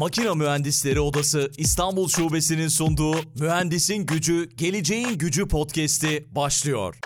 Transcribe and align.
Makina 0.00 0.34
Mühendisleri 0.34 1.00
Odası 1.00 1.50
İstanbul 1.58 2.08
Şubesi'nin 2.08 2.68
sunduğu 2.68 3.14
Mühendisin 3.40 4.06
Gücü, 4.06 4.48
Geleceğin 4.56 5.18
Gücü 5.18 5.48
podcast'i 5.48 6.28
başlıyor. 6.34 6.96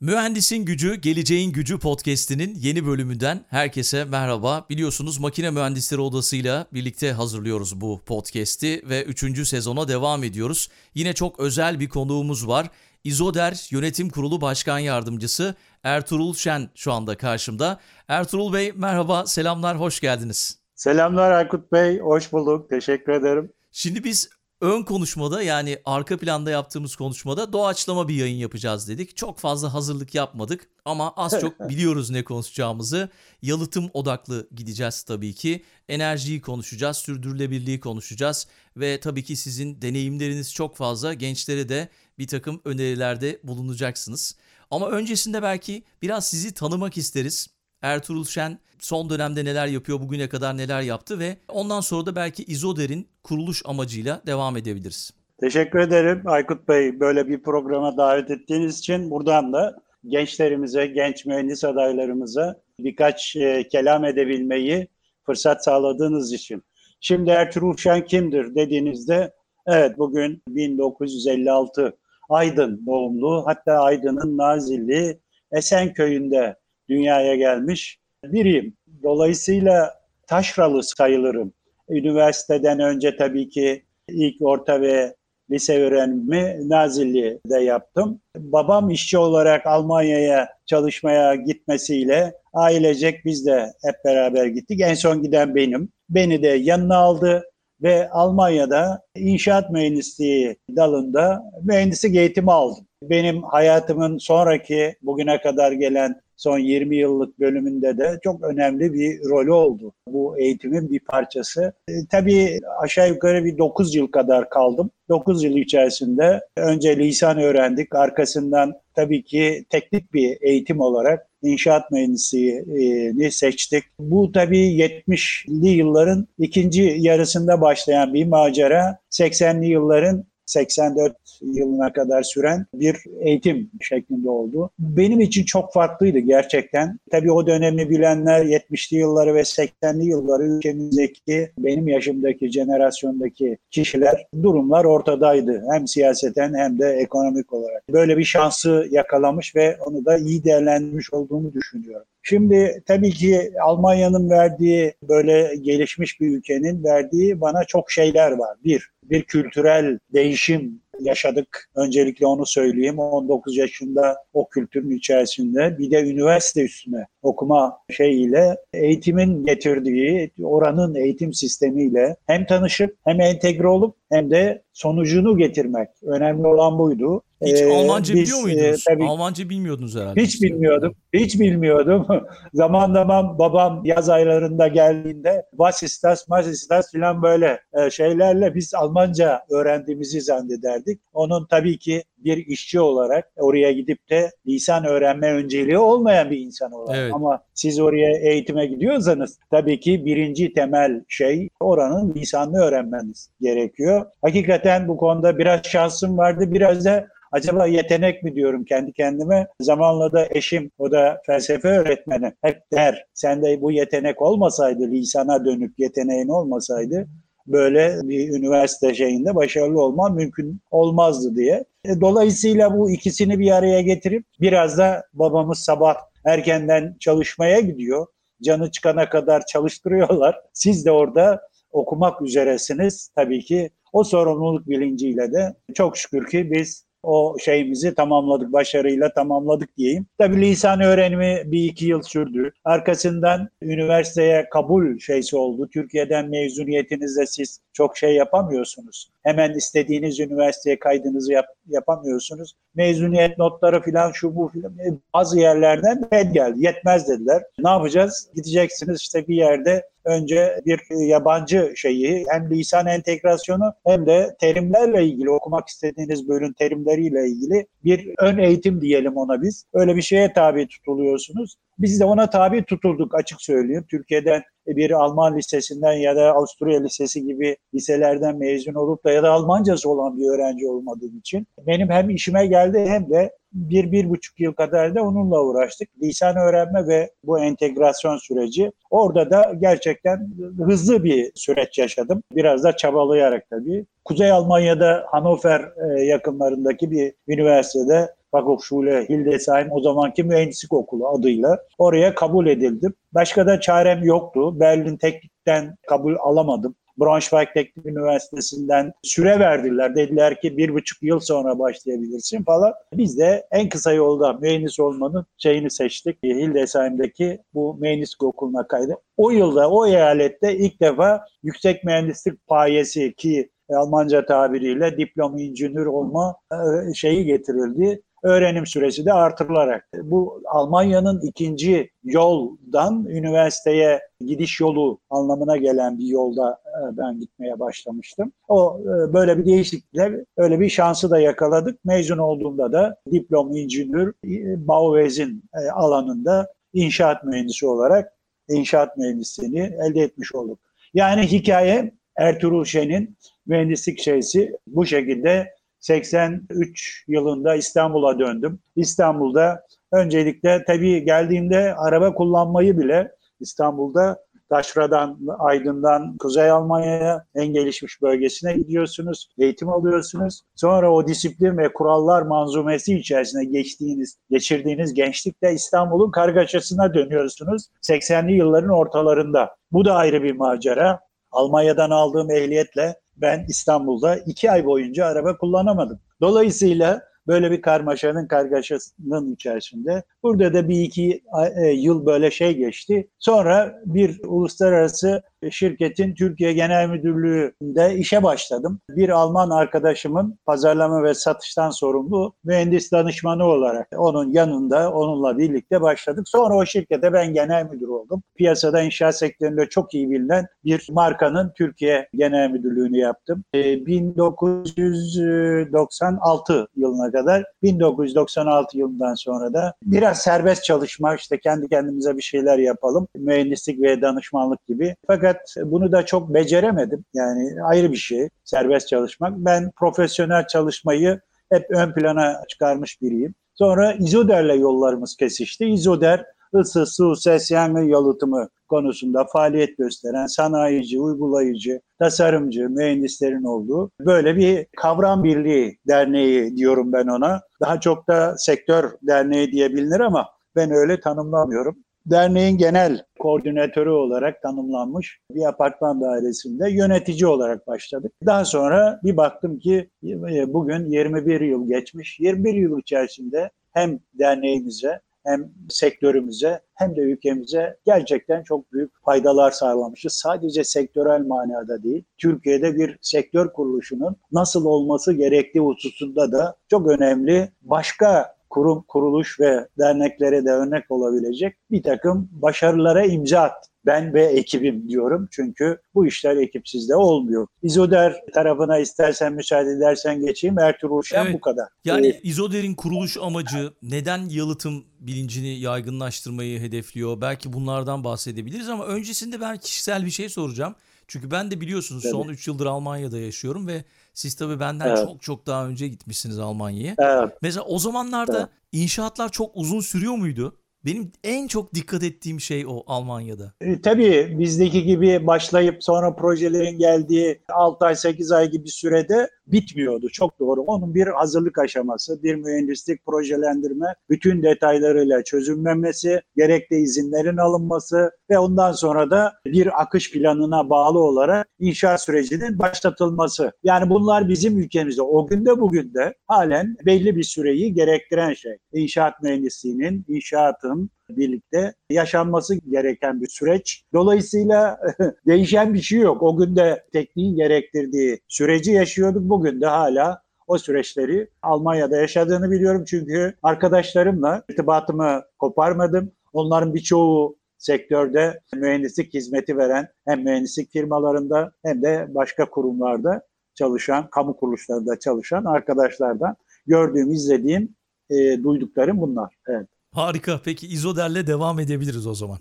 Mühendisin 0.00 0.64
Gücü, 0.64 0.94
Geleceğin 0.94 1.52
Gücü 1.52 1.78
podcast'inin 1.78 2.54
yeni 2.54 2.86
bölümünden 2.86 3.44
herkese 3.48 4.04
merhaba. 4.04 4.66
Biliyorsunuz 4.70 5.18
Makine 5.18 5.50
Mühendisleri 5.50 6.00
Odası'yla 6.00 6.66
birlikte 6.72 7.12
hazırlıyoruz 7.12 7.80
bu 7.80 8.02
podcast'i 8.06 8.82
ve 8.88 9.04
3. 9.04 9.48
sezona 9.48 9.88
devam 9.88 10.24
ediyoruz. 10.24 10.68
Yine 10.94 11.12
çok 11.12 11.40
özel 11.40 11.80
bir 11.80 11.88
konuğumuz 11.88 12.46
var. 12.46 12.70
İzoder 13.04 13.66
Yönetim 13.70 14.10
Kurulu 14.10 14.40
Başkan 14.40 14.78
Yardımcısı 14.78 15.54
Ertuğrul 15.82 16.34
Şen 16.34 16.70
şu 16.74 16.92
anda 16.92 17.16
karşımda. 17.16 17.80
Ertuğrul 18.08 18.52
Bey 18.52 18.72
merhaba, 18.76 19.26
selamlar, 19.26 19.80
hoş 19.80 20.00
geldiniz. 20.00 20.58
Selamlar 20.74 21.30
Aykut 21.30 21.72
Bey, 21.72 21.98
hoş 21.98 22.32
bulduk. 22.32 22.70
Teşekkür 22.70 23.12
ederim. 23.12 23.52
Şimdi 23.72 24.04
biz 24.04 24.28
ön 24.60 24.82
konuşmada 24.82 25.42
yani 25.42 25.78
arka 25.84 26.16
planda 26.16 26.50
yaptığımız 26.50 26.96
konuşmada 26.96 27.52
doğaçlama 27.52 28.08
bir 28.08 28.14
yayın 28.14 28.36
yapacağız 28.36 28.88
dedik. 28.88 29.16
Çok 29.16 29.38
fazla 29.38 29.74
hazırlık 29.74 30.14
yapmadık 30.14 30.68
ama 30.84 31.12
az 31.16 31.34
çok 31.40 31.68
biliyoruz 31.68 32.10
ne 32.10 32.24
konuşacağımızı. 32.24 33.08
Yalıtım 33.42 33.90
odaklı 33.94 34.48
gideceğiz 34.54 35.02
tabii 35.02 35.34
ki. 35.34 35.64
Enerjiyi 35.88 36.40
konuşacağız, 36.40 36.96
sürdürülebilirliği 36.96 37.80
konuşacağız 37.80 38.46
ve 38.76 39.00
tabii 39.00 39.24
ki 39.24 39.36
sizin 39.36 39.82
deneyimleriniz 39.82 40.54
çok 40.54 40.76
fazla. 40.76 41.14
Gençlere 41.14 41.68
de 41.68 41.88
bir 42.18 42.26
takım 42.26 42.60
önerilerde 42.64 43.40
bulunacaksınız. 43.42 44.36
Ama 44.70 44.90
öncesinde 44.90 45.42
belki 45.42 45.82
biraz 46.02 46.28
sizi 46.28 46.54
tanımak 46.54 46.96
isteriz. 46.96 47.48
Ertuğrul 47.82 48.24
Şen 48.24 48.58
son 48.78 49.10
dönemde 49.10 49.44
neler 49.44 49.66
yapıyor, 49.66 50.00
bugüne 50.00 50.28
kadar 50.28 50.56
neler 50.56 50.82
yaptı 50.82 51.18
ve 51.18 51.36
ondan 51.48 51.80
sonra 51.80 52.06
da 52.06 52.16
belki 52.16 52.44
İzoder'in 52.44 53.08
kuruluş 53.22 53.62
amacıyla 53.64 54.22
devam 54.26 54.56
edebiliriz. 54.56 55.10
Teşekkür 55.40 55.78
ederim 55.78 56.22
Aykut 56.24 56.68
Bey 56.68 57.00
böyle 57.00 57.28
bir 57.28 57.42
programa 57.42 57.96
davet 57.96 58.30
ettiğiniz 58.30 58.78
için. 58.78 59.10
Buradan 59.10 59.52
da 59.52 59.76
gençlerimize, 60.06 60.86
genç 60.86 61.26
mühendis 61.26 61.64
adaylarımıza 61.64 62.60
birkaç 62.80 63.36
e, 63.36 63.68
kelam 63.68 64.04
edebilmeyi 64.04 64.88
fırsat 65.26 65.64
sağladığınız 65.64 66.32
için. 66.32 66.62
Şimdi 67.00 67.30
Ertuğrul 67.30 67.76
Şen 67.76 68.04
kimdir 68.04 68.54
dediğinizde 68.54 69.32
evet 69.66 69.98
bugün 69.98 70.42
1956 70.48 71.96
Aydın 72.28 72.86
doğumlu 72.86 73.46
hatta 73.46 73.72
Aydın'ın 73.72 74.38
Nazilli 74.38 75.18
Esenköy'ünde 75.52 76.56
dünyaya 76.88 77.36
gelmiş 77.36 77.98
biriyim. 78.24 78.76
Dolayısıyla 79.02 79.94
taşralı 80.26 80.82
sayılırım. 80.82 81.52
Üniversiteden 81.88 82.80
önce 82.80 83.16
tabii 83.16 83.48
ki 83.48 83.82
ilk 84.08 84.42
orta 84.42 84.80
ve 84.80 85.14
lise 85.50 85.82
öğrenimi 85.82 86.68
Nazilli'de 86.68 87.58
yaptım. 87.58 88.20
Babam 88.36 88.90
işçi 88.90 89.18
olarak 89.18 89.66
Almanya'ya 89.66 90.48
çalışmaya 90.66 91.34
gitmesiyle 91.34 92.34
ailecek 92.52 93.24
biz 93.24 93.46
de 93.46 93.72
hep 93.84 93.94
beraber 94.04 94.46
gittik. 94.46 94.80
En 94.80 94.94
son 94.94 95.22
giden 95.22 95.54
benim. 95.54 95.88
Beni 96.10 96.42
de 96.42 96.48
yanına 96.48 96.96
aldı 96.96 97.44
ve 97.84 98.10
Almanya'da 98.10 99.02
inşaat 99.16 99.70
mühendisliği 99.70 100.56
dalında 100.76 101.42
mühendislik 101.62 102.16
eğitimi 102.16 102.52
aldım. 102.52 102.86
Benim 103.02 103.42
hayatımın 103.42 104.18
sonraki 104.18 104.94
bugüne 105.02 105.40
kadar 105.40 105.72
gelen 105.72 106.20
son 106.36 106.58
20 106.58 106.96
yıllık 106.96 107.40
bölümünde 107.40 107.98
de 107.98 108.18
çok 108.22 108.42
önemli 108.42 108.92
bir 108.94 109.20
rolü 109.24 109.52
oldu. 109.52 109.92
Bu 110.08 110.38
eğitimin 110.38 110.90
bir 110.90 111.00
parçası. 111.00 111.72
E, 111.88 111.92
tabii 112.10 112.60
aşağı 112.80 113.08
yukarı 113.08 113.44
bir 113.44 113.58
9 113.58 113.94
yıl 113.94 114.06
kadar 114.06 114.50
kaldım. 114.50 114.90
9 115.08 115.44
yıl 115.44 115.56
içerisinde 115.56 116.40
önce 116.56 116.96
lisan 116.96 117.38
öğrendik. 117.38 117.94
Arkasından 117.94 118.72
tabii 118.94 119.22
ki 119.22 119.64
teknik 119.70 120.14
bir 120.14 120.38
eğitim 120.40 120.80
olarak 120.80 121.26
inşaat 121.48 121.90
mühendisliğini 121.90 123.32
seçtik. 123.32 123.84
Bu 123.98 124.32
tabii 124.32 124.58
70'li 124.58 125.68
yılların 125.68 126.28
ikinci 126.38 126.96
yarısında 126.98 127.60
başlayan 127.60 128.14
bir 128.14 128.26
macera. 128.26 128.98
80'li 129.10 129.66
yılların 129.66 130.24
84 130.46 131.16
yılına 131.42 131.92
kadar 131.92 132.22
süren 132.22 132.66
bir 132.74 132.96
eğitim 133.20 133.70
şeklinde 133.80 134.30
oldu. 134.30 134.70
Benim 134.78 135.20
için 135.20 135.44
çok 135.44 135.72
farklıydı 135.72 136.18
gerçekten. 136.18 136.98
Tabii 137.10 137.32
o 137.32 137.46
dönemi 137.46 137.90
bilenler 137.90 138.44
70'li 138.44 138.96
yılları 138.96 139.34
ve 139.34 139.40
80'li 139.40 140.06
yılları 140.06 140.42
ülkemizdeki 140.42 141.50
benim 141.58 141.88
yaşımdaki 141.88 142.52
jenerasyondaki 142.52 143.58
kişiler 143.70 144.26
durumlar 144.42 144.84
ortadaydı. 144.84 145.64
Hem 145.72 145.88
siyaseten 145.88 146.54
hem 146.54 146.78
de 146.78 146.88
ekonomik 146.88 147.52
olarak. 147.52 147.82
Böyle 147.92 148.18
bir 148.18 148.24
şansı 148.24 148.88
yakalamış 148.90 149.56
ve 149.56 149.76
onu 149.86 150.04
da 150.04 150.16
iyi 150.16 150.44
değerlendirmiş 150.44 151.12
olduğunu 151.12 151.52
düşünüyorum. 151.54 152.06
Şimdi 152.26 152.82
tabii 152.86 153.10
ki 153.10 153.52
Almanya'nın 153.62 154.30
verdiği 154.30 154.94
böyle 155.08 155.56
gelişmiş 155.56 156.20
bir 156.20 156.36
ülkenin 156.36 156.84
verdiği 156.84 157.40
bana 157.40 157.64
çok 157.64 157.90
şeyler 157.90 158.32
var. 158.32 158.56
Bir, 158.64 158.90
bir 159.10 159.22
kültürel 159.22 159.98
değişim 160.12 160.82
yaşadık. 161.00 161.70
Öncelikle 161.74 162.26
onu 162.26 162.46
söyleyeyim. 162.46 162.98
19 162.98 163.56
yaşında 163.56 164.16
o 164.32 164.48
kültürün 164.48 164.90
içerisinde 164.90 165.78
bir 165.78 165.90
de 165.90 166.02
üniversite 166.02 166.64
üstüne 166.64 167.06
okuma 167.24 167.78
şeyiyle 167.90 168.56
eğitimin 168.74 169.44
getirdiği 169.44 170.30
oranın 170.42 170.94
eğitim 170.94 171.32
sistemiyle 171.32 172.16
hem 172.26 172.46
tanışıp 172.46 172.96
hem 173.04 173.20
entegre 173.20 173.68
olup 173.68 173.96
hem 174.12 174.30
de 174.30 174.62
sonucunu 174.72 175.38
getirmek. 175.38 175.88
Önemli 176.02 176.46
olan 176.46 176.78
buydu. 176.78 177.22
Hiç 177.44 177.60
ee, 177.60 177.72
Almanca 177.72 178.14
biz, 178.14 178.22
biliyor 178.22 178.40
muydunuz? 178.40 178.84
E, 178.88 178.94
tabii, 178.94 179.04
Almanca 179.04 179.48
bilmiyordunuz 179.48 179.96
herhalde. 179.96 180.22
Hiç 180.22 180.42
bilmiyordum. 180.42 180.94
Hiç 181.12 181.40
bilmiyordum. 181.40 182.06
zaman 182.54 182.94
zaman 182.94 183.38
babam 183.38 183.82
yaz 183.84 184.08
aylarında 184.08 184.68
geldiğinde 184.68 185.42
vasistas, 185.54 186.28
masistas 186.28 186.92
falan 186.92 187.22
böyle 187.22 187.60
e, 187.74 187.90
şeylerle 187.90 188.54
biz 188.54 188.74
Almanca 188.74 189.42
öğrendiğimizi 189.50 190.20
zannederdik. 190.20 191.00
Onun 191.12 191.46
tabii 191.46 191.78
ki 191.78 192.02
bir 192.24 192.46
işçi 192.46 192.80
olarak 192.80 193.30
oraya 193.36 193.72
gidip 193.72 194.10
de 194.10 194.30
lisan 194.46 194.84
öğrenme 194.84 195.32
önceliği 195.32 195.78
olmayan 195.78 196.30
bir 196.30 196.38
insan 196.38 196.72
olarak. 196.72 196.98
Evet. 196.98 197.14
Ama 197.14 197.42
siz 197.54 197.80
oraya 197.80 198.18
eğitime 198.18 198.66
gidiyorsanız 198.66 199.38
tabii 199.50 199.80
ki 199.80 200.04
birinci 200.04 200.52
temel 200.52 201.04
şey 201.08 201.48
oranın 201.60 202.14
lisanını 202.14 202.58
öğrenmeniz 202.58 203.30
gerekiyor. 203.40 204.06
Hakikaten 204.22 204.88
bu 204.88 204.96
konuda 204.96 205.38
biraz 205.38 205.64
şansım 205.64 206.18
vardı. 206.18 206.44
Biraz 206.52 206.84
da 206.84 207.06
acaba 207.32 207.66
yetenek 207.66 208.22
mi 208.22 208.34
diyorum 208.34 208.64
kendi 208.64 208.92
kendime. 208.92 209.46
Zamanla 209.60 210.12
da 210.12 210.26
eşim 210.30 210.70
o 210.78 210.90
da 210.90 211.20
felsefe 211.26 211.68
öğretmeni 211.68 212.32
hep 212.42 212.60
der 212.72 213.06
sende 213.14 213.60
bu 213.60 213.72
yetenek 213.72 214.22
olmasaydı 214.22 214.90
lisana 214.90 215.44
dönük 215.44 215.78
yeteneğin 215.78 216.28
olmasaydı 216.28 217.06
böyle 217.46 217.98
bir 218.02 218.28
üniversite 218.28 218.94
şeyinde 218.94 219.34
başarılı 219.34 219.82
olman 219.82 220.14
mümkün 220.14 220.60
olmazdı 220.70 221.36
diye. 221.36 221.64
E, 221.84 222.00
dolayısıyla 222.00 222.78
bu 222.78 222.90
ikisini 222.90 223.38
bir 223.38 223.50
araya 223.50 223.80
getirip 223.80 224.26
biraz 224.40 224.78
da 224.78 225.04
babamız 225.12 225.58
sabah 225.58 225.96
erkenden 226.24 226.96
çalışmaya 227.00 227.60
gidiyor. 227.60 228.06
Canı 228.42 228.70
çıkana 228.70 229.08
kadar 229.08 229.46
çalıştırıyorlar. 229.46 230.40
Siz 230.52 230.86
de 230.86 230.90
orada 230.90 231.40
okumak 231.72 232.22
üzeresiniz. 232.22 233.10
Tabii 233.16 233.40
ki 233.40 233.70
o 233.92 234.04
sorumluluk 234.04 234.68
bilinciyle 234.68 235.32
de 235.32 235.54
çok 235.74 235.96
şükür 235.96 236.30
ki 236.30 236.50
biz 236.50 236.84
o 237.02 237.36
şeyimizi 237.38 237.94
tamamladık, 237.94 238.52
başarıyla 238.52 239.14
tamamladık 239.14 239.76
diyeyim. 239.76 240.06
Tabii 240.18 240.40
lisan 240.40 240.80
öğrenimi 240.80 241.42
bir 241.46 241.64
iki 241.64 241.86
yıl 241.86 242.02
sürdü. 242.02 242.52
Arkasından 242.64 243.48
üniversiteye 243.62 244.48
kabul 244.52 244.98
şeysi 244.98 245.36
oldu. 245.36 245.68
Türkiye'den 245.72 246.30
mezuniyetinizde 246.30 247.26
siz 247.26 247.60
çok 247.74 247.96
şey 247.96 248.14
yapamıyorsunuz. 248.14 249.10
Hemen 249.22 249.52
istediğiniz 249.52 250.20
üniversiteye 250.20 250.78
kaydınızı 250.78 251.32
yap, 251.32 251.46
yapamıyorsunuz. 251.68 252.54
Mezuniyet 252.74 253.38
notları 253.38 253.82
falan 253.82 254.12
şu 254.12 254.36
bu 254.36 254.48
filan 254.48 254.78
e, 254.78 254.92
bazı 255.14 255.38
yerlerden 255.38 256.08
red 256.12 256.32
geldi. 256.32 256.64
Yetmez 256.64 257.08
dediler. 257.08 257.42
Ne 257.58 257.70
yapacağız? 257.70 258.30
Gideceksiniz 258.34 259.00
işte 259.00 259.28
bir 259.28 259.36
yerde 259.36 259.88
önce 260.04 260.60
bir 260.66 260.80
yabancı 261.06 261.72
şeyi 261.76 262.24
hem 262.28 262.50
lisan 262.50 262.86
entegrasyonu 262.86 263.72
hem 263.86 264.06
de 264.06 264.36
terimlerle 264.40 265.04
ilgili 265.04 265.30
okumak 265.30 265.68
istediğiniz 265.68 266.28
bölüm 266.28 266.52
terimleriyle 266.52 267.28
ilgili 267.28 267.66
bir 267.84 268.14
ön 268.18 268.38
eğitim 268.38 268.80
diyelim 268.80 269.16
ona 269.16 269.42
biz. 269.42 269.64
Öyle 269.72 269.96
bir 269.96 270.02
şeye 270.02 270.32
tabi 270.32 270.68
tutuluyorsunuz. 270.68 271.56
Biz 271.78 272.00
de 272.00 272.04
ona 272.04 272.30
tabi 272.30 272.64
tutulduk 272.64 273.14
açık 273.14 273.42
söyleyeyim. 273.42 273.84
Türkiye'den 273.90 274.42
bir 274.66 274.90
Alman 274.90 275.36
lisesinden 275.36 275.92
ya 275.92 276.16
da 276.16 276.32
Avusturya 276.32 276.82
lisesi 276.82 277.24
gibi 277.24 277.56
liselerden 277.74 278.38
mezun 278.38 278.74
olup 278.74 279.04
da 279.04 279.10
ya 279.10 279.22
da 279.22 279.32
Almancası 279.32 279.90
olan 279.90 280.18
bir 280.18 280.34
öğrenci 280.34 280.68
olmadığım 280.68 281.18
için 281.18 281.46
benim 281.66 281.90
hem 281.90 282.10
işime 282.10 282.46
geldi 282.46 282.84
hem 282.88 283.10
de 283.10 283.32
bir, 283.52 283.92
bir 283.92 284.10
buçuk 284.10 284.40
yıl 284.40 284.52
kadar 284.52 284.94
da 284.94 285.02
onunla 285.02 285.42
uğraştık. 285.42 285.88
Lisan 286.02 286.36
öğrenme 286.36 286.86
ve 286.88 287.10
bu 287.24 287.38
entegrasyon 287.38 288.16
süreci. 288.16 288.72
Orada 288.90 289.30
da 289.30 289.52
gerçekten 289.60 290.30
hızlı 290.58 291.04
bir 291.04 291.32
süreç 291.34 291.78
yaşadım. 291.78 292.22
Biraz 292.32 292.64
da 292.64 292.76
çabalayarak 292.76 293.50
tabii. 293.50 293.86
Kuzey 294.04 294.32
Almanya'da 294.32 295.06
Hannover 295.10 295.60
e, 295.60 296.02
yakınlarındaki 296.04 296.90
bir 296.90 297.12
üniversitede 297.28 298.14
Fachhochschule 298.34 299.06
Hildesheim 299.08 299.68
o 299.72 299.80
zamanki 299.80 300.24
mühendislik 300.24 300.72
okulu 300.72 301.08
adıyla 301.08 301.58
oraya 301.78 302.14
kabul 302.14 302.46
edildim. 302.46 302.94
Başka 303.12 303.46
da 303.46 303.60
çarem 303.60 304.04
yoktu. 304.04 304.60
Berlin 304.60 304.96
Teknik'ten 304.96 305.76
kabul 305.86 306.16
alamadım. 306.18 306.74
Braunschweig 306.98 307.48
Teknik 307.54 307.86
Üniversitesi'nden 307.86 308.92
süre 309.02 309.38
verdiler. 309.40 309.96
Dediler 309.96 310.40
ki 310.40 310.56
bir 310.56 310.74
buçuk 310.74 311.02
yıl 311.02 311.20
sonra 311.20 311.58
başlayabilirsin 311.58 312.42
falan. 312.42 312.72
Biz 312.92 313.18
de 313.18 313.46
en 313.50 313.68
kısa 313.68 313.92
yolda 313.92 314.32
mühendis 314.32 314.80
olmanın 314.80 315.26
şeyini 315.38 315.70
seçtik. 315.70 316.22
Hildesheim'deki 316.24 317.38
bu 317.54 317.76
mühendislik 317.80 318.22
okuluna 318.22 318.66
kaydı. 318.66 318.96
O 319.16 319.30
yılda 319.30 319.70
o 319.70 319.86
eyalette 319.86 320.56
ilk 320.56 320.80
defa 320.80 321.24
yüksek 321.42 321.84
mühendislik 321.84 322.46
payesi 322.46 323.14
ki 323.14 323.50
Almanca 323.70 324.26
tabiriyle 324.26 324.96
diplom 324.96 325.38
incinür 325.38 325.86
olma 325.86 326.36
e, 326.52 326.94
şeyi 326.94 327.24
getirildi 327.24 328.02
öğrenim 328.24 328.66
süresi 328.66 329.06
de 329.06 329.12
artırılarak. 329.12 329.88
Bu 330.02 330.42
Almanya'nın 330.46 331.20
ikinci 331.20 331.90
yoldan 332.04 333.06
üniversiteye 333.06 334.00
gidiş 334.20 334.60
yolu 334.60 335.00
anlamına 335.10 335.56
gelen 335.56 335.98
bir 335.98 336.06
yolda 336.06 336.60
e, 336.66 336.96
ben 336.96 337.20
gitmeye 337.20 337.60
başlamıştım. 337.60 338.32
O 338.48 338.80
e, 338.80 339.12
böyle 339.12 339.38
bir 339.38 339.46
değişiklikle 339.46 340.24
öyle 340.36 340.60
bir 340.60 340.68
şansı 340.68 341.10
da 341.10 341.18
yakaladık. 341.18 341.84
Mezun 341.84 342.18
olduğumda 342.18 342.72
da 342.72 342.96
diplom 343.12 343.56
incinür 343.56 344.08
e, 344.08 344.68
Bauwesen 344.68 345.42
alanında 345.74 346.52
inşaat 346.72 347.24
mühendisi 347.24 347.66
olarak 347.66 348.12
inşaat 348.48 348.96
mühendisliğini 348.96 349.60
elde 349.60 350.00
etmiş 350.00 350.34
olduk. 350.34 350.58
Yani 350.94 351.22
hikaye 351.22 351.92
Ertuğrul 352.16 352.64
Şen'in 352.64 353.16
mühendislik 353.46 353.98
şeysi 353.98 354.56
bu 354.66 354.86
şekilde 354.86 355.54
83 355.84 357.04
yılında 357.08 357.54
İstanbul'a 357.54 358.18
döndüm. 358.18 358.58
İstanbul'da 358.76 359.66
öncelikle 359.92 360.64
tabii 360.66 361.04
geldiğimde 361.04 361.74
araba 361.74 362.14
kullanmayı 362.14 362.78
bile 362.78 363.12
İstanbul'da 363.40 364.24
Taşra'dan, 364.48 365.18
Aydın'dan 365.38 366.16
Kuzey 366.16 366.50
Almanya'ya 366.50 367.24
en 367.34 367.46
gelişmiş 367.46 368.02
bölgesine 368.02 368.52
gidiyorsunuz, 368.52 369.28
eğitim 369.38 369.68
alıyorsunuz. 369.68 370.42
Sonra 370.54 370.92
o 370.92 371.06
disiplin 371.06 371.58
ve 371.58 371.72
kurallar 371.72 372.22
manzumesi 372.22 372.94
içerisinde 372.94 373.44
geçtiğiniz, 373.44 374.18
geçirdiğiniz 374.30 374.94
gençlikte 374.94 375.52
İstanbul'un 375.52 376.10
kargaşasına 376.10 376.94
dönüyorsunuz 376.94 377.68
80'li 377.82 378.32
yılların 378.32 378.70
ortalarında. 378.70 379.56
Bu 379.72 379.84
da 379.84 379.94
ayrı 379.94 380.22
bir 380.22 380.36
macera. 380.36 381.00
Almanya'dan 381.32 381.90
aldığım 381.90 382.30
ehliyetle 382.30 382.94
ben 383.16 383.44
İstanbul'da 383.48 384.16
iki 384.16 384.50
ay 384.50 384.64
boyunca 384.64 385.06
araba 385.06 385.38
kullanamadım. 385.38 386.00
Dolayısıyla 386.20 387.02
böyle 387.26 387.50
bir 387.50 387.62
karmaşanın 387.62 388.26
kargaşasının 388.26 389.34
içerisinde. 389.34 390.02
Burada 390.22 390.54
da 390.54 390.68
bir 390.68 390.80
iki 390.80 391.22
e, 391.56 391.66
yıl 391.66 392.06
böyle 392.06 392.30
şey 392.30 392.56
geçti. 392.56 393.08
Sonra 393.18 393.82
bir 393.86 394.20
uluslararası 394.24 395.22
şirketin 395.50 396.14
Türkiye 396.14 396.52
Genel 396.52 396.88
Müdürlüğü'nde 396.88 397.94
işe 397.94 398.22
başladım. 398.22 398.80
Bir 398.90 399.08
Alman 399.08 399.50
arkadaşımın 399.50 400.38
pazarlama 400.46 401.02
ve 401.02 401.14
satıştan 401.14 401.70
sorumlu 401.70 402.34
mühendis 402.44 402.92
danışmanı 402.92 403.44
olarak 403.44 403.88
onun 403.96 404.32
yanında 404.32 404.92
onunla 404.92 405.38
birlikte 405.38 405.80
başladık. 405.80 406.28
Sonra 406.28 406.56
o 406.56 406.66
şirkete 406.66 407.12
ben 407.12 407.34
genel 407.34 407.70
müdür 407.70 407.88
oldum. 407.88 408.22
Piyasada 408.36 408.82
inşaat 408.82 409.18
sektöründe 409.18 409.68
çok 409.68 409.94
iyi 409.94 410.10
bilinen 410.10 410.46
bir 410.64 410.86
markanın 410.90 411.52
Türkiye 411.56 412.08
Genel 412.14 412.50
Müdürlüğü'nü 412.50 412.98
yaptım. 412.98 413.44
1996 413.54 416.52
e, 416.52 416.66
yılına 416.76 417.12
kadar 417.12 417.44
1996 417.62 418.78
yılından 418.78 419.14
sonra 419.14 419.54
da 419.54 419.74
biraz 419.82 420.18
serbest 420.18 420.64
çalışma 420.64 421.14
işte 421.14 421.40
kendi 421.40 421.68
kendimize 421.68 422.16
bir 422.16 422.22
şeyler 422.22 422.58
yapalım. 422.58 423.08
Mühendislik 423.16 423.82
ve 423.82 424.02
danışmanlık 424.02 424.66
gibi. 424.66 424.96
Fakat 425.06 425.33
fakat 425.34 425.70
bunu 425.70 425.92
da 425.92 426.06
çok 426.06 426.34
beceremedim. 426.34 427.04
Yani 427.14 427.62
ayrı 427.64 427.92
bir 427.92 427.96
şey 427.96 428.28
serbest 428.44 428.88
çalışmak. 428.88 429.32
Ben 429.36 429.70
profesyonel 429.70 430.46
çalışmayı 430.46 431.20
hep 431.52 431.70
ön 431.70 431.92
plana 431.92 432.42
çıkarmış 432.48 433.02
biriyim. 433.02 433.34
Sonra 433.54 433.92
İzoder'le 433.92 434.60
yollarımız 434.60 435.16
kesişti. 435.16 435.66
İzoder 435.66 436.26
ısı, 436.54 436.86
su, 436.86 437.16
ses, 437.16 437.50
yangın 437.50 437.88
yalıtımı 437.88 438.48
konusunda 438.68 439.24
faaliyet 439.32 439.78
gösteren 439.78 440.26
sanayici, 440.26 441.00
uygulayıcı, 441.00 441.80
tasarımcı, 441.98 442.68
mühendislerin 442.70 443.44
olduğu 443.44 443.90
böyle 444.00 444.36
bir 444.36 444.66
kavram 444.76 445.24
birliği 445.24 445.78
derneği 445.88 446.56
diyorum 446.56 446.92
ben 446.92 447.06
ona. 447.06 447.40
Daha 447.60 447.80
çok 447.80 448.08
da 448.08 448.34
sektör 448.38 448.90
derneği 449.02 449.52
diyebilir 449.52 450.00
ama 450.00 450.28
ben 450.56 450.70
öyle 450.70 451.00
tanımlamıyorum 451.00 451.76
derneğin 452.06 452.58
genel 452.58 453.04
koordinatörü 453.18 453.90
olarak 453.90 454.42
tanımlanmış 454.42 455.20
bir 455.30 455.44
apartman 455.44 456.00
dairesinde 456.00 456.70
yönetici 456.70 457.26
olarak 457.26 457.66
başladık. 457.66 458.12
Daha 458.26 458.44
sonra 458.44 459.00
bir 459.04 459.16
baktım 459.16 459.58
ki 459.58 459.90
e, 460.04 460.52
bugün 460.52 460.86
21 460.86 461.40
yıl 461.40 461.68
geçmiş. 461.68 462.20
21 462.20 462.54
yıl 462.54 462.78
içerisinde 462.78 463.50
hem 463.72 463.98
derneğimize 464.18 465.00
hem 465.24 465.50
sektörümüze 465.68 466.60
hem 466.74 466.96
de 466.96 467.00
ülkemize 467.00 467.76
gerçekten 467.84 468.42
çok 468.42 468.72
büyük 468.72 469.04
faydalar 469.04 469.50
sağlamışız. 469.50 470.12
Sadece 470.12 470.64
sektörel 470.64 471.26
manada 471.26 471.82
değil, 471.82 472.04
Türkiye'de 472.18 472.76
bir 472.76 472.98
sektör 473.00 473.52
kuruluşunun 473.52 474.16
nasıl 474.32 474.64
olması 474.64 475.12
gerektiği 475.12 475.60
hususunda 475.60 476.32
da 476.32 476.56
çok 476.70 476.90
önemli 476.90 477.48
başka 477.62 478.34
kurum, 478.54 478.84
kuruluş 478.88 479.40
ve 479.40 479.68
derneklere 479.78 480.44
de 480.44 480.50
örnek 480.50 480.90
olabilecek 480.90 481.56
bir 481.70 481.82
takım 481.82 482.28
başarılara 482.32 483.04
imza 483.04 483.40
attı. 483.40 483.70
Ben 483.86 484.14
ve 484.14 484.24
ekibim 484.24 484.88
diyorum 484.88 485.28
çünkü 485.30 485.78
bu 485.94 486.06
işler 486.06 486.36
ekipsizde 486.36 486.96
olmuyor. 486.96 487.46
İzoder 487.62 488.14
tarafına 488.34 488.78
istersen 488.78 489.32
müsaade 489.32 489.70
edersen 489.70 490.20
geçeyim. 490.20 490.58
Ertuğrul 490.58 491.02
Şen 491.02 491.24
evet. 491.24 491.34
bu 491.34 491.40
kadar. 491.40 491.68
Yani 491.84 492.06
ee, 492.06 492.20
İzoder'in 492.22 492.74
kuruluş 492.74 493.16
amacı 493.22 493.72
neden 493.82 494.28
yalıtım 494.28 494.84
bilincini 495.00 495.58
yaygınlaştırmayı 495.58 496.60
hedefliyor? 496.60 497.20
Belki 497.20 497.52
bunlardan 497.52 498.04
bahsedebiliriz 498.04 498.68
ama 498.68 498.84
öncesinde 498.86 499.40
ben 499.40 499.56
kişisel 499.56 500.04
bir 500.06 500.10
şey 500.10 500.28
soracağım. 500.28 500.74
Çünkü 501.08 501.30
ben 501.30 501.50
de 501.50 501.60
biliyorsunuz 501.60 502.02
Tabii. 502.02 502.12
son 502.12 502.28
3 502.28 502.48
yıldır 502.48 502.66
Almanya'da 502.66 503.18
yaşıyorum 503.18 503.66
ve 503.66 503.84
siz 504.14 504.34
tabii 504.34 504.60
benden 504.60 504.88
evet. 504.88 504.98
çok 504.98 505.22
çok 505.22 505.46
daha 505.46 505.66
önce 505.66 505.88
gitmişsiniz 505.88 506.38
Almanya'ya. 506.38 506.94
Evet. 506.98 507.38
Mesela 507.42 507.64
o 507.64 507.78
zamanlarda 507.78 508.38
evet. 508.38 508.48
inşaatlar 508.72 509.28
çok 509.28 509.50
uzun 509.54 509.80
sürüyor 509.80 510.14
muydu? 510.14 510.56
Benim 510.86 511.12
en 511.24 511.46
çok 511.46 511.74
dikkat 511.74 512.02
ettiğim 512.02 512.40
şey 512.40 512.66
o 512.66 512.82
Almanya'da. 512.86 513.52
E, 513.60 513.80
tabii 513.80 514.36
bizdeki 514.38 514.82
gibi 514.82 515.26
başlayıp 515.26 515.84
sonra 515.84 516.16
projelerin 516.16 516.78
geldiği 516.78 517.42
6 517.52 517.84
ay 517.84 517.96
8 517.96 518.32
ay 518.32 518.50
gibi 518.50 518.68
sürede 518.68 519.30
bitmiyordu. 519.46 520.08
Çok 520.12 520.40
doğru. 520.40 520.60
Onun 520.60 520.94
bir 520.94 521.06
hazırlık 521.06 521.58
aşaması, 521.58 522.22
bir 522.22 522.34
mühendislik 522.34 523.06
projelendirme, 523.06 523.86
bütün 524.10 524.42
detaylarıyla 524.42 525.24
çözülmemesi, 525.24 526.20
gerekli 526.36 526.76
izinlerin 526.76 527.36
alınması 527.36 528.10
ve 528.30 528.38
ondan 528.38 528.72
sonra 528.72 529.10
da 529.10 529.32
bir 529.46 529.82
akış 529.82 530.12
planına 530.12 530.70
bağlı 530.70 530.98
olarak 530.98 531.48
inşaat 531.58 532.02
sürecinin 532.02 532.58
başlatılması. 532.58 533.52
Yani 533.62 533.90
bunlar 533.90 534.28
bizim 534.28 534.58
ülkemizde 534.58 535.02
o 535.02 535.26
günde 535.26 535.60
bugün 535.60 535.94
de 535.94 536.14
halen 536.26 536.76
belli 536.86 537.16
bir 537.16 537.22
süreyi 537.22 537.74
gerektiren 537.74 538.34
şey. 538.34 538.56
İnşaat 538.72 539.22
mühendisliğinin, 539.22 540.04
inşaatın, 540.08 540.73
birlikte 541.10 541.74
yaşanması 541.90 542.54
gereken 542.54 543.20
bir 543.20 543.28
süreç. 543.28 543.84
Dolayısıyla 543.92 544.80
değişen 545.26 545.74
bir 545.74 545.80
şey 545.80 545.98
yok. 545.98 546.22
O 546.22 546.36
günde 546.36 546.84
tekniğin 546.92 547.36
gerektirdiği 547.36 548.20
süreci 548.28 548.72
yaşıyorduk. 548.72 549.28
Bugün 549.28 549.60
de 549.60 549.66
hala 549.66 550.22
o 550.46 550.58
süreçleri 550.58 551.28
Almanya'da 551.42 551.96
yaşadığını 551.96 552.50
biliyorum. 552.50 552.84
Çünkü 552.84 553.34
arkadaşlarımla 553.42 554.42
irtibatımı 554.48 555.22
koparmadım. 555.38 556.12
Onların 556.32 556.74
birçoğu 556.74 557.36
sektörde 557.58 558.40
mühendislik 558.54 559.14
hizmeti 559.14 559.56
veren 559.56 559.88
hem 560.04 560.22
mühendislik 560.22 560.70
firmalarında 560.72 561.52
hem 561.62 561.82
de 561.82 562.06
başka 562.08 562.50
kurumlarda 562.50 563.26
çalışan, 563.54 564.10
kamu 564.10 564.36
kuruluşlarında 564.36 564.98
çalışan 564.98 565.44
arkadaşlardan 565.44 566.36
gördüğüm, 566.66 567.10
izlediğim, 567.10 567.74
e, 568.10 568.42
duyduklarım 568.42 569.00
bunlar. 569.00 569.36
Evet. 569.48 569.68
Harika. 569.94 570.40
Peki 570.44 570.66
İzoder'le 570.66 571.26
devam 571.26 571.60
edebiliriz 571.60 572.06
o 572.06 572.14
zaman. 572.14 572.38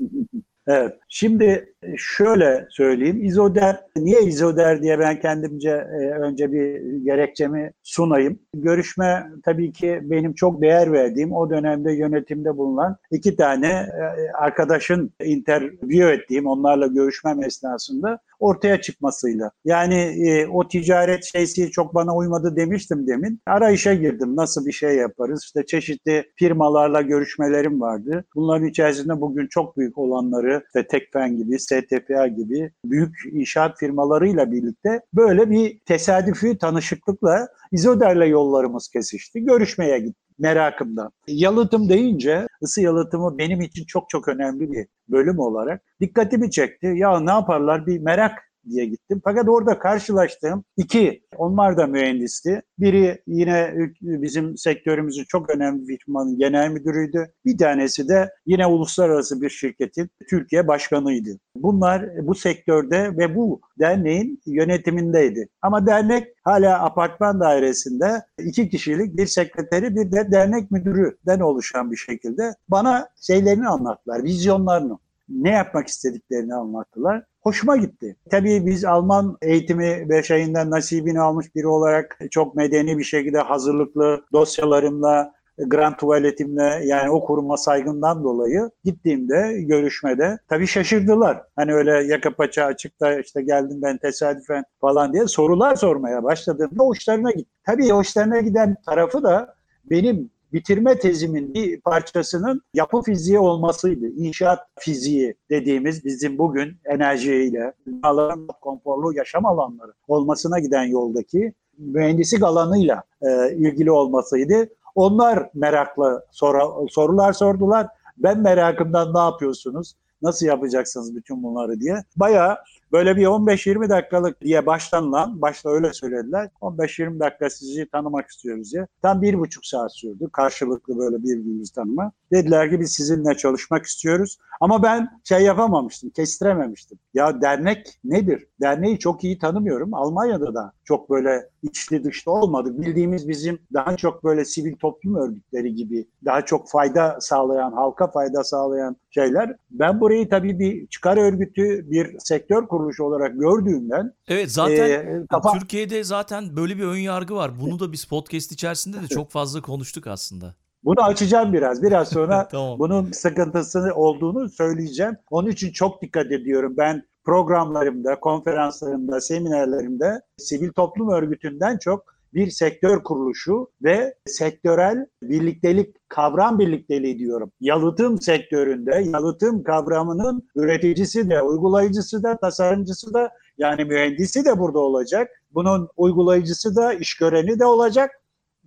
Evet. 0.68 0.94
Şimdi 1.10 1.74
şöyle 1.98 2.66
söyleyeyim. 2.70 3.26
İzoder, 3.26 3.80
niye 3.98 4.22
İzoder 4.22 4.82
diye 4.82 5.00
ben 5.00 5.20
kendimce 5.20 5.70
e, 5.70 6.10
önce 6.10 6.52
bir 6.52 6.82
gerekçemi 7.04 7.72
sunayım. 7.84 8.40
Görüşme 8.54 9.24
tabii 9.46 9.72
ki 9.72 10.00
benim 10.04 10.34
çok 10.34 10.62
değer 10.62 10.92
verdiğim 10.92 11.34
o 11.34 11.50
dönemde 11.50 11.94
yönetimde 11.94 12.58
bulunan 12.58 12.98
iki 13.12 13.36
tane 13.36 13.68
e, 13.68 14.32
arkadaşın 14.38 15.14
interview 15.24 16.14
ettiğim 16.14 16.48
onlarla 16.48 16.88
görüşmem 16.88 17.44
esnasında 17.44 18.20
ortaya 18.40 18.82
çıkmasıyla. 18.82 19.52
Yani 19.66 19.96
e, 19.96 20.48
o 20.48 20.68
ticaret 20.68 21.24
şeysi 21.24 21.72
çok 21.72 21.96
bana 21.96 22.16
uymadı 22.16 22.56
demiştim 22.56 23.08
demin. 23.08 23.40
Arayışa 23.48 23.94
girdim. 23.94 24.36
Nasıl 24.36 24.66
bir 24.66 24.72
şey 24.72 24.96
yaparız? 24.96 25.42
İşte 25.44 25.66
çeşitli 25.66 26.24
firmalarla 26.36 27.02
görüşmelerim 27.02 27.82
vardı. 27.82 28.26
Bunların 28.36 28.68
içerisinde 28.68 29.22
bugün 29.22 29.48
çok 29.48 29.78
büyük 29.78 29.98
olanları 29.98 30.53
işte 30.66 30.88
Tekfen 30.88 31.38
gibi, 31.38 31.60
STPA 31.60 32.28
gibi 32.28 32.72
büyük 32.86 33.16
inşaat 33.32 33.80
firmalarıyla 33.80 34.52
birlikte 34.52 35.02
böyle 35.14 35.50
bir 35.50 35.80
tesadüfi 35.80 36.58
tanışıklıkla 36.58 37.48
İzoder'le 37.72 38.30
yollarımız 38.30 38.90
kesişti. 38.90 39.40
Görüşmeye 39.46 40.00
gittim 40.00 40.24
merakımdan. 40.40 41.12
Yalıtım 41.28 41.90
deyince 41.90 42.48
ısı 42.64 42.82
yalıtımı 42.82 43.38
benim 43.38 43.62
için 43.62 43.86
çok 43.86 44.10
çok 44.10 44.28
önemli 44.28 44.72
bir 44.72 44.88
bölüm 45.08 45.40
olarak 45.40 45.82
dikkatimi 46.02 46.52
çekti. 46.52 46.94
Ya 46.96 47.20
ne 47.20 47.32
yaparlar 47.32 47.88
bir 47.88 48.00
merak 48.00 48.32
diye 48.70 48.86
gittim. 48.86 49.22
Fakat 49.24 49.50
orada 49.50 49.80
karşılaştığım 49.80 50.64
iki, 50.78 51.24
onlar 51.38 51.78
da 51.78 51.88
mühendisti. 51.88 52.62
Biri 52.80 53.22
yine 53.28 53.74
bizim 54.02 54.58
sektörümüzün 54.58 55.24
çok 55.24 55.50
önemli 55.50 55.88
bir 55.88 55.98
firmanın 55.98 56.38
genel 56.38 56.70
müdürüydü. 56.70 57.34
Bir 57.46 57.58
tanesi 57.58 58.08
de 58.08 58.30
yine 58.46 58.66
uluslararası 58.68 59.42
bir 59.42 59.50
şirketin 59.50 60.10
Türkiye 60.30 60.68
başkanıydı. 60.68 61.40
Bunlar 61.56 62.28
bu 62.28 62.36
sektörde 62.36 63.18
ve 63.18 63.36
bu 63.36 63.62
derneğin 63.80 64.42
yönetimindeydi. 64.46 65.50
Ama 65.62 65.88
dernek 65.88 66.28
hala 66.44 66.84
apartman 66.84 67.40
dairesinde 67.40 68.22
iki 68.40 68.70
kişilik 68.70 69.18
bir 69.18 69.26
sekreteri 69.26 69.96
bir 69.96 70.12
de 70.12 70.32
dernek 70.32 70.72
müdürüden 70.72 71.40
oluşan 71.40 71.92
bir 71.92 71.98
şekilde 71.98 72.56
bana 72.70 73.10
şeylerini 73.22 73.68
anlattılar, 73.68 74.24
vizyonlarını 74.24 74.98
ne 75.30 75.52
yapmak 75.52 75.88
istediklerini 75.88 76.56
anlattılar. 76.56 77.24
Hoşuma 77.42 77.78
gitti. 77.78 78.16
Tabii 78.32 78.66
biz 78.66 78.86
Alman 78.86 79.38
eğitimi 79.42 80.10
ve 80.10 80.24
şeyinden 80.24 80.72
nasibini 80.72 81.22
almış 81.22 81.56
biri 81.56 81.68
olarak 81.68 82.20
çok 82.32 82.56
medeni 82.56 82.98
bir 82.98 83.04
şekilde 83.04 83.40
hazırlıklı 83.40 84.26
dosyalarımla 84.34 85.34
grand 85.58 85.96
tuvaletimle 85.96 86.82
yani 86.84 87.10
o 87.10 87.26
kuruma 87.26 87.58
saygımdan 87.58 88.24
dolayı 88.24 88.70
gittiğimde 88.84 89.62
görüşmede 89.62 90.40
tabii 90.50 90.68
şaşırdılar. 90.68 91.42
Hani 91.56 91.74
öyle 91.74 91.92
yaka 91.92 92.36
paça 92.36 92.66
açıkta 92.66 93.20
işte 93.20 93.42
geldim 93.42 93.80
ben 93.82 93.98
tesadüfen 93.98 94.64
falan 94.82 95.14
diye 95.14 95.28
sorular 95.28 95.76
sormaya 95.76 96.24
başladığımda 96.24 96.84
hoşlarına 96.84 97.32
gitti. 97.32 97.52
Tabii 97.66 97.90
hoşlarına 97.90 98.40
giden 98.40 98.76
tarafı 98.86 99.24
da 99.24 99.56
benim 99.90 100.30
bitirme 100.54 101.00
tezimin 101.00 101.54
bir 101.54 101.82
parçasının 101.82 102.62
yapı 102.74 103.02
fiziği 103.02 103.40
olmasıydı. 103.40 104.08
İnşaat 104.08 104.60
fiziği 104.80 105.36
dediğimiz 105.50 106.06
bizim 106.06 106.38
bugün 106.38 106.78
enerjiyle, 106.86 107.74
binaların 107.88 108.48
konforlu 108.62 109.14
yaşam 109.14 109.46
alanları 109.46 109.94
olmasına 110.08 110.60
giden 110.60 110.84
yoldaki 110.84 111.54
mühendislik 111.78 112.44
alanıyla 112.44 113.04
e, 113.22 113.56
ilgili 113.56 113.92
olmasıydı. 113.92 114.70
Onlar 114.96 115.50
merakla 115.54 116.26
sora, 116.32 116.66
sorular 116.90 117.34
sordular. 117.34 117.88
Ben 118.18 118.40
merakımdan 118.40 119.14
ne 119.14 119.20
yapıyorsunuz? 119.20 119.96
Nasıl 120.22 120.46
yapacaksınız 120.46 121.16
bütün 121.16 121.44
bunları 121.44 121.80
diye. 121.80 122.04
Bayağı 122.16 122.58
Böyle 122.94 123.16
bir 123.16 123.26
15-20 123.26 123.90
dakikalık 123.90 124.42
diye 124.42 124.66
başlanılan, 124.66 125.42
başta 125.42 125.70
öyle 125.70 125.94
söylediler. 125.94 126.50
15-20 126.62 127.20
dakika 127.20 127.50
sizi 127.50 127.90
tanımak 127.90 128.30
istiyoruz 128.30 128.74
diye. 128.74 128.88
Tam 129.02 129.22
bir 129.22 129.40
buçuk 129.40 129.66
saat 129.66 129.96
sürdü. 129.96 130.30
Karşılıklı 130.32 130.98
böyle 130.98 131.18
birbirimizi 131.18 131.74
tanıma. 131.74 132.12
Dediler 132.32 132.70
ki 132.70 132.80
biz 132.80 132.92
sizinle 132.92 133.38
çalışmak 133.38 133.86
istiyoruz. 133.86 134.38
Ama 134.62 134.84
ben 134.84 135.22
şey 135.24 135.42
yapamamıştım, 135.42 136.10
kestirememiştim. 136.10 137.00
Ya 137.14 137.42
dernek 137.42 138.00
nedir? 138.04 138.48
Derneği 138.62 139.00
çok 139.00 139.24
iyi 139.24 139.38
tanımıyorum. 139.38 139.94
Almanya'da 139.94 140.54
da 140.54 140.74
çok 140.86 141.10
böyle 141.10 141.50
içli 141.64 142.04
dışlı 142.04 142.32
olmadı. 142.32 142.82
Bildiğimiz 142.82 143.28
bizim 143.28 143.60
daha 143.74 143.98
çok 143.98 144.24
böyle 144.24 144.46
sivil 144.46 144.76
toplum 144.76 145.16
örgütleri 145.16 145.76
gibi 145.76 146.08
daha 146.26 146.46
çok 146.46 146.70
fayda 146.70 147.18
sağlayan, 147.20 147.72
halka 147.72 148.12
fayda 148.12 148.44
sağlayan 148.44 148.96
şeyler. 149.12 149.56
Ben 149.72 150.02
burayı 150.02 150.30
tabii 150.30 150.60
bir 150.60 150.88
çıkar 150.88 151.18
örgütü, 151.18 151.92
bir 151.92 152.16
sektör 152.20 152.68
kuruluşu 152.68 153.04
olarak 153.04 153.40
gördüğümden 153.40 154.14
Evet 154.28 154.52
zaten 154.52 154.90
e, 154.90 155.26
kafa... 155.30 155.52
Türkiye'de 155.52 156.04
zaten 156.04 156.56
böyle 156.56 156.78
bir 156.78 156.84
ön 156.84 156.98
yargı 156.98 157.36
var. 157.36 157.52
Bunu 157.62 157.80
da 157.80 157.92
biz 157.92 158.06
podcast 158.06 158.52
içerisinde 158.52 159.02
de 159.02 159.08
çok 159.08 159.32
fazla 159.32 159.62
konuştuk 159.62 160.08
aslında. 160.08 160.56
Bunu 160.84 161.04
açacağım 161.04 161.54
biraz. 161.54 161.84
Biraz 161.84 162.10
sonra 162.10 162.48
tamam. 162.52 162.80
bunun 162.80 163.12
sıkıntısı 163.12 163.92
olduğunu 163.96 164.50
söyleyeceğim. 164.50 165.18
Onun 165.30 165.50
için 165.50 165.72
çok 165.72 166.02
dikkat 166.02 166.32
ediyorum. 166.32 166.74
Ben 166.78 167.04
programlarımda, 167.24 168.20
konferanslarımda, 168.20 169.22
seminerlerimde 169.22 170.22
sivil 170.38 170.72
toplum 170.72 171.10
örgütünden 171.10 171.78
çok 171.78 172.14
bir 172.34 172.50
sektör 172.50 173.04
kuruluşu 173.04 173.68
ve 173.84 174.16
sektörel 174.26 175.06
birliktelik, 175.22 176.10
kavram 176.10 176.60
birlikteliği 176.60 177.20
diyorum. 177.20 177.52
Yalıtım 177.60 178.22
sektöründe 178.22 178.96
yalıtım 178.96 179.64
kavramının 179.64 180.50
üreticisi 180.56 181.30
de, 181.30 181.42
uygulayıcısı 181.42 182.24
da, 182.24 182.38
tasarımcısı 182.38 183.14
da 183.14 183.30
yani 183.58 183.86
mühendisi 183.86 184.46
de 184.46 184.60
burada 184.60 184.80
olacak. 184.80 185.44
Bunun 185.54 185.90
uygulayıcısı 185.98 186.76
da, 186.76 186.94
iş 186.94 187.18
göreni 187.18 187.60
de 187.60 187.66
olacak. 187.66 188.12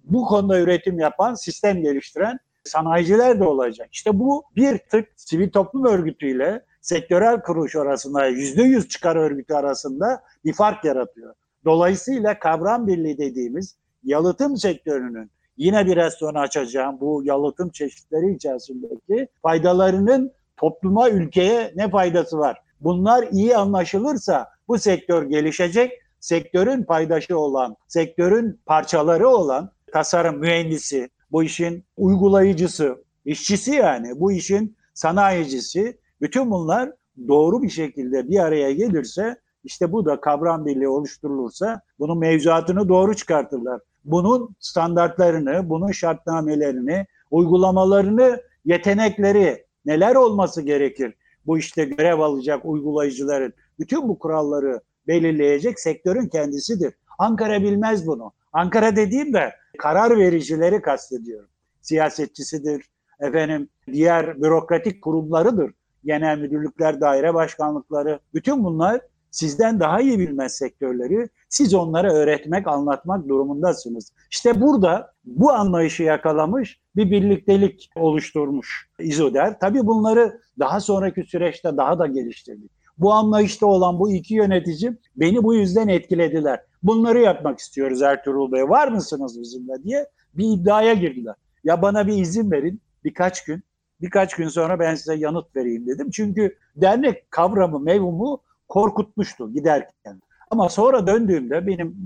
Bu 0.04 0.24
konuda 0.24 0.60
üretim 0.60 0.98
yapan, 0.98 1.34
sistem 1.34 1.82
geliştiren 1.82 2.38
sanayiciler 2.64 3.40
de 3.40 3.44
olacak. 3.44 3.88
İşte 3.92 4.18
bu 4.18 4.44
bir 4.56 4.78
tık 4.78 5.08
sivil 5.16 5.50
toplum 5.50 5.84
örgütüyle 5.84 6.62
sektörel 6.86 7.42
kuruluş 7.42 7.76
arasında 7.76 8.26
yüzde 8.26 8.62
yüz 8.62 8.88
çıkar 8.88 9.16
örgütü 9.16 9.54
arasında 9.54 10.22
bir 10.44 10.52
fark 10.52 10.84
yaratıyor. 10.84 11.34
Dolayısıyla 11.64 12.38
kavram 12.38 12.86
birliği 12.86 13.18
dediğimiz 13.18 13.76
yalıtım 14.04 14.56
sektörünün 14.56 15.30
yine 15.56 15.86
biraz 15.86 16.14
sonra 16.14 16.40
açacağım 16.40 17.00
bu 17.00 17.22
yalıtım 17.24 17.70
çeşitleri 17.70 18.34
içerisindeki 18.34 19.28
faydalarının 19.42 20.32
topluma, 20.56 21.10
ülkeye 21.10 21.72
ne 21.76 21.90
faydası 21.90 22.38
var? 22.38 22.62
Bunlar 22.80 23.28
iyi 23.32 23.56
anlaşılırsa 23.56 24.48
bu 24.68 24.78
sektör 24.78 25.22
gelişecek. 25.22 25.92
Sektörün 26.20 26.82
paydaşı 26.82 27.38
olan, 27.38 27.76
sektörün 27.88 28.60
parçaları 28.66 29.28
olan 29.28 29.70
tasarım 29.92 30.38
mühendisi, 30.38 31.10
bu 31.32 31.42
işin 31.42 31.84
uygulayıcısı, 31.96 33.04
işçisi 33.24 33.70
yani 33.70 34.20
bu 34.20 34.32
işin 34.32 34.76
sanayicisi 34.94 35.98
bütün 36.20 36.50
bunlar 36.50 36.92
doğru 37.28 37.62
bir 37.62 37.68
şekilde 37.68 38.28
bir 38.28 38.38
araya 38.38 38.72
gelirse 38.72 39.36
işte 39.64 39.92
bu 39.92 40.04
da 40.04 40.20
kavram 40.20 40.66
birliği 40.66 40.88
oluşturulursa 40.88 41.80
bunun 41.98 42.18
mevzuatını 42.18 42.88
doğru 42.88 43.16
çıkartırlar. 43.16 43.80
Bunun 44.04 44.56
standartlarını, 44.60 45.70
bunun 45.70 45.92
şartnamelerini, 45.92 47.06
uygulamalarını, 47.30 48.40
yetenekleri 48.64 49.64
neler 49.86 50.14
olması 50.14 50.62
gerekir? 50.62 51.14
Bu 51.46 51.58
işte 51.58 51.84
görev 51.84 52.18
alacak 52.18 52.60
uygulayıcıların 52.64 53.52
bütün 53.78 54.08
bu 54.08 54.18
kuralları 54.18 54.80
belirleyecek 55.08 55.80
sektörün 55.80 56.28
kendisidir. 56.28 56.94
Ankara 57.18 57.62
bilmez 57.62 58.06
bunu. 58.06 58.32
Ankara 58.52 58.96
dediğim 58.96 59.32
de 59.32 59.52
karar 59.78 60.18
vericileri 60.18 60.82
kastediyorum. 60.82 61.48
Siyasetçisidir, 61.80 62.90
efendim 63.20 63.68
diğer 63.92 64.42
bürokratik 64.42 65.02
kurumlarıdır. 65.02 65.72
Genel 66.06 66.38
müdürlükler, 66.38 67.00
daire 67.00 67.34
başkanlıkları, 67.34 68.20
bütün 68.34 68.64
bunlar 68.64 69.00
sizden 69.30 69.80
daha 69.80 70.00
iyi 70.00 70.18
bilmez 70.18 70.52
sektörleri 70.52 71.28
siz 71.48 71.74
onlara 71.74 72.12
öğretmek, 72.12 72.68
anlatmak 72.68 73.28
durumundasınız. 73.28 74.12
İşte 74.30 74.60
burada 74.60 75.12
bu 75.24 75.52
anlayışı 75.52 76.02
yakalamış 76.02 76.80
bir 76.96 77.10
birliktelik 77.10 77.90
oluşturmuş 77.96 78.88
İzoder. 78.98 79.60
Tabii 79.60 79.86
bunları 79.86 80.40
daha 80.58 80.80
sonraki 80.80 81.22
süreçte 81.22 81.76
daha 81.76 81.98
da 81.98 82.06
geliştirdik. 82.06 82.70
Bu 82.98 83.12
anlayışta 83.12 83.66
olan 83.66 83.98
bu 84.00 84.12
iki 84.12 84.34
yönetici 84.34 84.96
beni 85.16 85.44
bu 85.44 85.54
yüzden 85.54 85.88
etkilediler. 85.88 86.60
Bunları 86.82 87.20
yapmak 87.20 87.58
istiyoruz 87.58 88.02
Ertuğrul 88.02 88.52
Bey. 88.52 88.62
Var 88.62 88.88
mısınız 88.88 89.40
bizimle 89.40 89.82
diye 89.82 90.06
bir 90.34 90.44
iddiaya 90.44 90.94
girdiler. 90.94 91.34
Ya 91.64 91.82
bana 91.82 92.06
bir 92.06 92.16
izin 92.16 92.50
verin 92.50 92.80
birkaç 93.04 93.44
gün. 93.44 93.62
Birkaç 94.00 94.36
gün 94.36 94.48
sonra 94.48 94.78
ben 94.78 94.94
size 94.94 95.14
yanıt 95.14 95.56
vereyim 95.56 95.86
dedim. 95.86 96.10
Çünkü 96.10 96.56
dernek 96.76 97.30
kavramı, 97.30 97.80
mevhumu 97.80 98.42
korkutmuştu 98.68 99.52
giderken. 99.52 100.20
Ama 100.50 100.68
sonra 100.68 101.06
döndüğümde 101.06 101.66
benim 101.66 101.96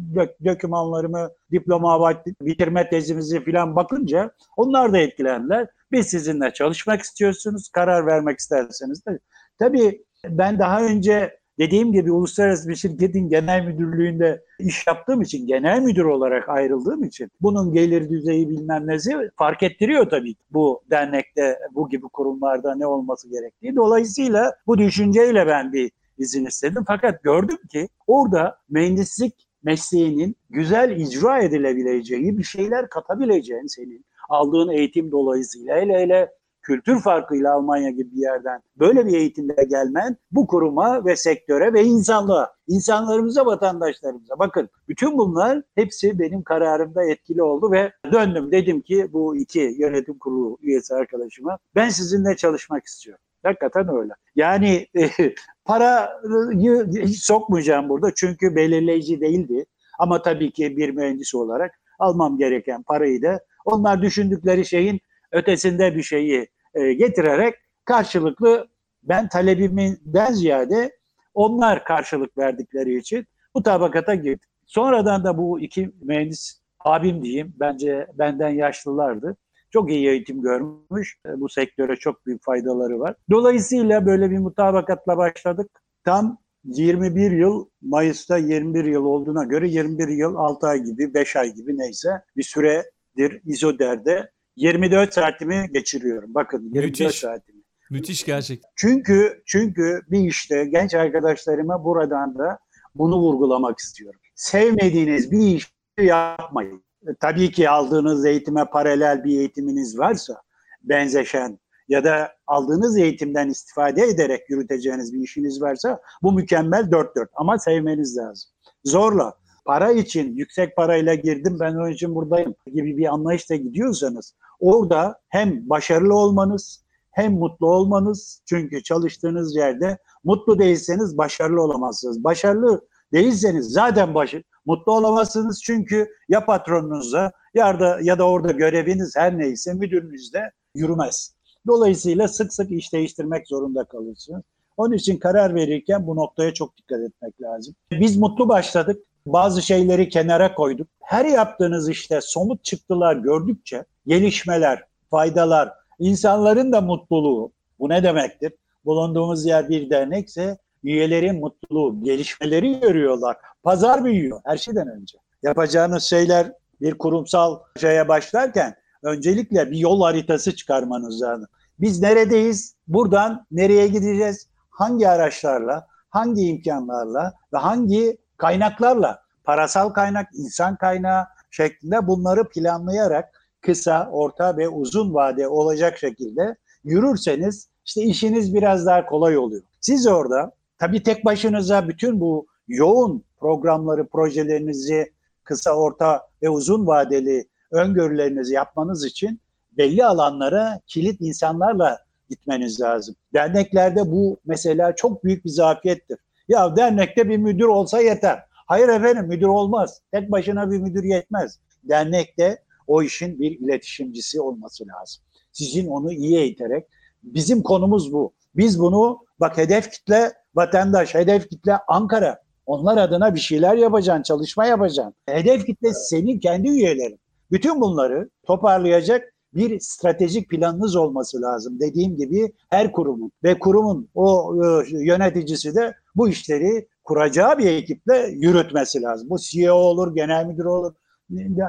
dokümanlarımı, 0.44 1.30
diploma, 1.52 2.22
bitirme 2.42 2.88
tezimizi 2.88 3.44
falan 3.44 3.76
bakınca 3.76 4.30
onlar 4.56 4.92
da 4.92 4.98
etkilendiler. 4.98 5.68
Biz 5.92 6.06
sizinle 6.06 6.52
çalışmak 6.52 7.02
istiyorsunuz, 7.02 7.68
karar 7.68 8.06
vermek 8.06 8.38
isterseniz 8.38 9.06
de 9.06 9.18
Tabii 9.58 10.04
ben 10.28 10.58
daha 10.58 10.82
önce 10.82 11.39
dediğim 11.58 11.92
gibi 11.92 12.12
uluslararası 12.12 12.68
bir 12.68 12.76
şirketin 12.76 13.28
genel 13.28 13.64
müdürlüğünde 13.64 14.42
iş 14.58 14.86
yaptığım 14.86 15.22
için, 15.22 15.46
genel 15.46 15.82
müdür 15.82 16.04
olarak 16.04 16.48
ayrıldığım 16.48 17.04
için 17.04 17.30
bunun 17.40 17.72
gelir 17.72 18.08
düzeyi 18.10 18.50
bilmem 18.50 18.86
nesi 18.86 19.12
fark 19.36 19.62
ettiriyor 19.62 20.10
tabii 20.10 20.34
bu 20.50 20.82
dernekte, 20.90 21.58
bu 21.74 21.88
gibi 21.88 22.08
kurumlarda 22.08 22.74
ne 22.74 22.86
olması 22.86 23.30
gerektiği. 23.30 23.76
Dolayısıyla 23.76 24.52
bu 24.66 24.78
düşünceyle 24.78 25.46
ben 25.46 25.72
bir 25.72 25.90
izin 26.18 26.44
istedim. 26.44 26.84
Fakat 26.86 27.22
gördüm 27.22 27.58
ki 27.72 27.88
orada 28.06 28.58
mühendislik 28.70 29.34
mesleğinin 29.62 30.36
güzel 30.50 30.96
icra 30.96 31.38
edilebileceği 31.38 32.38
bir 32.38 32.42
şeyler 32.42 32.88
katabileceğin 32.88 33.66
senin 33.66 34.04
aldığın 34.28 34.68
eğitim 34.68 35.10
dolayısıyla 35.10 35.76
hele 35.76 35.98
hele 35.98 36.30
kültür 36.62 37.00
farkıyla 37.00 37.54
Almanya 37.54 37.90
gibi 37.90 38.12
bir 38.12 38.20
yerden 38.20 38.62
böyle 38.78 39.06
bir 39.06 39.12
eğitimle 39.12 39.64
gelmen 39.68 40.16
bu 40.30 40.46
kuruma 40.46 41.04
ve 41.04 41.16
sektöre 41.16 41.72
ve 41.72 41.84
insanlığa, 41.84 42.54
insanlarımıza, 42.68 43.46
vatandaşlarımıza. 43.46 44.38
Bakın 44.38 44.68
bütün 44.88 45.18
bunlar 45.18 45.62
hepsi 45.74 46.18
benim 46.18 46.42
kararımda 46.42 47.04
etkili 47.04 47.42
oldu 47.42 47.72
ve 47.72 47.92
döndüm 48.12 48.52
dedim 48.52 48.80
ki 48.80 49.08
bu 49.12 49.36
iki 49.36 49.74
yönetim 49.78 50.18
kurulu 50.18 50.58
üyesi 50.62 50.94
arkadaşıma 50.94 51.58
ben 51.74 51.88
sizinle 51.88 52.36
çalışmak 52.36 52.84
istiyorum. 52.84 53.24
Hakikaten 53.42 53.88
öyle. 53.88 54.12
Yani 54.34 54.86
e, 54.98 55.10
parayı 55.64 56.86
hiç 57.02 57.24
sokmayacağım 57.24 57.88
burada 57.88 58.12
çünkü 58.14 58.56
belirleyici 58.56 59.20
değildi. 59.20 59.64
Ama 59.98 60.22
tabii 60.22 60.52
ki 60.52 60.76
bir 60.76 60.90
mühendis 60.90 61.34
olarak 61.34 61.72
almam 61.98 62.38
gereken 62.38 62.82
parayı 62.82 63.22
da 63.22 63.40
onlar 63.64 64.02
düşündükleri 64.02 64.64
şeyin 64.64 65.00
ötesinde 65.32 65.96
bir 65.96 66.02
şeyi 66.02 66.48
e, 66.74 66.92
getirerek 66.92 67.54
karşılıklı 67.84 68.68
ben 69.02 69.28
talebimden 69.28 70.32
ziyade 70.32 70.90
onlar 71.34 71.84
karşılık 71.84 72.38
verdikleri 72.38 72.98
için 72.98 73.26
bu 73.54 73.62
tabakata 73.62 74.14
girdim. 74.14 74.48
Sonradan 74.66 75.24
da 75.24 75.38
bu 75.38 75.60
iki 75.60 75.92
mühendis 76.02 76.60
abim 76.84 77.22
diyeyim 77.22 77.54
bence 77.60 78.06
benden 78.18 78.48
yaşlılardı. 78.48 79.36
Çok 79.70 79.90
iyi 79.90 80.08
eğitim 80.08 80.42
görmüş. 80.42 81.18
E, 81.26 81.40
bu 81.40 81.48
sektöre 81.48 81.96
çok 81.96 82.26
büyük 82.26 82.44
faydaları 82.44 83.00
var. 83.00 83.14
Dolayısıyla 83.30 84.06
böyle 84.06 84.30
bir 84.30 84.38
mutabakatla 84.38 85.16
başladık. 85.16 85.70
Tam 86.04 86.38
21 86.64 87.30
yıl 87.30 87.66
Mayıs'ta 87.82 88.38
21 88.38 88.84
yıl 88.84 89.04
olduğuna 89.04 89.44
göre 89.44 89.68
21 89.68 90.08
yıl 90.08 90.34
6 90.34 90.66
ay 90.66 90.82
gibi 90.82 91.14
5 91.14 91.36
ay 91.36 91.54
gibi 91.54 91.78
neyse 91.78 92.10
bir 92.36 92.42
süredir 92.42 93.40
İzoder'de 93.44 94.30
24 94.60 95.14
saatimi 95.14 95.70
geçiriyorum. 95.72 96.34
Bakın 96.34 96.70
24 96.74 97.00
Müthiş. 97.00 97.20
saatimi. 97.20 97.62
Müthiş 97.90 98.24
gerçek. 98.24 98.62
Çünkü 98.76 99.42
çünkü 99.46 100.00
bir 100.10 100.20
işte 100.20 100.64
genç 100.64 100.94
arkadaşlarıma 100.94 101.84
buradan 101.84 102.38
da 102.38 102.58
bunu 102.94 103.16
vurgulamak 103.16 103.78
istiyorum. 103.78 104.20
Sevmediğiniz 104.34 105.32
bir 105.32 105.38
işi 105.38 105.66
yapmayın. 106.00 106.84
E, 107.02 107.14
tabii 107.20 107.50
ki 107.50 107.70
aldığınız 107.70 108.26
eğitime 108.26 108.64
paralel 108.64 109.24
bir 109.24 109.38
eğitiminiz 109.38 109.98
varsa 109.98 110.42
benzeşen 110.82 111.58
ya 111.88 112.04
da 112.04 112.32
aldığınız 112.46 112.98
eğitimden 112.98 113.48
istifade 113.48 114.02
ederek 114.02 114.50
yürüteceğiniz 114.50 115.14
bir 115.14 115.20
işiniz 115.20 115.62
varsa 115.62 116.00
bu 116.22 116.32
mükemmel 116.32 116.90
dört 116.90 117.16
dört 117.16 117.30
ama 117.34 117.58
sevmeniz 117.58 118.16
lazım. 118.16 118.50
Zorla 118.84 119.34
para 119.64 119.92
için 119.92 120.36
yüksek 120.36 120.76
parayla 120.76 121.14
girdim 121.14 121.56
ben 121.60 121.74
onun 121.74 121.90
için 121.90 122.14
buradayım 122.14 122.54
gibi 122.66 122.96
bir 122.96 123.14
anlayışla 123.14 123.56
gidiyorsanız 123.56 124.34
orada 124.60 125.20
hem 125.28 125.70
başarılı 125.70 126.14
olmanız 126.14 126.84
hem 127.10 127.32
mutlu 127.32 127.66
olmanız 127.70 128.42
çünkü 128.46 128.82
çalıştığınız 128.82 129.56
yerde 129.56 129.98
mutlu 130.24 130.58
değilseniz 130.58 131.18
başarılı 131.18 131.62
olamazsınız. 131.62 132.24
Başarılı 132.24 132.80
değilseniz 133.12 133.66
zaten 133.66 134.14
başı, 134.14 134.42
mutlu 134.66 134.92
olamazsınız 134.92 135.62
çünkü 135.62 136.08
ya 136.28 136.44
patronunuzla 136.44 137.32
ya 137.54 137.80
da, 137.80 137.98
ya 138.02 138.18
da 138.18 138.28
orada 138.28 138.52
göreviniz 138.52 139.16
her 139.16 139.38
neyse 139.38 139.74
müdürünüzle 139.74 140.50
yürümez. 140.74 141.34
Dolayısıyla 141.66 142.28
sık 142.28 142.52
sık 142.52 142.70
iş 142.70 142.92
değiştirmek 142.92 143.48
zorunda 143.48 143.84
kalırsınız. 143.84 144.42
Onun 144.76 144.94
için 144.94 145.16
karar 145.16 145.54
verirken 145.54 146.06
bu 146.06 146.16
noktaya 146.16 146.54
çok 146.54 146.76
dikkat 146.76 147.00
etmek 147.00 147.40
lazım. 147.40 147.74
Biz 147.90 148.16
mutlu 148.16 148.48
başladık 148.48 149.02
bazı 149.26 149.62
şeyleri 149.62 150.08
kenara 150.08 150.54
koyduk. 150.54 150.88
Her 151.00 151.24
yaptığınız 151.24 151.88
işte 151.88 152.20
somut 152.22 152.64
çıktılar 152.64 153.16
gördükçe 153.16 153.84
gelişmeler, 154.06 154.84
faydalar, 155.10 155.72
insanların 155.98 156.72
da 156.72 156.80
mutluluğu. 156.80 157.52
Bu 157.78 157.88
ne 157.88 158.02
demektir? 158.02 158.52
Bulunduğumuz 158.84 159.46
yer 159.46 159.68
bir 159.68 159.90
dernekse 159.90 160.58
üyelerin 160.84 161.40
mutluluğu, 161.40 162.04
gelişmeleri 162.04 162.80
görüyorlar. 162.80 163.36
Pazar 163.62 164.04
büyüyor 164.04 164.40
her 164.44 164.56
şeyden 164.56 164.88
önce. 164.88 165.18
Yapacağınız 165.42 166.02
şeyler 166.02 166.52
bir 166.80 166.98
kurumsal 166.98 167.58
şeye 167.80 168.08
başlarken 168.08 168.74
öncelikle 169.02 169.70
bir 169.70 169.76
yol 169.76 170.02
haritası 170.02 170.56
çıkarmanız 170.56 171.22
lazım. 171.22 171.46
Biz 171.80 172.00
neredeyiz? 172.02 172.74
Buradan 172.88 173.46
nereye 173.50 173.86
gideceğiz? 173.86 174.46
Hangi 174.70 175.08
araçlarla, 175.08 175.86
hangi 176.10 176.42
imkanlarla 176.42 177.32
ve 177.52 177.58
hangi 177.58 178.16
kaynaklarla 178.40 179.22
parasal 179.44 179.88
kaynak, 179.88 180.28
insan 180.34 180.76
kaynağı 180.76 181.24
şeklinde 181.50 182.06
bunları 182.06 182.48
planlayarak 182.48 183.48
kısa, 183.60 184.08
orta 184.12 184.56
ve 184.56 184.68
uzun 184.68 185.14
vade 185.14 185.48
olacak 185.48 185.98
şekilde 185.98 186.56
yürürseniz 186.84 187.68
işte 187.84 188.02
işiniz 188.02 188.54
biraz 188.54 188.86
daha 188.86 189.06
kolay 189.06 189.38
oluyor. 189.38 189.62
Siz 189.80 190.06
orada 190.06 190.52
tabii 190.78 191.02
tek 191.02 191.24
başınıza 191.24 191.88
bütün 191.88 192.20
bu 192.20 192.46
yoğun 192.68 193.24
programları, 193.40 194.06
projelerinizi 194.06 195.12
kısa, 195.44 195.72
orta 195.72 196.28
ve 196.42 196.50
uzun 196.50 196.86
vadeli 196.86 197.48
öngörülerinizi 197.70 198.54
yapmanız 198.54 199.04
için 199.04 199.40
belli 199.76 200.04
alanlara 200.04 200.80
kilit 200.86 201.20
insanlarla 201.20 201.98
gitmeniz 202.30 202.80
lazım. 202.80 203.14
Derneklerde 203.34 204.12
bu 204.12 204.40
mesela 204.46 204.96
çok 204.96 205.24
büyük 205.24 205.44
bir 205.44 205.50
zafiyettir. 205.50 206.18
Ya 206.50 206.76
dernekte 206.76 207.28
bir 207.28 207.36
müdür 207.36 207.64
olsa 207.64 208.00
yeter. 208.00 208.44
Hayır 208.50 208.88
efendim 208.88 209.26
müdür 209.26 209.46
olmaz. 209.46 210.02
Tek 210.12 210.30
başına 210.30 210.70
bir 210.70 210.78
müdür 210.78 211.04
yetmez. 211.04 211.58
Dernekte 211.84 212.62
o 212.86 213.02
işin 213.02 213.40
bir 213.40 213.58
iletişimcisi 213.58 214.40
olması 214.40 214.84
lazım. 214.88 215.22
Sizin 215.52 215.86
onu 215.86 216.12
iyi 216.12 216.38
eğiterek 216.38 216.86
bizim 217.22 217.62
konumuz 217.62 218.12
bu. 218.12 218.32
Biz 218.56 218.80
bunu 218.80 219.18
bak 219.40 219.58
hedef 219.58 219.90
kitle 219.90 220.32
vatandaş, 220.54 221.14
hedef 221.14 221.48
kitle 221.48 221.78
Ankara. 221.88 222.42
Onlar 222.66 222.96
adına 222.98 223.34
bir 223.34 223.40
şeyler 223.40 223.76
yapacaksın, 223.76 224.22
çalışma 224.22 224.66
yapacaksın. 224.66 225.14
Hedef 225.26 225.66
kitle 225.66 225.94
senin 225.94 226.40
kendi 226.40 226.68
üyelerin. 226.68 227.20
Bütün 227.50 227.80
bunları 227.80 228.30
toparlayacak 228.46 229.34
bir 229.54 229.80
stratejik 229.80 230.48
planınız 230.48 230.96
olması 230.96 231.42
lazım. 231.42 231.80
Dediğim 231.80 232.16
gibi 232.16 232.52
her 232.70 232.92
kurumun 232.92 233.32
ve 233.44 233.58
kurumun 233.58 234.08
o 234.14 234.54
e, 234.64 234.88
yöneticisi 234.90 235.74
de 235.74 235.94
bu 236.16 236.28
işleri 236.28 236.88
kuracağı 237.04 237.58
bir 237.58 237.66
ekiple 237.66 238.28
yürütmesi 238.32 239.02
lazım. 239.02 239.30
Bu 239.30 239.38
CEO 239.38 239.74
olur, 239.74 240.14
genel 240.14 240.46
müdür 240.46 240.64
olur, 240.64 240.92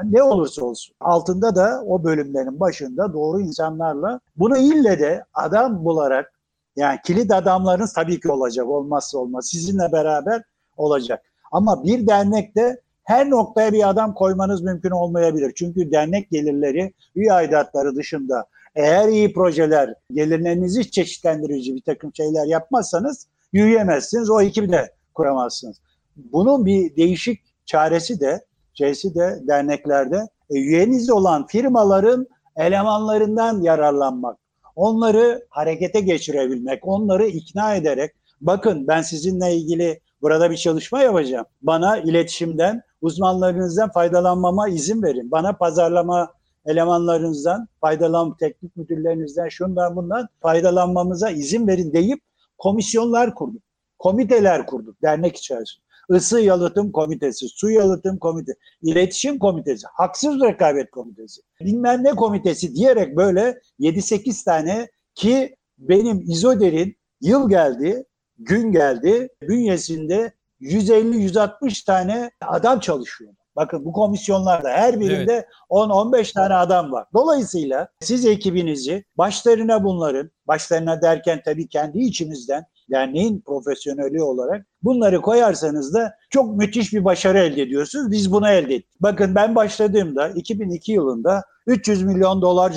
ne 0.04 0.22
olursa 0.22 0.64
olsun. 0.64 0.94
Altında 1.00 1.56
da 1.56 1.82
o 1.86 2.04
bölümlerin 2.04 2.60
başında 2.60 3.12
doğru 3.12 3.40
insanlarla 3.40 4.20
bunu 4.36 4.58
ille 4.58 4.98
de 4.98 5.24
adam 5.34 5.84
bularak 5.84 6.32
yani 6.76 6.98
kilit 7.04 7.32
adamlarınız 7.32 7.92
tabii 7.92 8.20
ki 8.20 8.30
olacak 8.30 8.66
olmazsa 8.66 9.18
olmaz. 9.18 9.46
Sizinle 9.46 9.92
beraber 9.92 10.42
olacak. 10.76 11.22
Ama 11.52 11.84
bir 11.84 12.06
dernekte 12.06 12.80
her 13.04 13.30
noktaya 13.30 13.72
bir 13.72 13.88
adam 13.88 14.14
koymanız 14.14 14.62
mümkün 14.62 14.90
olmayabilir. 14.90 15.52
Çünkü 15.56 15.92
dernek 15.92 16.30
gelirleri 16.30 16.92
üye 17.14 17.32
aidatları 17.32 17.96
dışında 17.96 18.46
eğer 18.74 19.08
iyi 19.08 19.32
projeler, 19.32 19.94
gelirlerinizi 20.12 20.90
çeşitlendirici 20.90 21.74
bir 21.74 21.82
takım 21.82 22.14
şeyler 22.14 22.46
yapmazsanız 22.46 23.26
yürüyemezsiniz. 23.52 24.30
O 24.30 24.40
ekibi 24.40 24.72
de 24.72 24.92
kuramazsınız. 25.14 25.80
Bunun 26.16 26.66
bir 26.66 26.96
değişik 26.96 27.40
çaresi 27.66 28.20
de 28.20 28.44
şeysi 28.74 29.14
de 29.14 29.42
derneklerde 29.48 30.28
e, 30.50 30.54
üyenizde 30.54 31.12
olan 31.12 31.46
firmaların 31.46 32.26
elemanlarından 32.56 33.60
yararlanmak. 33.60 34.38
Onları 34.76 35.46
harekete 35.50 36.00
geçirebilmek, 36.00 36.88
onları 36.88 37.26
ikna 37.26 37.74
ederek 37.74 38.10
bakın 38.40 38.86
ben 38.88 39.02
sizinle 39.02 39.54
ilgili 39.54 40.00
burada 40.22 40.50
bir 40.50 40.56
çalışma 40.56 41.02
yapacağım. 41.02 41.46
Bana 41.62 41.98
iletişimden, 41.98 42.82
uzmanlarınızdan 43.00 43.92
faydalanmama 43.92 44.68
izin 44.68 45.02
verin. 45.02 45.30
Bana 45.30 45.52
pazarlama 45.52 46.32
elemanlarınızdan, 46.66 47.68
faydalan 47.80 48.36
teknik 48.36 48.76
müdürlerinizden, 48.76 49.48
şundan 49.48 49.96
bundan 49.96 50.28
faydalanmamıza 50.40 51.30
izin 51.30 51.68
verin 51.68 51.92
deyip 51.92 52.20
komisyonlar 52.58 53.34
kurduk 53.34 53.62
komiteler 54.02 54.66
kurduk 54.66 55.02
dernek 55.02 55.36
içerisinde. 55.36 55.82
Isı 56.10 56.40
yalıtım 56.40 56.92
komitesi, 56.92 57.48
su 57.48 57.70
yalıtım 57.70 58.18
komitesi, 58.18 58.58
iletişim 58.82 59.38
komitesi, 59.38 59.86
haksız 59.92 60.40
rekabet 60.40 60.90
komitesi, 60.90 61.40
bilmem 61.60 62.04
ne 62.04 62.10
komitesi 62.10 62.74
diyerek 62.74 63.16
böyle 63.16 63.60
7-8 63.80 64.44
tane 64.44 64.88
ki 65.14 65.56
benim 65.78 66.20
İzoder'in 66.20 66.96
Yıl 67.20 67.48
geldi, 67.48 68.04
gün 68.38 68.72
geldi, 68.72 69.28
bünyesinde 69.42 70.32
150-160 70.60 71.84
tane 71.84 72.30
adam 72.40 72.80
çalışıyor. 72.80 73.32
Bakın 73.56 73.84
bu 73.84 73.92
komisyonlarda 73.92 74.68
her 74.68 75.00
birinde 75.00 75.32
evet. 75.32 75.46
10-15 75.70 76.34
tane 76.34 76.54
adam 76.54 76.92
var. 76.92 77.06
Dolayısıyla 77.14 77.88
siz 78.00 78.26
ekibinizi 78.26 79.04
başlarına 79.18 79.84
bunların, 79.84 80.30
başlarına 80.46 81.02
derken 81.02 81.42
tabii 81.44 81.68
kendi 81.68 81.98
içimizden 81.98 82.64
derneğin 82.90 83.40
profesyoneli 83.40 84.22
olarak 84.22 84.66
bunları 84.82 85.20
koyarsanız 85.20 85.94
da 85.94 86.14
çok 86.30 86.56
müthiş 86.56 86.92
bir 86.92 87.04
başarı 87.04 87.38
elde 87.38 87.62
ediyorsunuz. 87.62 88.10
Biz 88.10 88.32
bunu 88.32 88.48
elde 88.48 88.74
ettik. 88.74 89.00
Bakın 89.00 89.34
ben 89.34 89.54
başladığımda 89.54 90.28
2002 90.28 90.92
yılında 90.92 91.42
300 91.66 92.02
milyon 92.02 92.42
dolar 92.42 92.74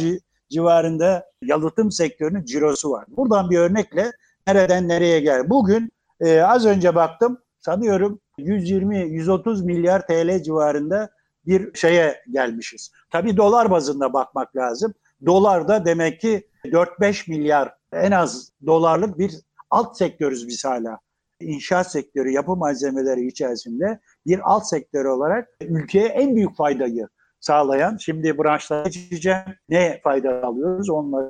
civarında 0.51 1.25
yalıtım 1.41 1.91
sektörünün 1.91 2.45
cirosu 2.45 2.91
var. 2.91 3.05
Buradan 3.17 3.49
bir 3.49 3.57
örnekle 3.57 4.11
nereden 4.47 4.87
nereye 4.87 5.19
gel. 5.19 5.49
Bugün 5.49 5.91
e, 6.19 6.41
az 6.41 6.65
önce 6.65 6.95
baktım 6.95 7.37
sanıyorum 7.59 8.19
120-130 8.37 9.65
milyar 9.65 10.07
TL 10.07 10.43
civarında 10.43 11.09
bir 11.45 11.73
şeye 11.77 12.23
gelmişiz. 12.31 12.91
Tabii 13.11 13.37
dolar 13.37 13.71
bazında 13.71 14.13
bakmak 14.13 14.55
lazım. 14.55 14.93
Dolar 15.25 15.67
da 15.67 15.85
demek 15.85 16.21
ki 16.21 16.49
4-5 16.65 17.29
milyar 17.29 17.73
en 17.93 18.11
az 18.11 18.51
dolarlık 18.65 19.19
bir 19.19 19.31
alt 19.69 19.97
sektörüz 19.97 20.47
biz 20.47 20.65
hala. 20.65 20.99
İnşaat 21.39 21.91
sektörü, 21.91 22.31
yapı 22.31 22.55
malzemeleri 22.55 23.27
içerisinde 23.27 23.99
bir 24.25 24.39
alt 24.43 24.67
sektör 24.67 25.05
olarak 25.05 25.47
ülkeye 25.61 26.07
en 26.07 26.35
büyük 26.35 26.55
faydayı 26.55 27.07
sağlayan, 27.39 27.97
şimdi 27.97 28.37
branşlara 28.37 28.83
geçeceğim, 28.83 29.39
ne 29.69 29.99
fayda 30.03 30.43
alıyoruz 30.43 30.89
onları 30.89 31.29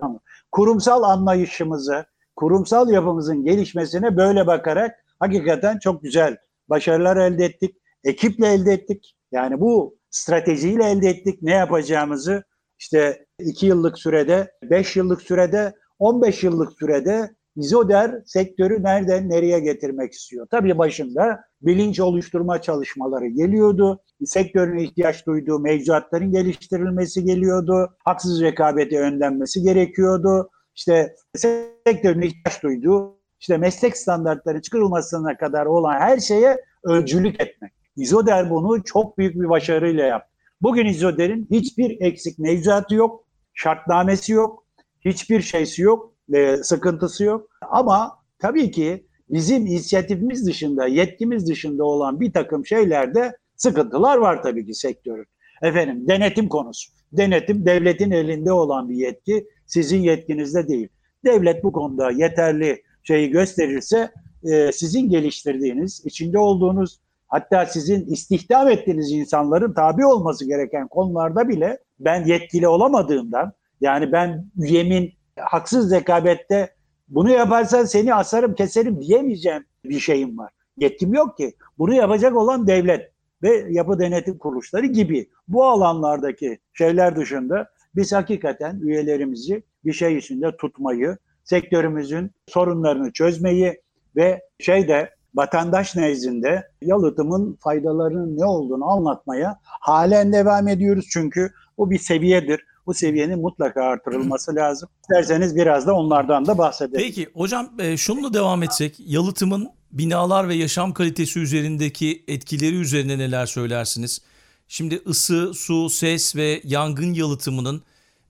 kurumsal 0.51 1.03
anlayışımızı, 1.03 2.05
kurumsal 2.35 2.89
yapımızın 2.89 3.43
gelişmesine 3.43 4.17
böyle 4.17 4.47
bakarak 4.47 4.95
hakikaten 5.19 5.79
çok 5.79 6.03
güzel 6.03 6.37
başarılar 6.69 7.17
elde 7.17 7.45
ettik. 7.45 7.75
Ekiple 8.03 8.47
elde 8.47 8.73
ettik. 8.73 9.15
Yani 9.31 9.59
bu 9.59 9.97
stratejiyle 10.09 10.83
elde 10.83 11.09
ettik. 11.09 11.41
Ne 11.41 11.51
yapacağımızı 11.51 12.43
işte 12.79 13.25
iki 13.39 13.65
yıllık 13.65 13.97
sürede, 13.99 14.51
beş 14.63 14.95
yıllık 14.95 15.21
sürede, 15.21 15.73
15 15.99 16.43
yıllık 16.43 16.73
sürede 16.73 17.35
İzoder 17.55 18.21
sektörü 18.25 18.83
nereden 18.83 19.29
nereye 19.29 19.59
getirmek 19.59 20.13
istiyor. 20.13 20.47
Tabii 20.51 20.77
başında 20.77 21.39
bilinç 21.61 21.99
oluşturma 21.99 22.61
çalışmaları 22.61 23.27
geliyordu. 23.27 24.01
Sektörün 24.25 24.77
ihtiyaç 24.77 25.25
duyduğu 25.25 25.59
mevzuatların 25.59 26.31
geliştirilmesi 26.31 27.23
geliyordu. 27.23 27.97
Haksız 28.05 28.41
rekabete 28.41 28.99
önlenmesi 28.99 29.61
gerekiyordu. 29.61 30.49
İşte 30.75 31.15
sektörün 31.35 32.21
ihtiyaç 32.21 32.63
duyduğu 32.63 33.17
işte 33.39 33.57
meslek 33.57 33.97
standartları 33.97 34.61
çıkarılmasına 34.61 35.37
kadar 35.37 35.65
olan 35.65 35.99
her 35.99 36.19
şeye 36.19 36.57
öncülük 36.83 37.41
etmek. 37.41 37.71
İzoder 37.97 38.49
bunu 38.49 38.83
çok 38.83 39.17
büyük 39.17 39.35
bir 39.35 39.49
başarıyla 39.49 40.05
yaptı. 40.05 40.29
Bugün 40.61 40.85
İzoder'in 40.85 41.47
hiçbir 41.51 42.01
eksik 42.01 42.39
mevzuatı 42.39 42.95
yok, 42.95 43.25
şartnamesi 43.53 44.31
yok, 44.31 44.65
hiçbir 45.05 45.41
şeysi 45.41 45.81
yok, 45.81 46.13
e, 46.33 46.57
sıkıntısı 46.57 47.23
yok. 47.23 47.49
Ama 47.69 48.19
tabii 48.39 48.71
ki 48.71 49.07
bizim 49.29 49.65
inisiyatifimiz 49.65 50.47
dışında, 50.47 50.87
yetkimiz 50.87 51.49
dışında 51.49 51.83
olan 51.83 52.19
bir 52.19 52.33
takım 52.33 52.65
şeylerde 52.65 53.37
sıkıntılar 53.55 54.17
var 54.17 54.43
tabii 54.43 54.65
ki 54.65 54.73
sektörün. 54.73 55.25
Efendim 55.61 56.07
denetim 56.07 56.49
konusu. 56.49 56.91
Denetim 57.11 57.65
devletin 57.65 58.11
elinde 58.11 58.51
olan 58.51 58.89
bir 58.89 58.95
yetki, 58.95 59.47
sizin 59.65 60.01
yetkinizde 60.01 60.67
değil. 60.67 60.87
Devlet 61.25 61.63
bu 61.63 61.71
konuda 61.71 62.11
yeterli 62.11 62.83
şeyi 63.03 63.29
gösterirse 63.29 64.11
e, 64.43 64.71
sizin 64.71 65.09
geliştirdiğiniz, 65.09 66.01
içinde 66.05 66.39
olduğunuz 66.39 66.99
hatta 67.27 67.65
sizin 67.65 68.05
istihdam 68.05 68.69
ettiğiniz 68.69 69.11
insanların 69.11 69.73
tabi 69.73 70.05
olması 70.05 70.47
gereken 70.47 70.87
konularda 70.87 71.49
bile 71.49 71.77
ben 71.99 72.25
yetkili 72.25 72.67
olamadığımdan 72.67 73.53
yani 73.81 74.11
ben 74.11 74.51
üyemin 74.57 75.13
haksız 75.39 75.91
rekabette 75.91 76.75
bunu 77.07 77.29
yaparsan 77.29 77.85
seni 77.85 78.13
asarım 78.13 78.55
keserim 78.55 79.01
diyemeyeceğim 79.01 79.65
bir 79.85 79.99
şeyim 79.99 80.37
var. 80.37 80.51
Yetkim 80.77 81.13
yok 81.13 81.37
ki. 81.37 81.53
Bunu 81.77 81.93
yapacak 81.93 82.35
olan 82.35 82.67
devlet 82.67 83.11
ve 83.43 83.65
yapı 83.69 83.99
denetim 83.99 84.37
kuruluşları 84.37 84.85
gibi 84.85 85.29
bu 85.47 85.65
alanlardaki 85.65 86.59
şeyler 86.73 87.15
dışında 87.15 87.69
biz 87.95 88.13
hakikaten 88.13 88.79
üyelerimizi 88.79 89.63
bir 89.85 89.93
şey 89.93 90.17
içinde 90.17 90.57
tutmayı, 90.57 91.17
sektörümüzün 91.43 92.31
sorunlarını 92.47 93.11
çözmeyi 93.11 93.81
ve 94.15 94.41
şeyde 94.59 95.15
vatandaş 95.35 95.95
nezdinde 95.95 96.67
yalıtımın 96.81 97.57
faydalarının 97.63 98.37
ne 98.37 98.45
olduğunu 98.45 98.85
anlatmaya 98.85 99.59
halen 99.63 100.33
devam 100.33 100.67
ediyoruz. 100.67 101.05
Çünkü 101.13 101.51
bu 101.77 101.91
bir 101.91 101.99
seviyedir. 101.99 102.65
Bu 102.85 102.93
seviyenin 102.93 103.41
mutlaka 103.41 103.83
artırılması 103.83 104.55
lazım. 104.55 104.89
İsterseniz 105.01 105.55
biraz 105.55 105.87
da 105.87 105.93
onlardan 105.93 106.45
da 106.45 106.57
bahsedelim. 106.57 107.05
Peki 107.05 107.27
hocam 107.33 107.69
e, 107.79 107.97
şununla 107.97 108.33
devam 108.33 108.63
etsek 108.63 108.95
yalıtımın 108.99 109.69
binalar 109.91 110.49
ve 110.49 110.55
yaşam 110.55 110.93
kalitesi 110.93 111.39
üzerindeki 111.39 112.23
etkileri 112.27 112.75
üzerine 112.75 113.17
neler 113.17 113.45
söylersiniz? 113.45 114.21
Şimdi 114.67 115.01
ısı, 115.07 115.53
su, 115.53 115.89
ses 115.89 116.35
ve 116.35 116.61
yangın 116.63 117.13
yalıtımının 117.13 117.81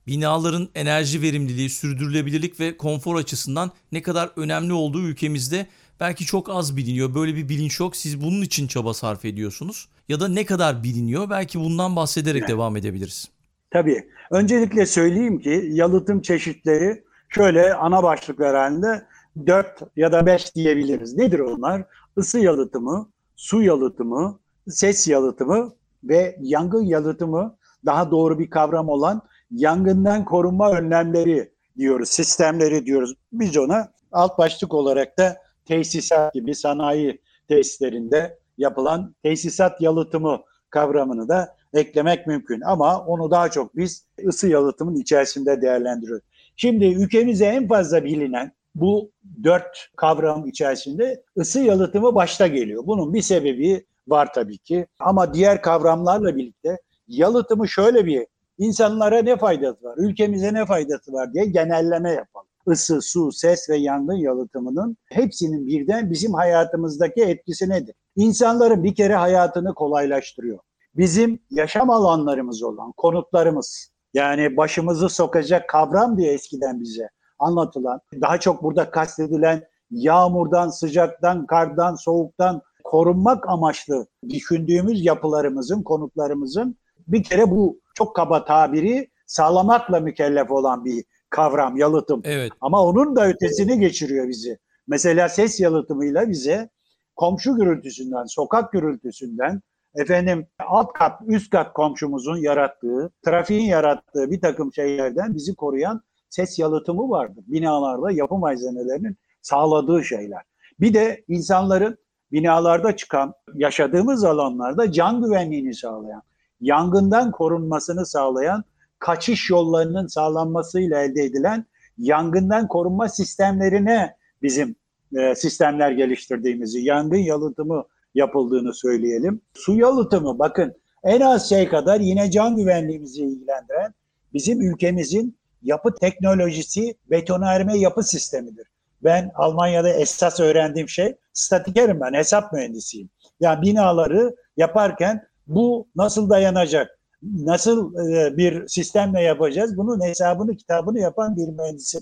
binaların 0.06 0.68
enerji 0.74 1.22
verimliliği, 1.22 1.70
sürdürülebilirlik 1.70 2.60
ve 2.60 2.76
konfor 2.76 3.16
açısından 3.16 3.70
ne 3.92 4.02
kadar 4.02 4.30
önemli 4.36 4.72
olduğu 4.72 5.02
ülkemizde 5.02 5.66
belki 6.00 6.24
çok 6.24 6.50
az 6.50 6.76
biliniyor. 6.76 7.14
Böyle 7.14 7.34
bir 7.34 7.48
bilinç 7.48 7.80
yok. 7.80 7.96
Siz 7.96 8.22
bunun 8.22 8.42
için 8.42 8.66
çaba 8.66 8.94
sarf 8.94 9.24
ediyorsunuz. 9.24 9.88
Ya 10.08 10.20
da 10.20 10.28
ne 10.28 10.46
kadar 10.46 10.82
biliniyor? 10.82 11.30
Belki 11.30 11.60
bundan 11.60 11.96
bahsederek 11.96 12.40
evet. 12.40 12.50
devam 12.50 12.76
edebiliriz. 12.76 13.30
Tabii. 13.70 14.08
Öncelikle 14.30 14.86
söyleyeyim 14.86 15.40
ki 15.40 15.68
yalıtım 15.72 16.22
çeşitleri 16.22 17.04
şöyle 17.28 17.74
ana 17.74 18.02
başlıklar 18.02 18.56
halinde 18.56 19.06
4 19.46 19.66
ya 19.96 20.12
da 20.12 20.26
5 20.26 20.54
diyebiliriz. 20.54 21.14
Nedir 21.14 21.38
onlar? 21.38 21.84
Isı 22.16 22.38
yalıtımı, 22.38 23.08
su 23.36 23.62
yalıtımı, 23.62 24.38
ses 24.68 25.08
yalıtımı 25.08 25.72
ve 26.04 26.36
yangın 26.40 26.84
yalıtımı 26.84 27.56
daha 27.86 28.10
doğru 28.10 28.38
bir 28.38 28.50
kavram 28.50 28.88
olan 28.88 29.22
yangından 29.50 30.24
korunma 30.24 30.72
önlemleri 30.72 31.52
diyoruz, 31.78 32.08
sistemleri 32.08 32.86
diyoruz. 32.86 33.14
Biz 33.32 33.56
ona 33.56 33.92
alt 34.12 34.38
başlık 34.38 34.74
olarak 34.74 35.18
da 35.18 35.36
tesisat 35.64 36.34
gibi 36.34 36.54
sanayi 36.54 37.20
tesislerinde 37.48 38.38
yapılan 38.58 39.14
tesisat 39.22 39.80
yalıtımı 39.80 40.40
kavramını 40.70 41.28
da 41.28 41.56
eklemek 41.74 42.26
mümkün. 42.26 42.60
Ama 42.60 43.04
onu 43.06 43.30
daha 43.30 43.50
çok 43.50 43.76
biz 43.76 44.06
ısı 44.26 44.48
yalıtımın 44.48 44.94
içerisinde 44.94 45.62
değerlendiriyoruz. 45.62 46.24
Şimdi 46.56 46.84
ülkemizde 46.84 47.46
en 47.46 47.68
fazla 47.68 48.04
bilinen 48.04 48.52
bu 48.74 49.10
dört 49.44 49.90
kavram 49.96 50.46
içerisinde 50.46 51.22
ısı 51.38 51.60
yalıtımı 51.60 52.14
başta 52.14 52.46
geliyor. 52.46 52.86
Bunun 52.86 53.14
bir 53.14 53.22
sebebi 53.22 53.86
var 54.08 54.32
tabii 54.34 54.58
ki. 54.58 54.86
Ama 55.00 55.34
diğer 55.34 55.62
kavramlarla 55.62 56.36
birlikte 56.36 56.78
yalıtımı 57.08 57.68
şöyle 57.68 58.06
bir 58.06 58.26
insanlara 58.58 59.22
ne 59.22 59.36
faydası 59.36 59.84
var, 59.84 59.94
ülkemize 59.98 60.54
ne 60.54 60.66
faydası 60.66 61.12
var 61.12 61.34
diye 61.34 61.44
genelleme 61.44 62.10
yapalım. 62.10 62.46
Isı, 62.72 63.02
su, 63.02 63.32
ses 63.32 63.70
ve 63.70 63.76
yangın 63.76 64.14
yalıtımının 64.14 64.96
hepsinin 65.10 65.66
birden 65.66 66.10
bizim 66.10 66.34
hayatımızdaki 66.34 67.22
etkisi 67.22 67.68
nedir? 67.68 67.94
İnsanların 68.16 68.84
bir 68.84 68.94
kere 68.94 69.14
hayatını 69.14 69.74
kolaylaştırıyor. 69.74 70.58
Bizim 70.96 71.40
yaşam 71.50 71.90
alanlarımız 71.90 72.62
olan 72.62 72.92
konutlarımız, 72.92 73.90
yani 74.14 74.56
başımızı 74.56 75.08
sokacak 75.08 75.68
kavram 75.68 76.18
diye 76.18 76.32
eskiden 76.32 76.80
bize 76.80 77.08
anlatılan, 77.38 78.00
daha 78.20 78.40
çok 78.40 78.62
burada 78.62 78.90
kastedilen 78.90 79.62
yağmurdan, 79.90 80.68
sıcaktan, 80.68 81.46
kardan, 81.46 81.94
soğuktan 81.94 82.62
korunmak 82.86 83.48
amaçlı 83.48 84.06
düşündüğümüz 84.28 85.04
yapılarımızın, 85.04 85.82
konutlarımızın 85.82 86.76
bir 87.08 87.22
kere 87.22 87.50
bu 87.50 87.80
çok 87.94 88.16
kaba 88.16 88.44
tabiri 88.44 89.10
sağlamakla 89.26 90.00
mükellef 90.00 90.50
olan 90.50 90.84
bir 90.84 91.04
kavram 91.30 91.76
yalıtım. 91.76 92.20
Evet. 92.24 92.52
Ama 92.60 92.82
onun 92.84 93.16
da 93.16 93.28
ötesini 93.28 93.80
geçiriyor 93.80 94.28
bizi. 94.28 94.58
Mesela 94.86 95.28
ses 95.28 95.60
yalıtımıyla 95.60 96.28
bize 96.28 96.70
komşu 97.16 97.56
gürültüsünden, 97.56 98.24
sokak 98.24 98.72
gürültüsünden, 98.72 99.62
efendim 99.94 100.46
alt 100.66 100.92
kat, 100.92 101.20
üst 101.26 101.50
kat 101.50 101.72
komşumuzun 101.72 102.36
yarattığı, 102.36 103.10
trafiğin 103.24 103.66
yarattığı 103.66 104.30
bir 104.30 104.40
takım 104.40 104.72
şeylerden 104.72 105.34
bizi 105.34 105.54
koruyan 105.54 106.02
ses 106.30 106.58
yalıtımı 106.58 107.10
vardır. 107.10 107.44
Binalarda 107.46 108.10
yapı 108.10 108.34
malzemelerinin 108.34 109.16
sağladığı 109.42 110.04
şeyler. 110.04 110.42
Bir 110.80 110.94
de 110.94 111.24
insanların 111.28 111.98
binalarda 112.36 112.96
çıkan, 112.96 113.34
yaşadığımız 113.54 114.24
alanlarda 114.24 114.92
can 114.92 115.22
güvenliğini 115.22 115.74
sağlayan, 115.74 116.22
yangından 116.60 117.30
korunmasını 117.30 118.06
sağlayan 118.06 118.64
kaçış 118.98 119.50
yollarının 119.50 120.06
sağlanmasıyla 120.06 121.02
elde 121.02 121.22
edilen 121.22 121.64
yangından 121.98 122.68
korunma 122.68 123.08
sistemlerine 123.08 124.16
bizim 124.42 124.76
e, 125.16 125.34
sistemler 125.34 125.90
geliştirdiğimizi, 125.90 126.80
yangın 126.80 127.18
yalıtımı 127.18 127.84
yapıldığını 128.14 128.74
söyleyelim. 128.74 129.40
Su 129.54 129.74
yalıtımı 129.74 130.38
bakın 130.38 130.74
en 131.04 131.20
az 131.20 131.48
şey 131.48 131.68
kadar 131.68 132.00
yine 132.00 132.30
can 132.30 132.56
güvenliğimizi 132.56 133.22
ilgilendiren 133.24 133.94
bizim 134.34 134.60
ülkemizin 134.60 135.36
yapı 135.62 135.94
teknolojisi 135.94 136.94
betonarme 137.10 137.78
yapı 137.78 138.02
sistemidir. 138.02 138.66
Ben 139.04 139.30
Almanya'da 139.34 139.88
esas 139.88 140.40
öğrendiğim 140.40 140.88
şey 140.88 141.16
statikerim 141.32 142.00
ben 142.00 142.14
hesap 142.14 142.52
mühendisiyim. 142.52 143.10
Yani 143.40 143.62
binaları 143.62 144.36
yaparken 144.56 145.26
bu 145.46 145.88
nasıl 145.96 146.30
dayanacak? 146.30 146.98
Nasıl 147.22 147.94
e, 147.94 148.36
bir 148.36 148.68
sistemle 148.68 149.22
yapacağız? 149.22 149.76
Bunun 149.76 150.04
hesabını, 150.04 150.56
kitabını 150.56 151.00
yapan 151.00 151.36
bir 151.36 151.48
mühendisim. 151.48 152.00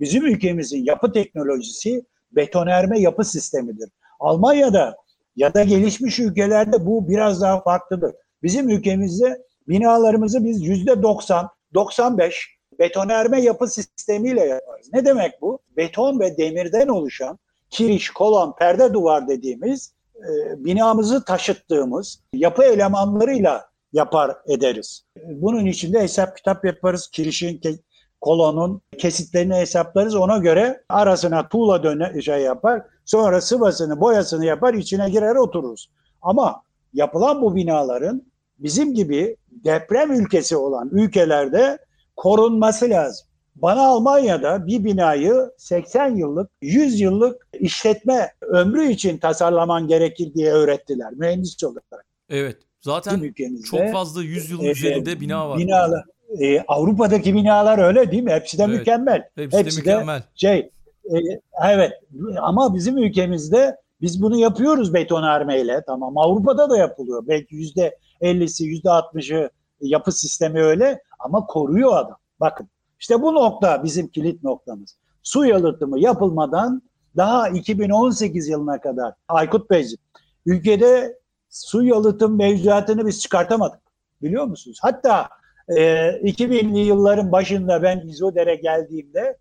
Bizim 0.00 0.26
ülkemizin 0.26 0.84
yapı 0.84 1.12
teknolojisi 1.12 2.04
betonerme 2.32 3.00
yapı 3.00 3.24
sistemidir. 3.24 3.90
Almanya'da 4.20 4.96
ya 5.36 5.54
da 5.54 5.64
gelişmiş 5.64 6.18
ülkelerde 6.18 6.86
bu 6.86 7.08
biraz 7.08 7.42
daha 7.42 7.62
farklıdır. 7.62 8.14
Bizim 8.42 8.70
ülkemizde 8.70 9.42
binalarımızı 9.68 10.44
biz 10.44 10.62
yüzde 10.62 11.02
90, 11.02 11.48
95 11.74 12.53
betonerme 12.78 13.42
yapı 13.42 13.68
sistemiyle 13.68 14.40
yaparız. 14.40 14.90
Ne 14.92 15.04
demek 15.04 15.42
bu? 15.42 15.58
Beton 15.76 16.20
ve 16.20 16.36
demirden 16.36 16.88
oluşan 16.88 17.38
kiriş, 17.70 18.10
kolon, 18.10 18.54
perde 18.58 18.94
duvar 18.94 19.28
dediğimiz 19.28 19.92
e, 20.16 20.64
binamızı 20.64 21.24
taşıttığımız 21.24 22.20
yapı 22.32 22.64
elemanlarıyla 22.64 23.68
yapar 23.92 24.36
ederiz. 24.48 25.04
Bunun 25.26 25.66
içinde 25.66 26.02
hesap 26.02 26.36
kitap 26.36 26.64
yaparız. 26.64 27.08
Kirişin, 27.12 27.60
kolonun 28.20 28.80
kesitlerini 28.98 29.54
hesaplarız. 29.54 30.14
Ona 30.14 30.38
göre 30.38 30.82
arasına 30.88 31.48
tuğla 31.48 31.82
döne 31.82 32.22
şey 32.22 32.40
yapar. 32.40 32.82
Sonra 33.04 33.40
sıvasını, 33.40 34.00
boyasını 34.00 34.44
yapar, 34.44 34.74
içine 34.74 35.10
girer 35.10 35.36
otururuz. 35.36 35.90
Ama 36.22 36.62
yapılan 36.92 37.42
bu 37.42 37.54
binaların 37.54 38.22
bizim 38.58 38.94
gibi 38.94 39.36
deprem 39.50 40.12
ülkesi 40.12 40.56
olan 40.56 40.88
ülkelerde 40.92 41.78
korunması 42.16 42.90
lazım. 42.90 43.26
Bana 43.56 43.86
Almanya'da 43.86 44.66
bir 44.66 44.84
binayı 44.84 45.50
80 45.56 46.16
yıllık, 46.16 46.50
100 46.62 47.00
yıllık 47.00 47.46
işletme 47.60 48.32
ömrü 48.40 48.88
için 48.88 49.18
tasarlaman 49.18 49.88
gerekir 49.88 50.34
diye 50.34 50.52
öğrettiler 50.52 51.12
mühendis 51.12 51.64
olarak. 51.64 52.06
Evet. 52.28 52.56
Zaten 52.80 53.34
çok 53.64 53.92
fazla 53.92 54.22
100 54.22 54.50
yılın 54.50 54.64
e, 54.64 54.70
üzerinde 54.70 55.20
bina 55.20 55.48
var. 55.48 55.58
Binalar, 55.58 56.04
e, 56.40 56.60
Avrupa'daki 56.60 57.34
binalar 57.34 57.78
öyle 57.78 58.10
değil 58.10 58.22
mi? 58.22 58.32
Hepsi 58.32 58.58
de 58.58 58.62
evet, 58.62 58.78
mükemmel. 58.78 59.28
Hepsi, 59.34 59.58
hepsi 59.58 59.76
de 59.76 59.80
mükemmel. 59.80 60.20
De 60.20 60.24
şey, 60.34 60.58
e, 61.04 61.16
evet 61.64 61.92
ama 62.40 62.74
bizim 62.74 62.98
ülkemizde 62.98 63.76
biz 64.00 64.22
bunu 64.22 64.36
yapıyoruz 64.36 64.94
betonarmeyle 64.94 65.82
tamam. 65.86 66.18
Avrupa'da 66.18 66.70
da 66.70 66.76
yapılıyor. 66.76 67.24
Belki 67.28 67.54
yüzde 67.54 67.98
50'si 68.20 68.64
yüzde 68.64 68.88
60'ı 68.88 69.50
yapı 69.80 70.12
sistemi 70.12 70.62
öyle 70.62 71.02
ama 71.24 71.46
koruyor 71.46 71.96
adam. 71.96 72.16
Bakın 72.40 72.68
işte 73.00 73.22
bu 73.22 73.34
nokta 73.34 73.84
bizim 73.84 74.08
kilit 74.08 74.42
noktamız. 74.42 74.96
Su 75.22 75.44
yalıtımı 75.44 76.00
yapılmadan 76.00 76.82
daha 77.16 77.48
2018 77.48 78.48
yılına 78.48 78.80
kadar 78.80 79.14
Aykut 79.28 79.70
Beyciğim 79.70 79.98
ülkede 80.46 81.18
su 81.50 81.82
yalıtım 81.82 82.36
mevzuatını 82.36 83.06
biz 83.06 83.22
çıkartamadık. 83.22 83.80
Biliyor 84.22 84.44
musunuz? 84.44 84.78
Hatta 84.82 85.28
e, 85.68 85.82
2000'li 86.08 86.78
yılların 86.78 87.32
başında 87.32 87.82
ben 87.82 88.00
İzoder'e 88.08 88.54
geldiğimde 88.54 89.38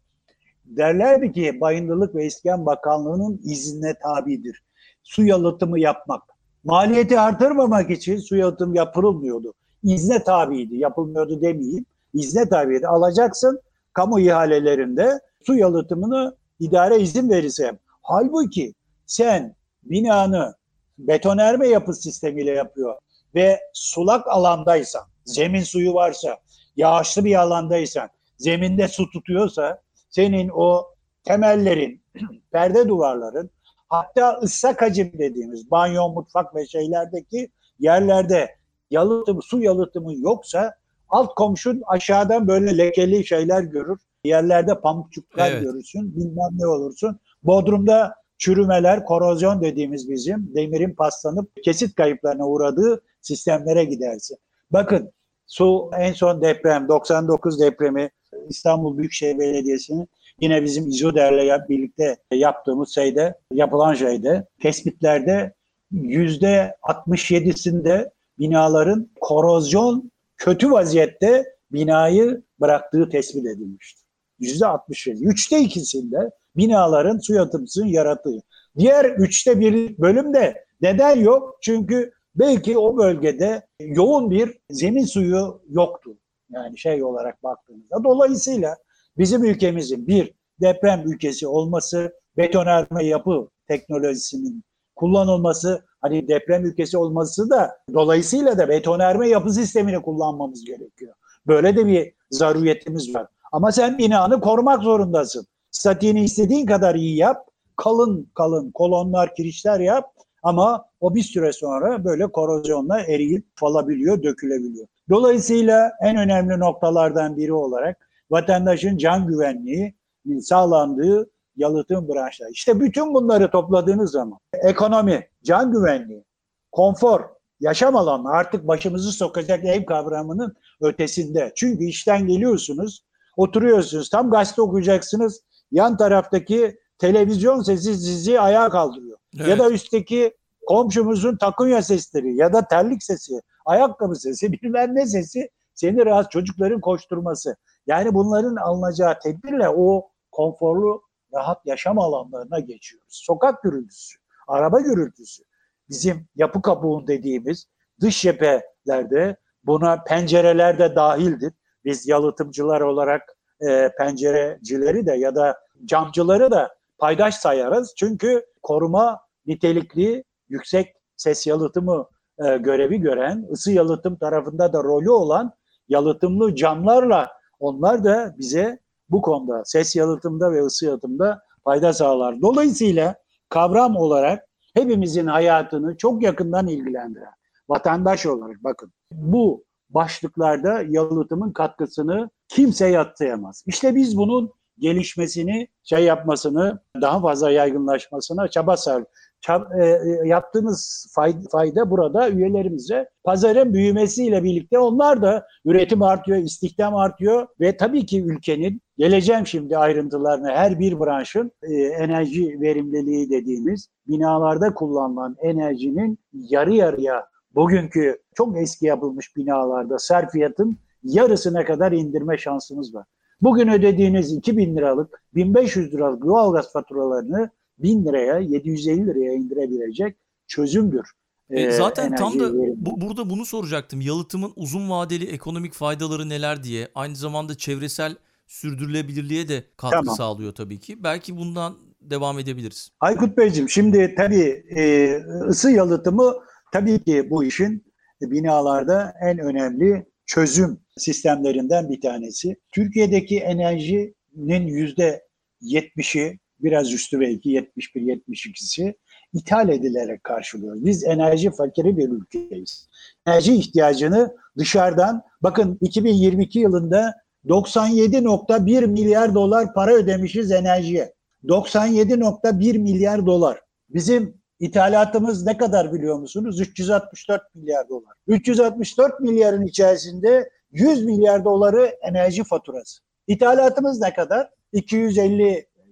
derlerdi 0.65 1.31
ki 1.31 1.61
Bayındırlık 1.61 2.15
ve 2.15 2.25
İskan 2.25 2.65
Bakanlığı'nın 2.65 3.41
iznine 3.43 3.93
tabidir. 3.93 4.63
Su 5.03 5.23
yalıtımı 5.25 5.79
yapmak. 5.79 6.23
Maliyeti 6.63 7.19
artırmamak 7.19 7.89
için 7.89 8.17
su 8.17 8.35
yalıtım 8.35 8.75
yapılmıyordu. 8.75 9.53
İzne 9.83 10.23
tabiydi. 10.23 10.75
Yapılmıyordu 10.75 11.41
demeyeyim. 11.41 11.85
İzne 12.13 12.49
tabiydi. 12.49 12.87
Alacaksın 12.87 13.61
kamu 13.93 14.19
ihalelerinde 14.19 15.19
su 15.45 15.55
yalıtımını 15.55 16.35
idare 16.59 16.99
izin 16.99 17.29
verirse. 17.29 17.79
Halbuki 18.01 18.73
sen 19.05 19.55
binanı 19.83 20.55
betonerme 20.97 21.67
yapı 21.67 21.93
sistemiyle 21.93 22.51
yapıyor 22.51 22.95
ve 23.35 23.59
sulak 23.73 24.27
alandaysan, 24.27 25.03
zemin 25.25 25.63
suyu 25.63 25.93
varsa, 25.93 26.37
yağışlı 26.77 27.25
bir 27.25 27.35
alandaysan, 27.35 28.09
zeminde 28.37 28.87
su 28.87 29.09
tutuyorsa 29.09 29.81
senin 30.09 30.49
o 30.49 30.85
temellerin, 31.23 32.01
perde 32.51 32.87
duvarların 32.87 33.49
hatta 33.89 34.39
ıssak 34.43 34.81
hacim 34.81 35.13
dediğimiz 35.19 35.71
banyo, 35.71 36.09
mutfak 36.09 36.55
ve 36.55 36.67
şeylerdeki 36.67 37.49
yerlerde 37.79 38.55
yalıtım, 38.93 39.41
su 39.41 39.61
yalıtımı 39.61 40.13
yoksa 40.15 40.75
alt 41.09 41.35
komşun 41.35 41.81
aşağıdan 41.87 42.47
böyle 42.47 42.77
lekeli 42.77 43.25
şeyler 43.25 43.63
görür. 43.63 43.99
Yerlerde 44.23 44.81
pamukçuklar 44.81 45.51
evet. 45.51 45.61
görürsün, 45.61 46.15
bilmem 46.15 46.49
ne 46.51 46.67
olursun. 46.67 47.19
Bodrum'da 47.43 48.15
çürümeler, 48.37 49.05
korozyon 49.05 49.61
dediğimiz 49.61 50.09
bizim 50.09 50.51
demirin 50.55 50.95
paslanıp 50.95 51.63
kesit 51.63 51.95
kayıplarına 51.95 52.47
uğradığı 52.47 53.01
sistemlere 53.21 53.85
gidersin. 53.85 54.37
Bakın 54.71 55.11
su 55.47 55.91
en 55.97 56.13
son 56.13 56.41
deprem 56.41 56.87
99 56.87 57.61
depremi 57.61 58.09
İstanbul 58.49 58.97
Büyükşehir 58.97 59.39
Belediyesi'nin 59.39 60.09
yine 60.41 60.63
bizim 60.63 60.87
İzoder'le 60.87 61.69
birlikte 61.69 62.17
yaptığımız 62.31 62.89
şeyde 62.89 63.35
yapılan 63.51 63.93
şeyde 63.93 64.47
tespitlerde 64.61 65.53
yüzde 65.91 66.75
67'sinde 66.81 68.09
binaların 68.39 69.09
korozyon 69.21 70.11
kötü 70.37 70.71
vaziyette 70.71 71.45
binayı 71.71 72.43
bıraktığı 72.59 73.09
tespit 73.09 73.45
edilmiştir. 73.45 74.03
Yüzde 74.39 74.65
67. 74.65 75.25
Üçte 75.25 75.59
ikisinde 75.59 76.31
binaların 76.55 77.17
su 77.17 77.33
yatımsını 77.33 77.87
yarattığı. 77.87 78.39
Diğer 78.77 79.05
üçte 79.05 79.59
bir 79.59 79.97
bölümde 79.97 80.65
neden 80.81 81.19
yok? 81.19 81.57
Çünkü 81.61 82.11
belki 82.35 82.77
o 82.77 82.97
bölgede 82.97 83.67
yoğun 83.79 84.31
bir 84.31 84.59
zemin 84.69 85.05
suyu 85.05 85.61
yoktu. 85.69 86.17
Yani 86.51 86.77
şey 86.77 87.03
olarak 87.03 87.43
baktığımızda. 87.43 88.03
Dolayısıyla 88.03 88.75
bizim 89.17 89.43
ülkemizin 89.43 90.07
bir 90.07 90.33
deprem 90.61 91.03
ülkesi 91.05 91.47
olması, 91.47 92.13
betonarme 92.37 93.05
yapı 93.05 93.47
teknolojisinin 93.67 94.63
kullanılması, 94.95 95.85
hani 96.03 96.27
deprem 96.27 96.65
ülkesi 96.65 96.97
olması 96.97 97.49
da 97.49 97.77
dolayısıyla 97.93 98.57
da 98.57 98.69
betonarme 98.69 99.29
yapı 99.29 99.53
sistemini 99.53 100.01
kullanmamız 100.01 100.65
gerekiyor. 100.65 101.13
Böyle 101.47 101.77
de 101.77 101.87
bir 101.87 102.13
zaruriyetimiz 102.31 103.15
var. 103.15 103.27
Ama 103.51 103.71
sen 103.71 103.97
binanı 103.97 104.41
korumak 104.41 104.83
zorundasın. 104.83 105.45
Statiğini 105.71 106.23
istediğin 106.23 106.65
kadar 106.65 106.95
iyi 106.95 107.17
yap. 107.17 107.47
Kalın 107.75 108.31
kalın 108.35 108.71
kolonlar, 108.71 109.35
kirişler 109.35 109.79
yap. 109.79 110.05
Ama 110.43 110.85
o 110.99 111.15
bir 111.15 111.23
süre 111.23 111.53
sonra 111.53 112.05
böyle 112.05 112.27
korozyonla 112.27 112.99
eriyip 113.01 113.45
falabiliyor, 113.55 114.23
dökülebiliyor. 114.23 114.87
Dolayısıyla 115.09 115.91
en 116.01 116.17
önemli 116.17 116.59
noktalardan 116.59 117.37
biri 117.37 117.53
olarak 117.53 118.09
vatandaşın 118.31 118.97
can 118.97 119.27
güvenliği 119.27 119.95
sağlandığı 120.41 121.29
yalıtım 121.55 122.09
branşları. 122.09 122.51
İşte 122.51 122.79
bütün 122.79 123.13
bunları 123.13 123.51
topladığınız 123.51 124.11
zaman 124.11 124.39
ekonomi, 124.53 125.27
can 125.43 125.71
güvenliği, 125.71 126.25
konfor, 126.71 127.21
yaşam 127.59 127.95
alanı 127.95 128.29
artık 128.29 128.67
başımızı 128.67 129.11
sokacak 129.11 129.65
ev 129.65 129.85
kavramının 129.85 130.55
ötesinde. 130.81 131.51
Çünkü 131.55 131.85
işten 131.85 132.27
geliyorsunuz, 132.27 133.05
oturuyorsunuz, 133.37 134.09
tam 134.09 134.31
gazete 134.31 134.61
okuyacaksınız. 134.61 135.41
Yan 135.71 135.97
taraftaki 135.97 136.77
televizyon 136.97 137.61
sesi 137.61 137.95
sizi 137.95 138.39
ayağa 138.39 138.69
kaldırıyor. 138.69 139.17
Evet. 139.37 139.47
Ya 139.47 139.59
da 139.59 139.71
üstteki 139.71 140.33
komşumuzun 140.67 141.37
takunya 141.37 141.81
sesleri 141.81 142.35
ya 142.35 142.53
da 142.53 142.67
terlik 142.67 143.03
sesi, 143.03 143.41
ayakkabı 143.65 144.15
sesi, 144.15 144.51
bilmem 144.63 144.95
ne 144.95 145.05
sesi 145.05 145.49
seni 145.73 146.05
rahat 146.05 146.31
çocukların 146.31 146.81
koşturması. 146.81 147.55
Yani 147.87 148.13
bunların 148.13 148.55
alınacağı 148.55 149.19
tedbirle 149.19 149.69
o 149.69 150.09
konforlu 150.31 151.01
rahat 151.33 151.65
yaşam 151.65 151.99
alanlarına 151.99 152.59
geçiyoruz. 152.59 153.21
Sokak 153.25 153.63
gürültüsü, 153.63 154.17
araba 154.47 154.79
gürültüsü, 154.79 155.43
bizim 155.89 156.27
yapı 156.35 156.61
kabuğun 156.61 157.07
dediğimiz 157.07 157.67
dış 158.01 158.21
cephelerde 158.21 159.37
buna 159.63 160.03
pencereler 160.03 160.79
de 160.79 160.95
dahildir. 160.95 161.53
Biz 161.85 162.07
yalıtımcılar 162.07 162.81
olarak 162.81 163.37
e, 163.61 163.91
pencerecileri 163.97 165.05
de 165.05 165.13
ya 165.13 165.35
da 165.35 165.59
camcıları 165.85 166.51
da 166.51 166.75
paydaş 166.97 167.35
sayarız. 167.35 167.93
Çünkü 167.97 168.45
koruma 168.61 169.19
nitelikli 169.45 170.23
yüksek 170.49 170.95
ses 171.17 171.47
yalıtımı 171.47 172.07
e, 172.45 172.57
görevi 172.57 173.01
gören, 173.01 173.47
ısı 173.51 173.71
yalıtım 173.71 174.15
tarafında 174.15 174.73
da 174.73 174.83
rolü 174.83 175.09
olan 175.09 175.53
yalıtımlı 175.89 176.55
camlarla 176.55 177.31
onlar 177.59 178.03
da 178.03 178.35
bize 178.37 178.79
bu 179.13 179.21
konuda 179.21 179.61
ses 179.65 179.95
yalıtımda 179.95 180.51
ve 180.51 180.65
ısı 180.65 180.85
yalıtımda 180.85 181.41
fayda 181.63 181.93
sağlar. 181.93 182.41
Dolayısıyla 182.41 183.15
kavram 183.49 183.95
olarak 183.95 184.47
hepimizin 184.73 185.27
hayatını 185.27 185.97
çok 185.97 186.23
yakından 186.23 186.67
ilgilendiren 186.67 187.33
vatandaş 187.69 188.25
olarak 188.25 188.63
bakın 188.63 188.93
bu 189.11 189.63
başlıklarda 189.89 190.81
yalıtımın 190.87 191.51
katkısını 191.51 192.29
kimse 192.47 192.87
yatsıyamaz. 192.87 193.63
İşte 193.67 193.95
biz 193.95 194.17
bunun 194.17 194.51
gelişmesini, 194.79 195.67
şey 195.83 196.03
yapmasını, 196.03 196.79
daha 197.01 197.21
fazla 197.21 197.51
yaygınlaşmasına 197.51 198.47
çaba 198.47 198.77
sarf. 198.77 199.07
E, 199.49 199.85
e, 199.85 200.27
yaptığımız 200.27 201.07
fayda, 201.15 201.39
fayda 201.51 201.91
burada 201.91 202.29
üyelerimize 202.29 203.09
pazarın 203.23 203.73
büyümesiyle 203.73 204.43
birlikte 204.43 204.79
onlar 204.79 205.21
da 205.21 205.47
üretim 205.65 206.01
artıyor, 206.01 206.37
istihdam 206.37 206.95
artıyor 206.95 207.47
ve 207.59 207.77
tabii 207.77 208.05
ki 208.05 208.23
ülkenin 208.23 208.81
geleceğim 208.97 209.47
şimdi 209.47 209.77
ayrıntılarına 209.77 210.51
her 210.51 210.79
bir 210.79 210.99
branşın 210.99 211.51
e, 211.61 211.73
enerji 211.73 212.61
verimliliği 212.61 213.29
dediğimiz 213.29 213.87
binalarda 214.07 214.73
kullanılan 214.73 215.35
enerjinin 215.41 216.19
yarı 216.33 216.73
yarıya 216.73 217.27
bugünkü 217.55 218.21
çok 218.33 218.57
eski 218.57 218.85
yapılmış 218.85 219.35
binalarda 219.35 219.99
serfiyatın 219.99 220.77
yarısına 221.03 221.65
kadar 221.65 221.91
indirme 221.91 222.37
şansımız 222.37 222.95
var. 222.95 223.05
Bugün 223.41 223.67
ödediğiniz 223.67 224.33
2000 224.33 224.75
liralık, 224.75 225.23
1500 225.35 225.93
liralık 225.93 226.25
doğalgaz 226.25 226.73
faturalarını 226.73 227.49
1000 227.83 228.05
liraya, 228.05 228.39
750 228.39 229.05
liraya 229.07 229.33
indirebilecek 229.33 230.15
çözümdür. 230.47 231.11
E, 231.49 231.71
zaten 231.71 232.15
tam 232.15 232.39
da 232.39 232.53
bu, 232.75 233.01
burada 233.01 233.29
bunu 233.29 233.45
soracaktım. 233.45 234.01
Yalıtımın 234.01 234.53
uzun 234.55 234.89
vadeli 234.89 235.25
ekonomik 235.25 235.73
faydaları 235.73 236.29
neler 236.29 236.63
diye. 236.63 236.87
Aynı 236.95 237.15
zamanda 237.15 237.55
çevresel 237.55 238.15
sürdürülebilirliğe 238.47 239.47
de 239.47 239.63
katkı 239.77 239.97
tamam. 239.97 240.15
sağlıyor 240.15 240.53
tabii 240.55 240.79
ki. 240.79 241.03
Belki 241.03 241.37
bundan 241.37 241.77
devam 242.01 242.39
edebiliriz. 242.39 242.89
Aykut 242.99 243.37
Beyciğim 243.37 243.69
şimdi 243.69 244.15
tabii 244.17 244.63
e, 244.75 245.15
ısı 245.47 245.71
yalıtımı 245.71 246.33
tabii 246.73 247.03
ki 247.03 247.27
bu 247.29 247.43
işin 247.43 247.85
binalarda 248.21 249.13
en 249.21 249.37
önemli 249.37 250.05
çözüm 250.25 250.79
sistemlerinden 250.97 251.89
bir 251.89 252.01
tanesi. 252.01 252.55
Türkiye'deki 252.71 253.39
enerjinin 253.39 254.67
yüzde 254.67 255.23
yetmişi 255.61 256.39
biraz 256.63 256.93
üstü 256.93 257.19
belki 257.19 257.49
71-72'si 257.49 258.93
ithal 259.33 259.69
edilerek 259.69 260.23
karşılıyoruz. 260.23 260.85
Biz 260.85 261.03
enerji 261.03 261.51
fakiri 261.51 261.97
bir 261.97 262.09
ülkeyiz. 262.09 262.89
Enerji 263.27 263.55
ihtiyacını 263.55 264.35
dışarıdan 264.57 265.21
bakın 265.41 265.77
2022 265.81 266.59
yılında 266.59 267.13
97.1 267.45 268.87
milyar 268.87 269.33
dolar 269.33 269.73
para 269.73 269.93
ödemişiz 269.93 270.51
enerjiye. 270.51 271.13
97.1 271.43 272.77
milyar 272.77 273.25
dolar. 273.25 273.59
Bizim 273.89 274.43
İthalatımız 274.63 275.45
ne 275.45 275.57
kadar 275.57 275.93
biliyor 275.93 276.19
musunuz? 276.19 276.61
364 276.61 277.55
milyar 277.55 277.89
dolar. 277.89 278.13
364 278.27 279.19
milyarın 279.19 279.65
içerisinde 279.65 280.49
100 280.71 281.05
milyar 281.05 281.45
doları 281.45 281.95
enerji 282.01 282.43
faturası. 282.43 283.01
İthalatımız 283.27 284.01
ne 284.01 284.13
kadar? 284.13 284.49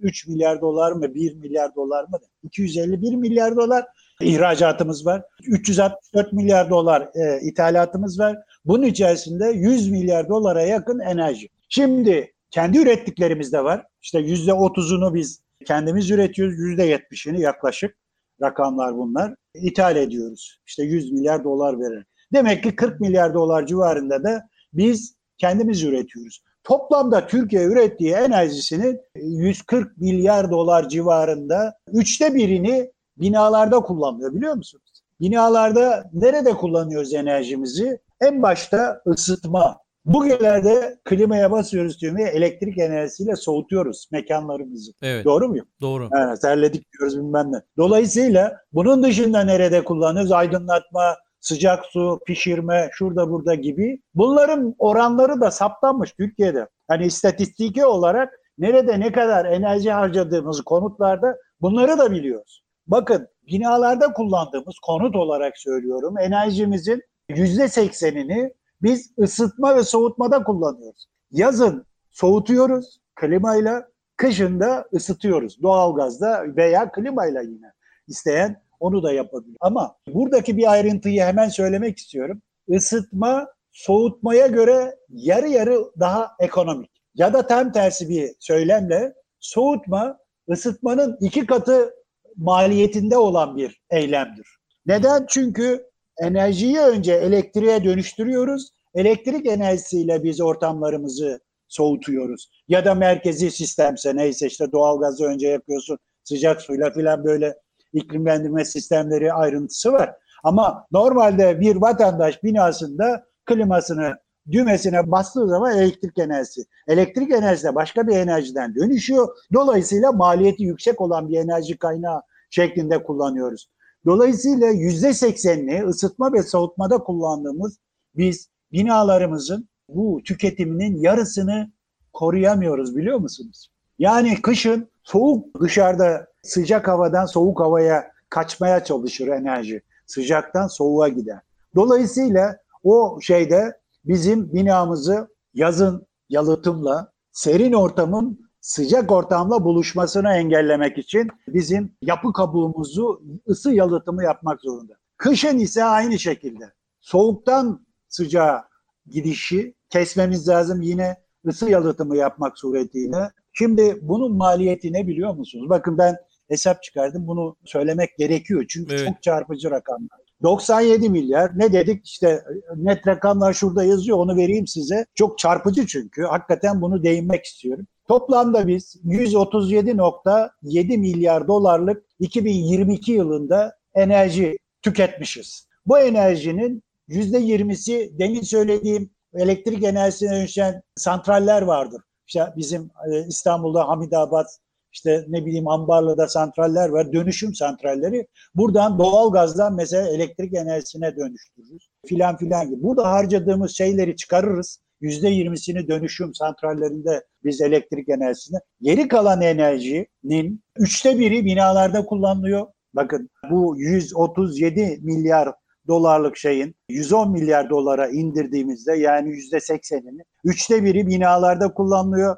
253 0.02 0.28
milyar 0.28 0.62
dolar 0.62 0.92
mı? 0.92 1.16
1 1.16 1.36
milyar 1.36 1.76
dolar 1.76 2.04
mı? 2.04 2.20
251 2.44 3.16
milyar 3.16 3.56
dolar 3.56 3.86
ihracatımız 4.22 5.06
var. 5.06 5.24
364 5.44 6.34
milyar 6.34 6.70
dolar 6.70 7.02
e, 7.02 7.42
ithalatımız 7.42 8.20
var. 8.20 8.38
Bunun 8.66 8.84
içerisinde 8.84 9.46
100 9.46 9.90
milyar 9.90 10.30
dolara 10.30 10.62
yakın 10.62 11.00
enerji. 11.00 11.50
Şimdi 11.70 12.34
kendi 12.52 12.78
ürettiklerimiz 12.78 13.54
de 13.54 13.64
var. 13.64 13.86
İşte 14.02 14.20
%30'unu 14.20 15.14
biz 15.14 15.42
kendimiz 15.66 16.12
üretiyoruz. 16.12 16.56
%70'ini 16.56 17.40
yaklaşık 17.40 17.98
rakamlar 18.42 18.98
bunlar. 18.98 19.36
İthal 19.56 19.96
ediyoruz. 19.96 20.60
İşte 20.68 20.84
100 20.84 21.12
milyar 21.12 21.44
dolar 21.44 21.80
verir. 21.80 22.06
Demek 22.34 22.64
ki 22.64 22.76
40 22.76 23.00
milyar 23.00 23.34
dolar 23.34 23.66
civarında 23.66 24.24
da 24.24 24.42
biz 24.74 25.16
kendimiz 25.38 25.84
üretiyoruz. 25.84 26.44
Toplamda 26.64 27.28
Türkiye 27.28 27.64
ürettiği 27.64 28.14
enerjisinin 28.14 29.02
140 29.16 29.98
milyar 29.98 30.52
dolar 30.52 30.90
civarında 30.90 31.74
üçte 31.94 32.36
birini 32.36 32.92
binalarda 33.18 33.80
kullanıyor 33.80 34.34
biliyor 34.34 34.54
musunuz? 34.54 34.92
Binalarda 35.20 36.10
nerede 36.14 36.54
kullanıyoruz 36.54 37.14
enerjimizi? 37.14 38.00
En 38.22 38.42
başta 38.42 39.02
ısıtma, 39.08 39.78
Bugünlerde 40.06 41.00
klimaya 41.06 41.52
basıyoruz 41.52 42.02
düğmeye 42.02 42.28
elektrik 42.28 42.78
enerjisiyle 42.78 43.36
soğutuyoruz 43.36 44.08
mekanlarımızı. 44.12 44.92
Evet. 45.02 45.26
Doğru 45.26 45.48
muyum? 45.48 45.66
Doğru. 45.82 46.10
Evet, 46.18 46.42
terledik 46.42 46.86
diyoruz 46.94 47.18
bilmem 47.18 47.52
ne. 47.52 47.58
Dolayısıyla 47.78 48.58
bunun 48.74 49.04
dışında 49.04 49.44
nerede 49.44 49.84
kullanıyoruz? 49.84 50.32
Aydınlatma, 50.32 51.18
sıcak 51.42 51.86
su, 51.86 52.20
pişirme, 52.26 52.90
şurada 52.94 53.32
burada 53.32 53.56
gibi. 53.56 54.02
Bunların 54.16 54.76
oranları 54.80 55.42
da 55.42 55.52
saptanmış 55.52 56.12
Türkiye'de. 56.12 56.68
Hani 56.88 57.06
istatistiki 57.06 57.86
olarak 57.86 58.34
nerede 58.58 59.00
ne 59.00 59.12
kadar 59.12 59.46
enerji 59.46 59.92
harcadığımız 59.92 60.62
konutlarda 60.62 61.38
bunları 61.62 61.98
da 61.98 62.12
biliyoruz. 62.12 62.64
Bakın 62.88 63.28
binalarda 63.48 64.14
kullandığımız 64.14 64.76
konut 64.80 65.16
olarak 65.16 65.58
söylüyorum 65.58 66.16
enerjimizin 66.20 67.02
yüzde 67.30 67.68
seksenini 67.68 68.54
biz 68.82 69.14
ısıtma 69.20 69.76
ve 69.76 69.84
soğutmada 69.84 70.44
kullanıyoruz. 70.44 71.08
Yazın 71.32 71.86
soğutuyoruz 72.12 73.00
klimayla, 73.16 73.88
kışın 74.18 74.60
da 74.60 74.86
ısıtıyoruz 74.94 75.62
doğalgazda 75.62 76.44
veya 76.56 76.92
klimayla 76.92 77.42
yine. 77.42 77.72
İsteyen 78.08 78.62
onu 78.82 79.04
da 79.04 79.14
yapabilir. 79.14 79.58
Ama 79.60 79.96
buradaki 80.08 80.58
bir 80.58 80.72
ayrıntıyı 80.72 81.22
hemen 81.22 81.50
söylemek 81.50 81.98
istiyorum. 81.98 82.42
Isıtma 82.68 83.48
soğutmaya 83.72 84.48
göre 84.48 84.96
yarı 85.10 85.50
yarı 85.50 85.80
daha 86.00 86.32
ekonomik. 86.40 86.92
Ya 87.16 87.34
da 87.34 87.48
tam 87.48 87.72
tersi 87.72 88.10
bir 88.10 88.32
söylemle 88.40 89.14
soğutma 89.40 90.18
ısıtmanın 90.50 91.18
iki 91.22 91.46
katı 91.46 91.94
maliyetinde 92.38 93.18
olan 93.18 93.58
bir 93.58 93.82
eylemdir. 93.90 94.48
Neden? 94.86 95.26
Çünkü 95.30 95.86
enerjiyi 96.22 96.80
önce 96.80 97.14
elektriğe 97.14 97.84
dönüştürüyoruz. 97.84 98.70
Elektrik 98.96 99.46
enerjisiyle 99.46 100.24
biz 100.24 100.42
ortamlarımızı 100.42 101.40
soğutuyoruz. 101.68 102.50
Ya 102.68 102.86
da 102.86 102.96
merkezi 102.96 103.52
sistemse 103.52 104.16
neyse 104.16 104.48
işte 104.48 104.72
doğalgazı 104.72 105.26
önce 105.26 105.48
yapıyorsun 105.48 105.98
sıcak 106.24 106.62
suyla 106.62 106.92
filan 106.94 107.24
böyle 107.24 107.56
iklimlendirme 107.94 108.66
sistemleri 108.66 109.34
ayrıntısı 109.34 109.94
var. 109.94 110.16
Ama 110.44 110.86
normalde 110.92 111.60
bir 111.60 111.76
vatandaş 111.76 112.44
binasında 112.44 113.26
klimasını 113.46 114.18
düğmesine 114.52 115.12
bastığı 115.12 115.48
zaman 115.48 115.78
elektrik 115.78 116.18
enerjisi. 116.18 116.62
Elektrik 116.88 117.32
enerjisi 117.32 117.68
de 117.68 117.76
başka 117.76 118.08
bir 118.08 118.16
enerjiden 118.16 118.76
dönüşüyor. 118.76 119.38
Dolayısıyla 119.54 120.12
maliyeti 120.12 120.64
yüksek 120.64 121.02
olan 121.02 121.30
bir 121.30 121.38
enerji 121.38 121.78
kaynağı 121.78 122.22
şeklinde 122.50 123.04
kullanıyoruz. 123.04 123.70
Dolayısıyla 124.06 124.68
yüzde 124.68 125.14
seksenini 125.14 125.84
ısıtma 125.84 126.34
ve 126.34 126.44
soğutmada 126.44 126.98
kullandığımız 126.98 127.80
biz 128.16 128.50
binalarımızın 128.72 129.70
bu 129.90 130.22
tüketiminin 130.26 131.02
yarısını 131.02 131.72
koruyamıyoruz 132.14 132.96
biliyor 132.96 133.18
musunuz? 133.20 133.72
Yani 134.00 134.42
kışın 134.42 134.90
soğuk 135.04 135.62
dışarıda 135.62 136.28
sıcak 136.44 136.88
havadan 136.88 137.26
soğuk 137.26 137.60
havaya 137.60 138.12
kaçmaya 138.30 138.84
çalışır 138.84 139.28
enerji. 139.28 139.82
Sıcaktan 140.06 140.68
soğuğa 140.68 141.08
gider. 141.08 141.40
Dolayısıyla 141.76 142.58
o 142.84 143.20
şeyde 143.22 143.80
bizim 144.06 144.54
binamızı 144.54 145.28
yazın 145.54 146.08
yalıtımla 146.30 147.12
serin 147.32 147.74
ortamın 147.74 148.52
sıcak 148.62 149.12
ortamla 149.12 149.64
buluşmasını 149.64 150.34
engellemek 150.34 150.98
için 150.98 151.28
bizim 151.48 151.96
yapı 152.02 152.34
kabuğumuzu 152.34 153.22
ısı 153.50 153.72
yalıtımı 153.72 154.24
yapmak 154.24 154.62
zorunda. 154.62 154.94
Kışın 155.18 155.58
ise 155.60 155.84
aynı 155.84 156.20
şekilde 156.20 156.74
soğuktan 157.02 157.86
sıcağa 158.08 158.68
gidişi 159.08 159.76
kesmemiz 159.90 160.48
lazım 160.48 160.82
yine 160.82 161.18
ısı 161.48 161.70
yalıtımı 161.70 162.18
yapmak 162.18 162.60
suretiyle. 162.60 163.32
Şimdi 163.54 164.00
bunun 164.02 164.38
maliyeti 164.38 164.94
ne 164.94 165.08
biliyor 165.08 165.36
musunuz? 165.36 165.70
Bakın 165.70 165.98
ben 165.98 166.18
hesap 166.52 166.84
çıkardım 166.84 167.28
bunu 167.28 167.56
söylemek 167.66 168.18
gerekiyor 168.18 168.66
çünkü 168.70 168.96
evet. 168.96 169.08
çok 169.08 169.24
çarpıcı 169.24 169.72
rakamlar. 169.72 170.20
97 170.44 171.10
milyar 171.10 171.60
ne 171.60 171.74
dedik 171.74 172.06
işte 172.06 172.44
net 172.76 173.08
rakamlar 173.08 173.54
şurada 173.54 173.84
yazıyor 173.84 174.18
onu 174.18 174.36
vereyim 174.36 174.68
size. 174.68 175.06
Çok 175.16 175.40
çarpıcı 175.40 175.88
çünkü 175.88 176.24
hakikaten 176.24 176.82
bunu 176.82 177.04
değinmek 177.04 177.46
istiyorum. 177.46 177.88
Toplamda 178.08 178.68
biz 178.68 178.96
137.7 179.06 180.98
milyar 180.98 181.48
dolarlık 181.48 182.06
2022 182.20 183.12
yılında 183.12 183.76
enerji 183.96 184.58
tüketmişiz. 184.82 185.68
Bu 185.86 186.00
enerjinin 186.00 186.84
%20'si 187.10 188.20
demin 188.20 188.42
söylediğim 188.42 189.10
elektrik 189.34 189.84
enerjisine 189.84 190.32
dönüşen 190.32 190.82
santraller 190.96 191.62
vardır. 191.62 192.02
İşte 192.28 192.54
bizim 192.58 192.90
e, 193.12 193.28
İstanbul'da 193.28 193.88
Hamidabad 193.88 194.48
işte 194.92 195.26
ne 195.28 195.46
bileyim 195.46 195.68
Ambarlı'da 195.68 196.28
santraller 196.28 196.90
var, 196.90 197.14
dönüşüm 197.14 197.54
santralleri. 197.54 198.28
Buradan 198.56 199.00
doğal 199.00 199.32
gazdan 199.32 199.76
mesela 199.76 200.08
elektrik 200.08 200.54
enerjisine 200.54 201.16
dönüştürürüz 201.16 201.90
filan 202.06 202.38
filan 202.38 202.70
gibi. 202.70 202.84
Burada 202.84 203.12
harcadığımız 203.12 203.72
şeyleri 203.72 204.16
çıkarırız. 204.16 204.80
Yüzde 205.02 205.30
yirmisini 205.30 205.88
dönüşüm 205.88 206.34
santrallerinde 206.34 207.24
biz 207.44 207.62
elektrik 207.62 208.10
enerjisine. 208.10 208.60
Geri 208.82 209.08
kalan 209.08 209.42
enerjinin 209.42 210.64
üçte 210.78 211.20
biri 211.20 211.46
binalarda 211.46 212.06
kullanılıyor. 212.06 212.68
Bakın 212.94 213.30
bu 213.52 213.76
137 213.78 215.00
milyar 215.02 215.54
dolarlık 215.88 216.38
şeyin 216.38 216.76
110 216.90 217.32
milyar 217.32 217.70
dolara 217.70 218.08
indirdiğimizde 218.08 218.94
yani 218.94 219.30
yüzde 219.30 219.60
seksenini 219.60 220.22
üçte 220.44 220.84
biri 220.84 221.08
binalarda 221.08 221.74
kullanılıyor. 221.74 222.36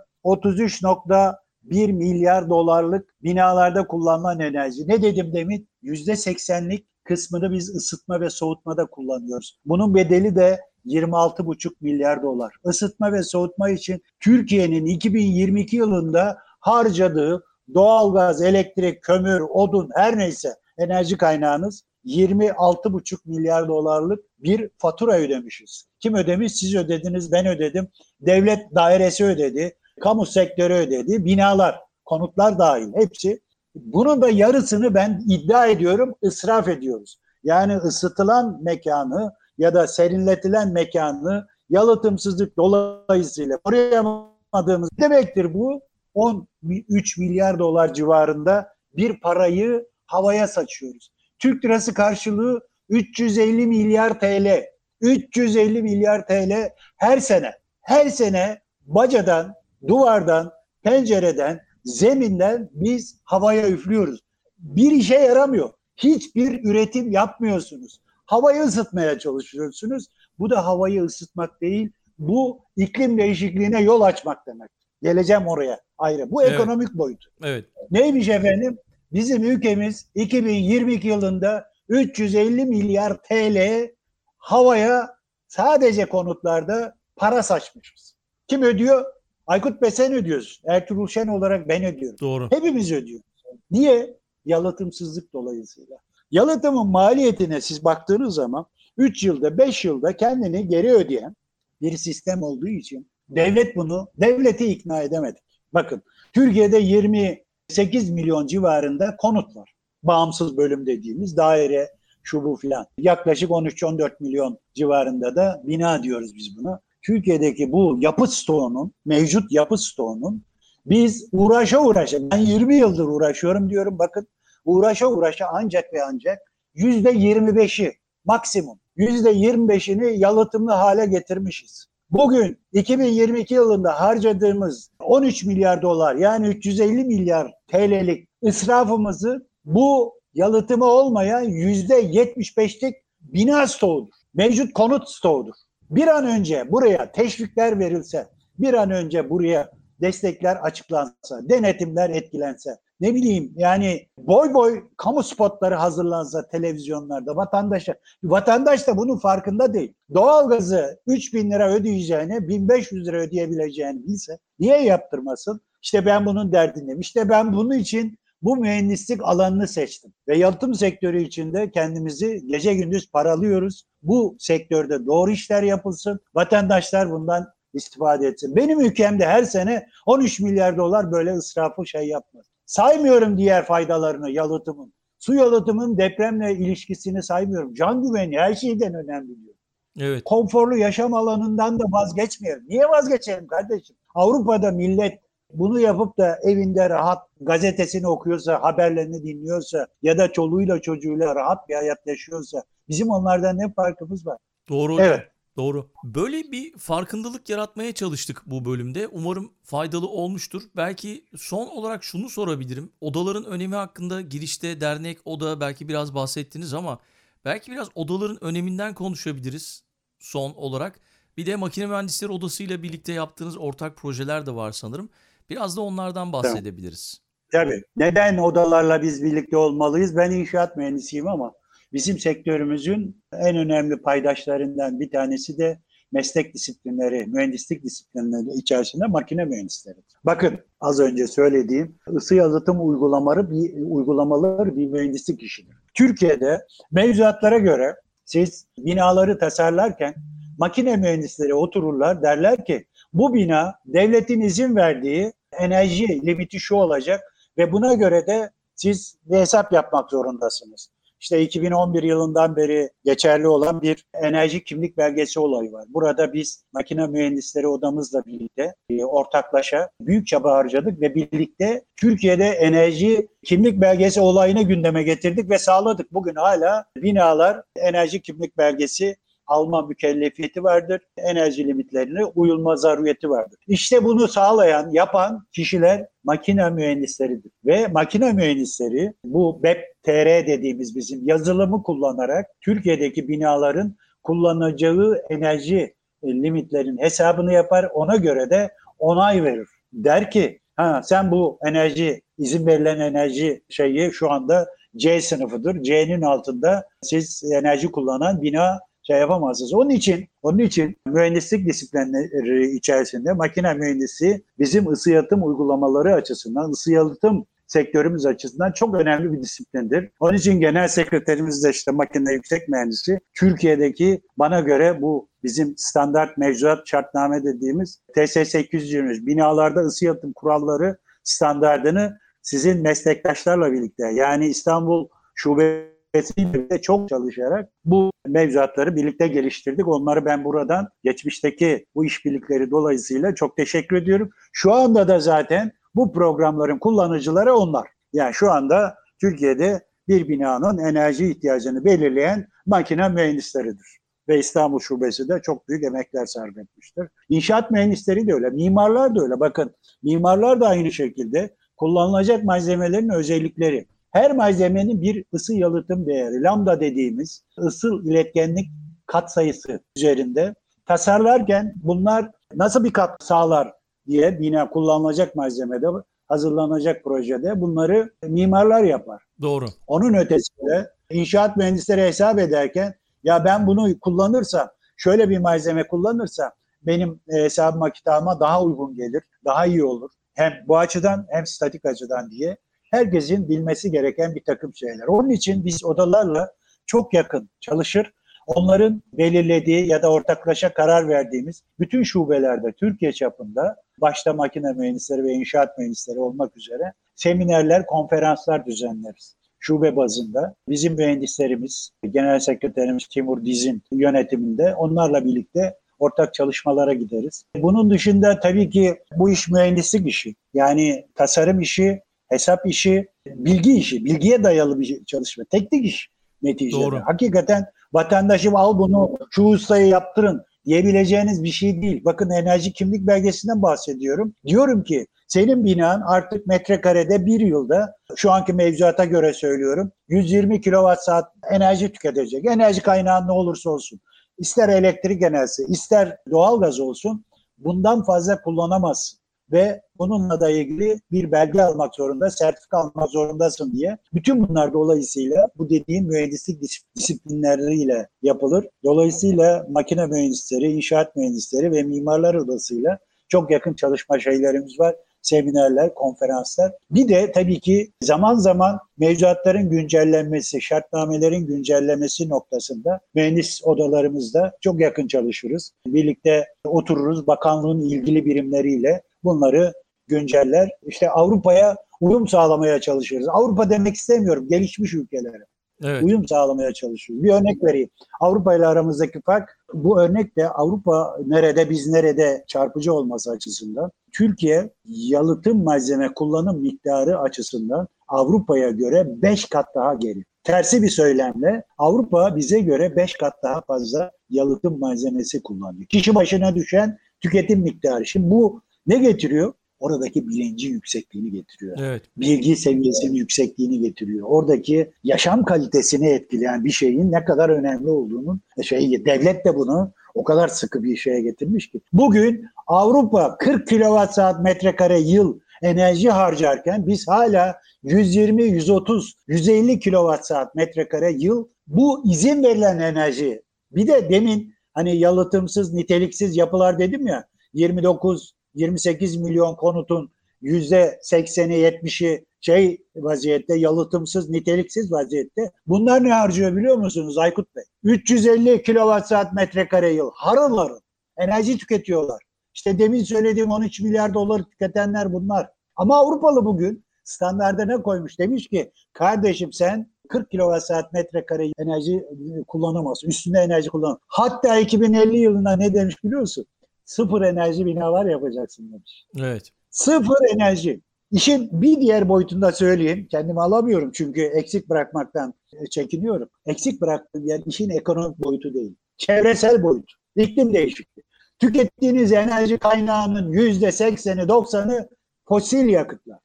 33.1 1.70 1.94
milyar 1.94 2.50
dolarlık 2.50 3.16
binalarda 3.24 3.88
kullanılan 3.88 4.40
enerji. 4.40 4.88
Ne 4.88 5.02
dedim 5.02 5.34
demin? 5.34 5.70
Yüzde 5.82 6.16
seksenlik 6.16 6.88
kısmını 7.04 7.52
biz 7.52 7.70
ısıtma 7.76 8.22
ve 8.22 8.30
soğutmada 8.30 8.86
kullanıyoruz. 8.86 9.60
Bunun 9.66 9.96
bedeli 9.96 10.36
de 10.36 10.60
26,5 10.86 11.72
milyar 11.82 12.24
dolar. 12.24 12.54
Isıtma 12.70 13.14
ve 13.14 13.24
soğutma 13.24 13.70
için 13.70 14.02
Türkiye'nin 14.20 14.86
2022 14.86 15.76
yılında 15.76 16.38
harcadığı 16.60 17.44
doğalgaz, 17.74 18.42
elektrik, 18.42 19.04
kömür, 19.04 19.40
odun 19.40 19.90
her 19.96 20.18
neyse 20.18 20.50
enerji 20.78 21.18
kaynağınız 21.18 21.84
26,5 22.06 23.18
milyar 23.26 23.68
dolarlık 23.68 24.20
bir 24.40 24.70
fatura 24.78 25.18
ödemişiz. 25.18 25.88
Kim 26.00 26.16
ödemiş? 26.16 26.54
Siz 26.54 26.76
ödediniz, 26.76 27.32
ben 27.32 27.46
ödedim. 27.46 27.88
Devlet 28.22 28.76
dairesi 28.76 29.26
ödedi, 29.26 29.78
kamu 30.04 30.26
sektörü 30.26 30.74
ödedi, 30.74 31.26
binalar, 31.26 31.80
konutlar 32.06 32.60
dahil 32.60 32.94
hepsi. 32.96 33.42
Bunun 33.76 34.22
da 34.22 34.30
yarısını 34.30 34.94
ben 34.94 35.24
iddia 35.30 35.68
ediyorum 35.68 36.16
israf 36.22 36.68
ediyoruz. 36.68 37.20
Yani 37.44 37.78
ısıtılan 37.78 38.60
mekanı 38.64 39.34
ya 39.58 39.74
da 39.74 39.88
serinletilen 39.88 40.74
mekanı 40.74 41.48
yalıtımsızlık 41.70 42.58
dolayısıyla 42.58 43.58
koruyamadığımız 43.58 44.90
demektir 45.00 45.54
bu 45.54 45.82
13 46.14 47.18
milyar 47.18 47.60
dolar 47.60 47.94
civarında 47.94 48.68
bir 48.98 49.20
parayı 49.20 49.88
havaya 50.06 50.48
saçıyoruz. 50.48 51.12
Türk 51.40 51.66
lirası 51.66 51.94
karşılığı 51.94 52.62
350 52.90 53.68
milyar 53.68 54.20
TL. 54.20 54.64
350 55.02 55.84
milyar 55.84 56.28
TL 56.28 56.70
her 56.98 57.20
sene. 57.20 57.54
Her 57.82 58.10
sene 58.10 58.62
bacadan, 58.82 59.54
duvardan, 59.88 60.52
pencereden, 60.84 61.62
zeminden 61.86 62.70
biz 62.74 63.20
havaya 63.24 63.70
üflüyoruz. 63.70 64.20
Bir 64.58 64.92
işe 64.92 65.16
yaramıyor. 65.16 65.70
Hiçbir 65.98 66.64
üretim 66.64 67.12
yapmıyorsunuz. 67.12 68.02
Havayı 68.26 68.62
ısıtmaya 68.62 69.20
çalışıyorsunuz. 69.20 70.08
Bu 70.40 70.50
da 70.50 70.66
havayı 70.66 71.04
ısıtmak 71.04 71.62
değil, 71.62 71.92
bu 72.20 72.60
iklim 72.76 73.18
değişikliğine 73.18 73.82
yol 73.82 74.02
açmak 74.02 74.48
demek. 74.48 74.70
Geleceğim 75.02 75.48
oraya 75.48 75.80
ayrı. 75.98 76.32
Bu 76.32 76.44
evet. 76.44 76.54
ekonomik 76.54 76.94
boyutu. 76.94 77.30
Evet. 77.44 77.66
Neymiş 77.92 78.30
efendim? 78.30 78.78
Bizim 79.14 79.44
ülkemiz 79.44 80.06
2022 80.16 81.08
yılında 81.08 81.66
350 81.90 82.66
milyar 82.66 83.18
TL 83.24 83.90
havaya 84.38 85.16
sadece 85.48 86.06
konutlarda 86.06 86.96
para 87.16 87.44
saçmışız. 87.44 88.16
Kim 88.48 88.62
ödüyor? 88.62 89.06
Aykut 89.48 89.82
Bey 89.82 89.92
sen 89.92 90.14
ödüyorsun. 90.14 90.64
Ertuğrul 90.68 91.08
Şen 91.08 91.28
olarak 91.28 91.68
ben 91.68 91.84
ödüyorum. 91.84 92.20
Doğru. 92.20 92.52
Hepimiz 92.52 92.92
ödüyoruz. 92.92 93.26
Niye? 93.72 94.18
Yalıtımsızlık 94.46 95.34
dolayısıyla. 95.34 95.98
Yalıtımın 96.32 96.88
maliyetine 96.88 97.62
siz 97.62 97.84
baktığınız 97.84 98.36
zaman 98.36 98.66
3 98.98 99.24
yılda 99.24 99.58
5 99.58 99.86
yılda 99.86 100.18
kendini 100.18 100.68
geri 100.68 100.92
ödeyen 100.92 101.36
bir 101.82 101.98
sistem 101.98 102.44
olduğu 102.44 102.68
için 102.68 103.08
devlet 103.30 103.76
bunu 103.76 104.08
devleti 104.20 104.66
ikna 104.66 105.02
edemedik. 105.02 105.44
Bakın 105.74 106.02
Türkiye'de 106.34 106.78
28 106.78 108.10
milyon 108.10 108.48
civarında 108.48 109.16
konut 109.18 109.56
var. 109.56 109.74
Bağımsız 110.04 110.58
bölüm 110.58 110.86
dediğimiz 110.86 111.38
daire, 111.38 111.90
şu 112.24 112.44
bu 112.44 112.56
filan. 112.56 112.86
Yaklaşık 112.98 113.50
13-14 113.50 114.12
milyon 114.20 114.58
civarında 114.74 115.36
da 115.36 115.62
bina 115.64 116.04
diyoruz 116.04 116.36
biz 116.36 116.58
buna. 116.58 116.80
Türkiye'deki 117.06 117.72
bu 117.72 117.98
yapı 118.00 118.28
stoğunun, 118.28 118.94
mevcut 119.06 119.52
yapı 119.52 119.78
stoğunun 119.78 120.44
biz 120.86 121.30
uğraşa 121.32 121.80
uğraşa, 121.80 122.32
ben 122.32 122.38
20 122.38 122.76
yıldır 122.76 123.06
uğraşıyorum 123.06 123.70
diyorum 123.70 124.00
bakın 124.00 124.28
uğraşa 124.66 125.08
uğraşa 125.08 125.48
ancak 125.54 125.94
ve 125.94 126.04
ancak 126.04 126.40
yüzde 126.74 127.12
25'i 127.12 127.94
maksimum 128.26 128.80
yüzde 128.96 129.32
25'ini 129.32 130.18
yalıtımlı 130.18 130.72
hale 130.72 131.06
getirmişiz. 131.06 131.86
Bugün 132.10 132.60
2022 132.74 133.54
yılında 133.54 134.02
harcadığımız 134.02 134.92
13 135.00 135.44
milyar 135.44 135.82
dolar 135.82 136.16
yani 136.16 136.48
350 136.48 137.04
milyar 137.04 137.52
TL'lik 137.72 138.30
israfımızı 138.42 139.48
bu 139.66 140.14
yalıtımı 140.34 140.86
olmayan 140.86 141.42
yüzde 141.42 142.04
75'lik 142.04 142.96
bina 143.22 143.68
stoğudur. 143.68 144.14
Mevcut 144.34 144.74
konut 144.74 145.10
stoğudur. 145.10 145.54
Bir 145.96 146.08
an 146.08 146.26
önce 146.26 146.72
buraya 146.72 147.12
teşvikler 147.12 147.80
verilse, 147.80 148.28
bir 148.60 148.74
an 148.74 148.92
önce 148.92 149.30
buraya 149.30 149.72
destekler 150.02 150.56
açıklansa, 150.56 151.50
denetimler 151.50 152.10
etkilense, 152.10 152.78
ne 153.00 153.16
bileyim 153.16 153.54
yani 153.56 154.08
boy 154.18 154.54
boy 154.54 154.84
kamu 154.98 155.24
spotları 155.24 155.76
hazırlansa 155.76 156.48
televizyonlarda 156.48 157.36
vatandaşa 157.36 157.96
vatandaş 158.24 158.88
da 158.88 158.98
bunun 158.98 159.18
farkında 159.18 159.74
değil. 159.74 159.94
Doğalgazı 160.14 161.00
3000 161.08 161.52
lira 161.52 161.74
ödeyeceğine 161.74 162.48
1500 162.48 163.08
lira 163.08 163.18
ödeyebileceğini 163.18 164.06
bilse 164.08 164.40
niye 164.60 164.84
yaptırmasın? 164.84 165.62
İşte 165.82 166.06
ben 166.06 166.26
bunun 166.26 166.52
derdindeyim. 166.52 167.00
İşte 167.00 167.30
ben 167.30 167.54
bunun 167.54 167.78
için 167.78 168.18
bu 168.42 168.58
mühendislik 168.58 169.24
alanını 169.24 169.68
seçtim. 169.68 170.14
Ve 170.28 170.38
yalıtım 170.38 170.76
sektörü 170.76 171.24
içinde 171.24 171.72
kendimizi 171.72 172.48
gece 172.48 172.74
gündüz 172.74 173.12
paralıyoruz. 173.12 173.86
Bu 174.04 174.36
sektörde 174.40 175.06
doğru 175.06 175.32
işler 175.32 175.64
yapılsın. 175.64 176.20
Vatandaşlar 176.36 177.12
bundan 177.12 177.48
istifade 177.74 178.28
etsin. 178.28 178.56
Benim 178.56 178.80
ülkemde 178.80 179.26
her 179.26 179.44
sene 179.44 179.88
13 180.06 180.40
milyar 180.40 180.78
dolar 180.78 181.12
böyle 181.12 181.34
ısrafı 181.34 181.86
şey 181.86 182.08
yapmaz. 182.08 182.46
Saymıyorum 182.66 183.38
diğer 183.38 183.66
faydalarını 183.66 184.32
yalıtımın. 184.32 184.94
Su 185.20 185.34
yalıtımın 185.34 185.98
depremle 185.98 186.54
ilişkisini 186.54 187.24
saymıyorum. 187.24 187.74
Can 187.74 188.04
güveni 188.04 188.38
her 188.38 188.56
şeyden 188.56 188.94
önemli 188.94 189.44
diyor. 189.44 189.56
Evet. 190.00 190.24
Konforlu 190.26 190.78
yaşam 190.78 191.14
alanından 191.14 191.80
da 191.80 191.84
vazgeçmiyorum. 191.90 192.64
Niye 192.68 192.86
vazgeçelim 192.86 193.48
kardeşim? 193.48 193.96
Avrupa'da 194.16 194.72
millet 194.72 195.20
bunu 195.54 195.80
yapıp 195.80 196.18
da 196.18 196.40
evinde 196.44 196.90
rahat 196.90 197.28
gazetesini 197.42 198.08
okuyorsa, 198.08 198.64
haberlerini 198.64 199.24
dinliyorsa 199.24 199.88
ya 200.02 200.18
da 200.18 200.32
çoluğuyla 200.32 200.82
çocuğuyla 200.82 201.36
rahat 201.36 201.70
bir 201.70 201.76
hayat 201.76 202.08
yaşıyorsa 202.08 202.64
bizim 202.90 203.10
onlardan 203.10 203.58
ne 203.58 203.74
farkımız 203.74 204.26
var? 204.26 204.38
Doğru. 204.70 205.02
Evet. 205.02 205.34
Doğru. 205.58 205.90
Böyle 206.04 206.52
bir 206.52 206.78
farkındalık 206.78 207.50
yaratmaya 207.50 207.92
çalıştık 207.92 208.42
bu 208.46 208.66
bölümde. 208.66 209.08
Umarım 209.08 209.52
faydalı 209.64 210.08
olmuştur. 210.08 210.62
Belki 210.76 211.26
son 211.38 211.68
olarak 211.68 212.04
şunu 212.04 212.30
sorabilirim. 212.30 212.92
Odaların 213.02 213.46
önemi 213.46 213.76
hakkında 213.76 214.22
girişte 214.22 214.82
dernek 214.82 215.18
oda 215.26 215.60
belki 215.60 215.88
biraz 215.88 216.16
bahsettiniz 216.16 216.74
ama 216.74 217.00
belki 217.46 217.72
biraz 217.72 217.88
odaların 217.96 218.44
öneminden 218.44 218.94
konuşabiliriz 218.94 219.84
son 220.20 220.54
olarak. 220.54 221.00
Bir 221.38 221.46
de 221.46 221.56
makine 221.56 221.86
mühendisleri 221.86 222.32
odasıyla 222.32 222.84
birlikte 222.84 223.14
yaptığınız 223.14 223.58
ortak 223.58 223.98
projeler 223.98 224.46
de 224.46 224.56
var 224.56 224.72
sanırım. 224.72 225.10
Biraz 225.50 225.78
da 225.78 225.82
onlardan 225.82 226.34
bahsedebiliriz. 226.34 227.22
Tabii. 227.52 227.82
Neden 227.96 228.38
odalarla 228.38 229.02
biz 229.02 229.24
birlikte 229.24 229.58
olmalıyız? 229.58 230.18
Ben 230.18 230.32
inşaat 230.32 230.78
mühendisiyim 230.78 231.28
ama 231.28 231.54
bizim 231.94 232.20
sektörümüzün 232.20 233.24
en 233.34 233.58
önemli 233.58 234.02
paydaşlarından 234.02 235.00
bir 235.00 235.12
tanesi 235.12 235.58
de 235.58 235.80
meslek 236.12 236.54
disiplinleri, 236.54 237.26
mühendislik 237.26 237.84
disiplinleri 237.84 238.58
içerisinde 238.58 239.06
makine 239.06 239.46
mühendisleri. 239.46 239.98
Bakın 240.24 240.60
az 240.82 241.00
önce 241.00 241.28
söylediğim 241.28 241.96
ısı 242.16 242.36
yalıtım 242.36 242.90
uygulamaları 242.90 243.52
bir 243.52 243.74
uygulamaları 243.74 244.78
bir 244.78 244.88
mühendislik 244.88 245.44
işidir. 245.44 245.76
Türkiye'de 245.94 246.66
mevzuatlara 246.92 247.58
göre 247.58 247.96
siz 248.26 248.68
binaları 248.78 249.38
tasarlarken 249.38 250.16
makine 250.58 250.96
mühendisleri 250.96 251.54
otururlar 251.54 252.22
derler 252.22 252.66
ki 252.66 252.86
bu 253.14 253.34
bina 253.34 253.76
devletin 253.86 254.42
izin 254.42 254.76
verdiği 254.76 255.34
enerji 255.60 256.26
limiti 256.26 256.60
şu 256.60 256.76
olacak 256.76 257.22
ve 257.58 257.72
buna 257.72 257.94
göre 257.94 258.28
de 258.28 258.52
siz 258.76 259.18
bir 259.26 259.38
hesap 259.38 259.74
yapmak 259.74 260.10
zorundasınız. 260.10 260.90
İşte 261.24 261.42
2011 261.42 262.04
yılından 262.04 262.56
beri 262.56 262.90
geçerli 263.06 263.48
olan 263.48 263.82
bir 263.82 264.06
enerji 264.14 264.64
kimlik 264.64 264.98
belgesi 264.98 265.40
olayı 265.40 265.72
var. 265.72 265.86
Burada 265.88 266.34
biz 266.34 266.66
makine 266.74 267.08
mühendisleri 267.08 267.68
odamızla 267.68 268.26
birlikte 268.26 268.76
e, 268.90 269.06
ortaklaşa 269.06 269.90
büyük 270.02 270.28
çaba 270.28 270.56
harcadık 270.56 271.02
ve 271.02 271.16
birlikte 271.16 271.84
Türkiye'de 271.96 272.46
enerji 272.46 273.28
kimlik 273.44 273.82
belgesi 273.82 274.22
olayını 274.22 274.62
gündeme 274.62 275.04
getirdik 275.04 275.50
ve 275.50 275.58
sağladık. 275.58 276.14
Bugün 276.14 276.36
hala 276.36 276.86
binalar 276.98 277.62
enerji 277.76 278.22
kimlik 278.22 278.58
belgesi 278.58 279.16
alma 279.48 279.82
mükellefiyeti 279.82 280.64
vardır. 280.64 281.02
Enerji 281.18 281.68
limitlerine 281.68 282.26
uyulma 282.26 282.76
zaruriyeti 282.76 283.30
vardır. 283.30 283.60
İşte 283.68 284.04
bunu 284.04 284.28
sağlayan, 284.28 284.90
yapan 284.92 285.46
kişiler 285.52 286.06
makine 286.24 286.70
mühendisleridir. 286.70 287.52
Ve 287.66 287.88
makine 287.88 288.34
mühendisleri 288.34 289.14
bu 289.26 289.60
BEP-TR 289.64 290.48
dediğimiz 290.48 290.96
bizim 290.96 291.28
yazılımı 291.28 291.84
kullanarak 291.84 292.46
Türkiye'deki 292.62 293.28
binaların 293.28 293.96
kullanacağı 294.24 295.22
enerji 295.30 295.94
limitlerin 296.24 296.98
hesabını 296.98 297.54
yapar. 297.54 297.90
Ona 297.94 298.16
göre 298.16 298.50
de 298.50 298.72
onay 299.00 299.44
verir. 299.44 299.68
Der 299.94 300.32
ki 300.32 300.60
ha 300.76 301.02
sen 301.04 301.32
bu 301.32 301.60
enerji 301.66 302.22
izin 302.38 302.66
verilen 302.66 303.00
enerji 303.00 303.64
şeyi 303.70 304.12
şu 304.14 304.32
anda 304.32 304.68
C 304.98 305.22
sınıfıdır. 305.22 305.84
C'nin 305.84 306.22
altında 306.22 306.86
siz 307.02 307.44
enerji 307.54 307.92
kullanan 307.92 308.42
bina 308.42 308.80
şey 309.04 309.20
yapamazsınız. 309.20 309.74
Onun 309.74 309.90
için 309.90 310.28
onun 310.42 310.60
için 310.60 310.96
mühendislik 311.08 311.68
disiplinleri 311.68 312.76
içerisinde 312.76 313.34
makine 313.34 313.74
mühendisi 313.74 314.44
bizim 314.60 314.88
ısı 314.88 315.12
yalıtım 315.12 315.48
uygulamaları 315.48 316.14
açısından, 316.14 316.70
ısı 316.70 316.92
yalıtım 316.92 317.46
sektörümüz 317.68 318.26
açısından 318.26 318.72
çok 318.72 318.96
önemli 318.96 319.34
bir 319.34 319.42
disiplindir. 319.42 320.10
Onun 320.20 320.38
için 320.38 320.60
genel 320.60 320.88
sekreterimiz 320.88 321.64
de 321.64 321.70
işte 321.70 321.92
makine 321.92 322.34
yüksek 322.34 322.70
mühendisi. 322.70 323.20
Türkiye'deki 323.34 324.22
bana 324.38 324.60
göre 324.60 325.02
bu 325.02 325.30
bizim 325.44 325.74
standart 325.78 326.38
mevzuat 326.38 326.88
şartname 326.88 327.44
dediğimiz 327.44 328.02
TS 328.16 328.32
823 328.32 329.26
binalarda 329.26 329.80
ısı 329.80 330.06
yalıtım 330.06 330.34
kuralları 330.34 330.98
standartını 331.24 332.18
sizin 332.42 332.82
meslektaşlarla 332.82 333.72
birlikte 333.72 334.04
yani 334.14 334.48
İstanbul 334.48 335.08
Şube 335.36 335.93
birlikte 336.14 336.82
çok 336.82 337.10
çalışarak 337.10 337.70
bu 337.86 338.12
mevzuatları 338.28 338.96
birlikte 338.96 339.28
geliştirdik. 339.28 339.88
Onları 339.88 340.26
ben 340.26 340.44
buradan 340.44 340.90
geçmişteki 341.04 341.86
bu 341.96 342.06
işbirlikleri 342.06 342.72
dolayısıyla 342.72 343.36
çok 343.36 343.58
teşekkür 343.58 343.96
ediyorum. 343.96 344.30
Şu 344.52 344.74
anda 344.74 345.08
da 345.08 345.20
zaten 345.20 345.72
bu 345.96 346.14
programların 346.14 346.80
kullanıcıları 346.80 347.54
onlar. 347.56 347.88
Yani 348.14 348.34
şu 348.34 348.52
anda 348.52 348.96
Türkiye'de 349.22 349.86
bir 350.08 350.28
binanın 350.28 350.78
enerji 350.78 351.32
ihtiyacını 351.32 351.86
belirleyen 351.86 352.48
makine 352.66 353.10
mühendisleridir. 353.10 354.00
Ve 354.28 354.40
İstanbul 354.40 354.80
Şubesi 354.80 355.30
de 355.30 355.40
çok 355.44 355.68
büyük 355.68 355.84
emekler 355.84 356.26
sarf 356.26 356.58
etmiştir. 356.58 357.08
İnşaat 357.30 357.72
mühendisleri 357.72 358.28
de 358.28 358.34
öyle, 358.34 358.50
mimarlar 358.50 359.16
da 359.16 359.24
öyle. 359.24 359.40
Bakın 359.40 359.76
mimarlar 360.04 360.62
da 360.62 360.68
aynı 360.68 360.92
şekilde 360.92 361.56
kullanılacak 361.78 362.44
malzemelerin 362.44 363.10
özellikleri, 363.10 363.88
her 364.14 364.32
malzemenin 364.36 365.02
bir 365.02 365.26
ısı 365.34 365.54
yalıtım 365.54 366.06
değeri, 366.06 366.44
lambda 366.44 366.80
dediğimiz 366.80 367.44
ısı 367.60 367.88
iletkenlik 368.06 368.72
katsayısı 369.06 369.80
üzerinde 369.96 370.56
tasarlarken 370.86 371.74
bunlar 371.84 372.32
nasıl 372.56 372.84
bir 372.84 372.94
kat 372.94 373.24
sağlar 373.24 373.74
diye 374.08 374.40
bina 374.40 374.70
kullanılacak 374.70 375.36
malzemede 375.36 375.88
hazırlanacak 376.28 377.04
projede 377.04 377.62
bunları 377.62 378.12
mimarlar 378.24 378.84
yapar. 378.84 379.24
Doğru. 379.42 379.66
Onun 379.88 380.14
ötesinde 380.14 380.90
inşaat 381.10 381.58
mühendisleri 381.58 382.02
hesap 382.02 382.40
ederken 382.40 382.94
ya 383.24 383.46
ben 383.46 383.68
bunu 383.68 384.00
kullanırsam 384.00 384.68
şöyle 384.98 385.30
bir 385.30 385.38
malzeme 385.38 385.88
kullanırsam 385.88 386.52
benim 386.82 387.20
hesabıma 387.30 387.90
kitabıma 387.90 388.40
daha 388.40 388.64
uygun 388.64 388.96
gelir, 388.96 389.24
daha 389.46 389.66
iyi 389.66 389.84
olur. 389.84 390.10
Hem 390.34 390.54
bu 390.68 390.78
açıdan 390.78 391.28
hem 391.30 391.46
statik 391.46 391.86
açıdan 391.86 392.32
diye 392.32 392.58
herkesin 392.94 393.50
bilmesi 393.50 393.92
gereken 393.92 394.36
bir 394.36 394.44
takım 394.44 394.76
şeyler. 394.76 395.08
Onun 395.08 395.30
için 395.30 395.66
biz 395.66 395.86
odalarla 395.86 396.52
çok 396.86 397.14
yakın 397.14 397.50
çalışır. 397.60 398.14
Onların 398.48 399.02
belirlediği 399.14 399.88
ya 399.88 400.02
da 400.02 400.12
ortaklaşa 400.12 400.74
karar 400.74 401.08
verdiğimiz 401.08 401.64
bütün 401.80 402.04
şubelerde 402.04 402.72
Türkiye 402.72 403.14
çapında 403.14 403.76
başta 404.02 404.34
makine 404.34 404.74
mühendisleri 404.74 405.24
ve 405.24 405.32
inşaat 405.32 405.78
mühendisleri 405.78 406.20
olmak 406.20 406.58
üzere 406.58 406.94
seminerler, 407.16 407.86
konferanslar 407.86 408.66
düzenleriz. 408.66 409.36
Şube 409.60 409.96
bazında 409.96 410.56
bizim 410.70 410.94
mühendislerimiz, 410.96 411.90
Genel 412.10 412.40
Sekreterimiz 412.40 413.08
Timur 413.08 413.46
Diz'in 413.46 413.84
yönetiminde 413.92 414.76
onlarla 414.76 415.26
birlikte 415.26 415.76
ortak 416.00 416.34
çalışmalara 416.34 416.94
gideriz. 416.94 417.44
Bunun 417.56 417.90
dışında 417.90 418.40
tabii 418.40 418.70
ki 418.70 418.96
bu 419.16 419.30
iş 419.30 419.50
mühendislik 419.50 420.08
işi. 420.08 420.36
Yani 420.54 421.08
tasarım 421.16 421.60
işi, 421.60 422.02
hesap 422.34 422.68
işi, 422.68 423.08
bilgi 423.28 423.78
işi, 423.78 424.06
bilgiye 424.06 424.44
dayalı 424.44 424.80
bir 424.80 425.06
çalışma, 425.06 425.44
teknik 425.52 425.86
iş 425.86 426.10
neticede. 426.42 426.82
Doğru. 426.82 427.02
Hakikaten 427.06 427.66
vatandaşım 427.94 428.56
al 428.56 428.80
bunu 428.80 429.18
şu 429.32 429.44
ustayı 429.44 429.88
yaptırın 429.88 430.44
diyebileceğiniz 430.66 431.44
bir 431.44 431.52
şey 431.52 431.82
değil. 431.82 432.02
Bakın 432.06 432.30
enerji 432.30 432.74
kimlik 432.74 433.08
belgesinden 433.08 433.62
bahsediyorum. 433.62 434.36
Diyorum 434.46 434.84
ki 434.84 435.08
senin 435.28 435.66
binan 435.66 436.02
artık 436.08 436.48
metrekarede 436.48 437.26
bir 437.26 437.40
yılda 437.40 437.96
şu 438.16 438.32
anki 438.32 438.54
mevzuata 438.54 439.06
göre 439.06 439.34
söylüyorum 439.34 439.92
120 440.08 440.62
kilowatt 440.62 441.04
saat 441.04 441.32
enerji 441.52 441.92
tüketecek. 441.92 442.46
Enerji 442.46 442.82
kaynağı 442.82 443.28
ne 443.28 443.32
olursa 443.32 443.70
olsun. 443.70 444.00
İster 444.38 444.70
elektrik 444.70 445.22
enerjisi, 445.22 445.64
ister 445.64 446.18
doğal 446.32 446.62
gaz 446.62 446.80
olsun 446.80 447.26
bundan 447.58 448.04
fazla 448.04 448.42
kullanamazsın 448.42 449.23
ve 449.52 449.82
bununla 449.98 450.40
da 450.40 450.50
ilgili 450.50 451.00
bir 451.12 451.32
belge 451.32 451.62
almak 451.62 451.96
zorunda, 451.96 452.30
sertifika 452.30 452.78
almak 452.78 453.10
zorundasın 453.10 453.72
diye. 453.72 453.98
Bütün 454.14 454.48
bunlar 454.48 454.74
dolayısıyla 454.74 455.48
bu 455.58 455.70
dediğim 455.70 456.06
mühendislik 456.06 456.62
disiplinleriyle 456.96 458.08
yapılır. 458.22 458.68
Dolayısıyla 458.84 459.66
makine 459.70 460.06
mühendisleri, 460.06 460.72
inşaat 460.72 461.16
mühendisleri 461.16 461.72
ve 461.72 461.84
mimarlar 461.84 462.36
odasıyla 462.36 463.00
çok 463.28 463.52
yakın 463.52 463.74
çalışma 463.74 464.20
şeylerimiz 464.20 464.80
var 464.80 464.96
seminerler, 465.24 465.94
konferanslar. 465.94 466.72
Bir 466.92 467.10
de 467.10 467.32
tabii 467.32 467.60
ki 467.60 467.92
zaman 468.02 468.36
zaman 468.36 468.80
mevzuatların 468.98 469.70
güncellenmesi, 469.70 470.62
şartnamelerin 470.62 471.48
güncellemesi 471.48 472.30
noktasında 472.30 473.00
mühendis 473.16 473.62
odalarımızda 473.64 474.58
çok 474.62 474.80
yakın 474.80 475.08
çalışırız. 475.08 475.72
Birlikte 475.88 476.46
otururuz 476.64 477.28
bakanlığın 477.28 477.82
ilgili 477.82 478.26
birimleriyle 478.26 479.02
bunları 479.24 479.74
günceller. 480.08 480.70
İşte 480.86 481.10
Avrupa'ya 481.10 481.76
uyum 482.02 482.28
sağlamaya 482.28 482.82
çalışıyoruz. 482.82 483.28
Avrupa 483.28 483.70
demek 483.70 483.96
istemiyorum, 483.96 484.48
gelişmiş 484.48 484.94
ülkelere. 484.94 485.46
Evet. 485.84 486.04
Uyum 486.04 486.28
sağlamaya 486.28 486.74
çalışıyoruz. 486.74 487.24
Bir 487.24 487.34
örnek 487.34 487.64
vereyim. 487.64 487.90
Avrupa 488.20 488.56
ile 488.56 488.68
aramızdaki 488.68 489.22
fark 489.22 489.58
bu 489.74 490.02
örnek 490.02 490.38
de 490.38 490.50
Avrupa 490.50 491.18
nerede 491.26 491.70
biz 491.70 491.88
nerede 491.88 492.44
çarpıcı 492.48 492.94
olması 492.94 493.32
açısından. 493.32 493.92
Türkiye 494.12 494.70
yalıtım 494.86 495.64
malzeme 495.64 496.14
kullanım 496.14 496.62
miktarı 496.62 497.20
açısından 497.20 497.88
Avrupa'ya 498.08 498.70
göre 498.70 499.22
5 499.22 499.46
kat 499.46 499.66
daha 499.76 499.94
geri. 499.94 500.24
Tersi 500.44 500.82
bir 500.82 500.90
söylemle 500.90 501.64
Avrupa 501.78 502.36
bize 502.36 502.60
göre 502.60 502.96
5 502.96 503.14
kat 503.14 503.34
daha 503.44 503.62
fazla 503.62 504.12
yalıtım 504.30 504.80
malzemesi 504.80 505.44
kullanıyor. 505.44 505.86
Kişi 505.86 506.16
başına 506.16 506.56
düşen 506.56 506.98
tüketim 507.22 507.60
miktarı. 507.60 508.06
Şimdi 508.06 508.32
bu 508.32 508.62
ne 508.88 508.98
getiriyor? 508.98 509.54
Oradaki 509.80 510.28
bilinci 510.28 510.68
yüksekliğini 510.68 511.32
getiriyor. 511.32 511.78
Evet. 511.80 512.04
Bilgi 512.18 512.56
seviyesinin 512.56 513.14
yüksekliğini 513.14 513.80
getiriyor. 513.80 514.28
Oradaki 514.30 514.92
yaşam 515.04 515.46
kalitesini 515.46 516.08
etkileyen 516.10 516.66
bir 516.66 516.72
şeyin 516.72 517.12
ne 517.12 517.26
kadar 517.26 517.50
önemli 517.50 517.90
olduğunu 517.90 518.40
şey 518.64 519.06
devlet 519.06 519.46
de 519.46 519.56
bunu 519.56 519.92
o 520.16 520.24
kadar 520.24 520.48
sıkı 520.48 520.84
bir 520.84 520.96
şeye 520.96 521.22
getirmiş 521.22 521.72
ki. 521.72 521.82
Bugün 521.94 522.46
Avrupa 522.68 523.38
40 523.38 523.68
kilowatt 523.68 524.14
saat 524.14 524.44
metrekare 524.44 525.00
yıl 525.00 525.40
enerji 525.62 526.10
harcarken 526.10 526.88
biz 526.88 527.08
hala 527.08 527.56
120, 527.84 528.44
130, 528.44 529.16
150 529.28 529.80
kilowatt 529.80 530.26
saat 530.28 530.56
metrekare 530.56 531.12
yıl 531.12 531.48
bu 531.68 532.12
izin 532.12 532.44
verilen 532.44 532.80
enerji. 532.80 533.42
Bir 533.72 533.88
de 533.88 534.10
demin 534.10 534.54
hani 534.74 534.98
yalıtımsız, 534.98 535.74
niteliksiz 535.74 536.38
yapılar 536.38 536.80
dedim 536.80 537.08
ya 537.08 537.26
29 537.54 538.34
28 538.56 539.18
milyon 539.18 539.56
konutun 539.56 540.12
yüzde 540.42 541.00
80'i 541.04 541.54
70'i 541.54 542.26
şey 542.42 542.82
vaziyette, 542.96 543.56
yalıtımsız, 543.56 544.30
niteliksiz 544.30 544.92
vaziyette. 544.92 545.52
Bunlar 545.68 546.04
ne 546.04 546.14
harcıyor 546.14 546.56
biliyor 546.56 546.78
musunuz 546.78 547.18
Aykut 547.18 547.56
Bey? 547.56 547.64
350 547.84 548.64
kilowatt 548.64 549.08
saat 549.08 549.34
metrekare 549.34 549.90
yıl 549.90 550.12
harıl 550.14 550.58
harıl 550.58 550.80
enerji 551.18 551.58
tüketiyorlar. 551.58 552.24
İşte 552.54 552.80
demin 552.80 553.04
söylediğim 553.04 553.52
13 553.52 553.80
milyar 553.80 554.14
dolar 554.14 554.44
tüketenler 554.44 555.14
bunlar. 555.14 555.50
Ama 555.76 555.98
Avrupalı 555.98 556.46
bugün 556.46 556.86
standarda 557.04 557.66
ne 557.66 557.82
koymuş? 557.82 558.20
Demiş 558.20 558.48
ki 558.48 558.72
kardeşim 558.94 559.54
sen 559.54 559.92
40 560.10 560.32
kilowatt 560.32 560.64
saat 560.64 560.94
metrekare 560.94 561.52
enerji 561.58 562.06
kullanamaz. 562.48 563.04
Üstünde 563.04 563.40
enerji 563.40 563.70
kullanamaz. 563.70 564.00
Hatta 564.08 564.60
2050 564.60 565.18
yılında 565.18 565.56
ne 565.56 565.74
demiş 565.74 566.04
biliyorsun? 566.04 566.46
Sıfır 566.86 567.22
enerji 567.22 567.66
binalar 567.66 568.06
yapacaksın 568.06 568.72
demiş. 568.74 569.06
Evet. 569.20 569.50
Sıfır 569.70 570.36
enerji. 570.36 570.82
İşin 571.12 571.62
bir 571.62 571.80
diğer 571.80 572.10
boyutunda 572.10 572.52
söyleyeyim. 572.52 573.08
Kendimi 573.12 573.42
alamıyorum 573.42 573.92
çünkü 573.94 574.22
eksik 574.22 574.70
bırakmaktan 574.70 575.34
çekiniyorum. 575.72 576.30
Eksik 576.46 576.82
bıraktığım 576.82 577.28
yer 577.28 577.42
işin 577.46 577.70
ekonomik 577.70 578.20
boyutu 578.20 578.54
değil. 578.54 578.76
Çevresel 578.98 579.64
boyutu. 579.64 579.94
İklim 580.16 580.54
değişikliği. 580.54 581.04
Tükettiğiniz 581.40 582.12
enerji 582.12 582.58
kaynağının 582.58 583.32
yüzde 583.32 583.72
sekseni, 583.72 584.28
doksanı 584.28 584.90
fosil 585.28 585.68
yakıtlar. 585.68 586.20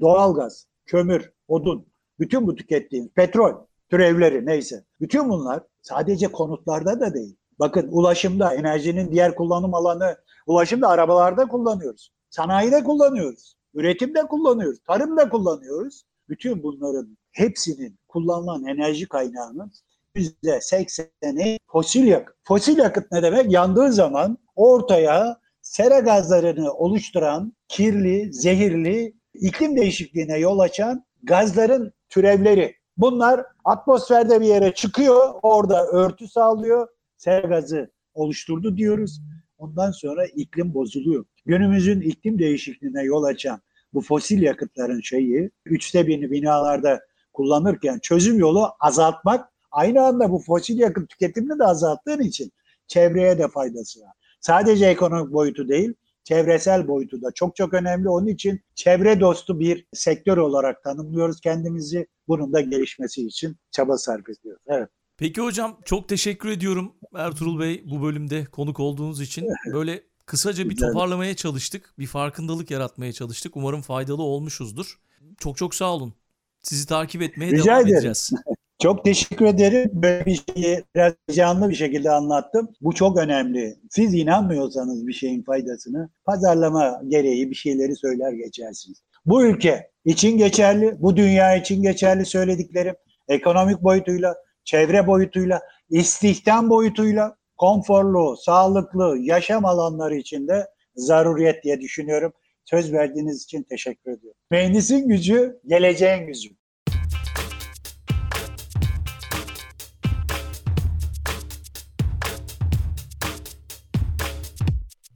Doğalgaz, 0.00 0.66
kömür, 0.86 1.32
odun. 1.48 1.86
Bütün 2.18 2.46
bu 2.46 2.54
tükettiğiniz 2.54 3.08
petrol, 3.08 3.54
türevleri 3.90 4.46
neyse. 4.46 4.84
Bütün 5.00 5.28
bunlar 5.28 5.62
sadece 5.82 6.28
konutlarda 6.28 7.00
da 7.00 7.14
değil. 7.14 7.36
Bakın 7.60 7.88
ulaşımda, 7.92 8.54
enerjinin 8.54 9.12
diğer 9.12 9.34
kullanım 9.34 9.74
alanı, 9.74 10.16
ulaşımda 10.46 10.88
arabalarda 10.88 11.48
kullanıyoruz. 11.48 12.12
Sanayide 12.30 12.84
kullanıyoruz. 12.84 13.54
Üretimde 13.74 14.22
kullanıyoruz. 14.22 14.78
Tarımda 14.86 15.28
kullanıyoruz. 15.28 16.04
Bütün 16.28 16.62
bunların 16.62 17.18
hepsinin 17.32 17.98
kullanılan 18.08 18.64
enerji 18.64 19.08
kaynağının 19.08 19.72
%80'i 20.16 21.58
fosil 21.66 22.06
yakıt. 22.06 22.36
Fosil 22.44 22.78
yakıt 22.78 23.12
ne 23.12 23.22
demek? 23.22 23.52
Yandığı 23.52 23.92
zaman 23.92 24.38
ortaya 24.56 25.40
sera 25.62 25.98
gazlarını 25.98 26.72
oluşturan 26.72 27.52
kirli, 27.68 28.32
zehirli, 28.32 29.14
iklim 29.34 29.76
değişikliğine 29.76 30.38
yol 30.38 30.58
açan 30.58 31.04
gazların 31.22 31.92
türevleri. 32.08 32.74
Bunlar 32.96 33.46
atmosferde 33.64 34.40
bir 34.40 34.46
yere 34.46 34.74
çıkıyor, 34.74 35.34
orada 35.42 35.86
örtü 35.86 36.28
sağlıyor, 36.28 36.88
sera 37.20 37.48
gazı 37.48 37.90
oluşturdu 38.14 38.76
diyoruz. 38.76 39.20
Ondan 39.58 39.90
sonra 39.90 40.26
iklim 40.26 40.74
bozuluyor. 40.74 41.24
Günümüzün 41.46 42.00
iklim 42.00 42.38
değişikliğine 42.38 43.02
yol 43.02 43.24
açan 43.24 43.62
bu 43.92 44.00
fosil 44.00 44.42
yakıtların 44.42 45.00
şeyi, 45.00 45.50
üçte 45.64 46.06
birini 46.06 46.30
binalarda 46.30 47.00
kullanırken 47.32 47.98
çözüm 48.02 48.38
yolu 48.38 48.68
azaltmak, 48.80 49.48
aynı 49.70 50.02
anda 50.02 50.30
bu 50.30 50.38
fosil 50.38 50.78
yakıt 50.78 51.08
tüketimini 51.08 51.58
de 51.58 51.64
azalttığın 51.64 52.20
için 52.20 52.52
çevreye 52.86 53.38
de 53.38 53.48
faydası 53.48 54.00
var. 54.00 54.12
Sadece 54.40 54.86
ekonomik 54.86 55.32
boyutu 55.32 55.68
değil, 55.68 55.94
çevresel 56.24 56.88
boyutu 56.88 57.22
da 57.22 57.30
çok 57.34 57.56
çok 57.56 57.74
önemli. 57.74 58.08
Onun 58.08 58.26
için 58.26 58.60
çevre 58.74 59.20
dostu 59.20 59.60
bir 59.60 59.86
sektör 59.92 60.36
olarak 60.36 60.82
tanımlıyoruz 60.82 61.40
kendimizi. 61.40 62.06
Bunun 62.28 62.52
da 62.52 62.60
gelişmesi 62.60 63.26
için 63.26 63.56
çaba 63.70 63.98
sarf 63.98 64.28
ediyoruz. 64.28 64.62
Evet. 64.66 64.88
Peki 65.20 65.40
hocam 65.40 65.76
çok 65.84 66.08
teşekkür 66.08 66.48
ediyorum 66.48 66.92
Ertuğrul 67.14 67.60
Bey 67.60 67.84
bu 67.90 68.02
bölümde 68.02 68.44
konuk 68.44 68.80
olduğunuz 68.80 69.20
için. 69.20 69.48
Böyle 69.72 70.02
kısaca 70.26 70.70
bir 70.70 70.76
toparlamaya 70.76 71.36
çalıştık. 71.36 71.94
Bir 71.98 72.06
farkındalık 72.06 72.70
yaratmaya 72.70 73.12
çalıştık. 73.12 73.56
Umarım 73.56 73.82
faydalı 73.82 74.22
olmuşuzdur. 74.22 74.98
Çok 75.38 75.56
çok 75.56 75.74
sağ 75.74 75.94
olun. 75.94 76.14
Sizi 76.62 76.86
takip 76.86 77.22
etmeye 77.22 77.52
Rica 77.52 77.64
devam 77.64 77.80
ederim. 77.80 77.94
edeceğiz. 77.94 78.30
Çok 78.82 79.04
teşekkür 79.04 79.46
ederim. 79.46 79.90
Böyle 79.92 80.26
bir 80.26 80.42
şeyi 80.54 80.84
biraz 80.94 81.12
canlı 81.32 81.70
bir 81.70 81.74
şekilde 81.74 82.10
anlattım. 82.10 82.68
Bu 82.80 82.92
çok 82.94 83.18
önemli. 83.18 83.76
Siz 83.90 84.14
inanmıyorsanız 84.14 85.06
bir 85.06 85.12
şeyin 85.12 85.42
faydasını 85.42 86.08
pazarlama 86.24 87.00
gereği 87.08 87.50
bir 87.50 87.54
şeyleri 87.54 87.96
söyler 87.96 88.32
geçersiniz. 88.32 89.02
Bu 89.26 89.44
ülke 89.44 89.90
için 90.04 90.38
geçerli, 90.38 90.96
bu 90.98 91.16
dünya 91.16 91.56
için 91.56 91.82
geçerli 91.82 92.26
söylediklerim. 92.26 92.94
Ekonomik 93.28 93.82
boyutuyla, 93.82 94.34
çevre 94.64 95.06
boyutuyla, 95.06 95.60
istihdam 95.90 96.70
boyutuyla, 96.70 97.36
konforlu, 97.56 98.36
sağlıklı 98.36 99.18
yaşam 99.20 99.64
alanları 99.64 100.16
içinde 100.16 100.66
zaruriyet 100.94 101.64
diye 101.64 101.80
düşünüyorum. 101.80 102.32
Söz 102.64 102.92
verdiğiniz 102.92 103.44
için 103.44 103.62
teşekkür 103.62 104.10
ediyorum. 104.10 104.40
Mühendisin 104.50 105.08
gücü, 105.08 105.60
geleceğin 105.66 106.26
gücü. 106.26 106.60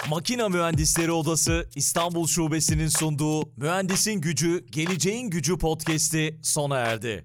Makina 0.08 0.48
Mühendisleri 0.48 1.12
Odası 1.12 1.68
İstanbul 1.76 2.26
Şubesi'nin 2.26 2.88
sunduğu 2.88 3.52
Mühendisin 3.56 4.20
Gücü, 4.20 4.66
Geleceğin 4.70 5.30
Gücü 5.30 5.58
podcast'i 5.58 6.40
sona 6.42 6.78
erdi. 6.78 7.24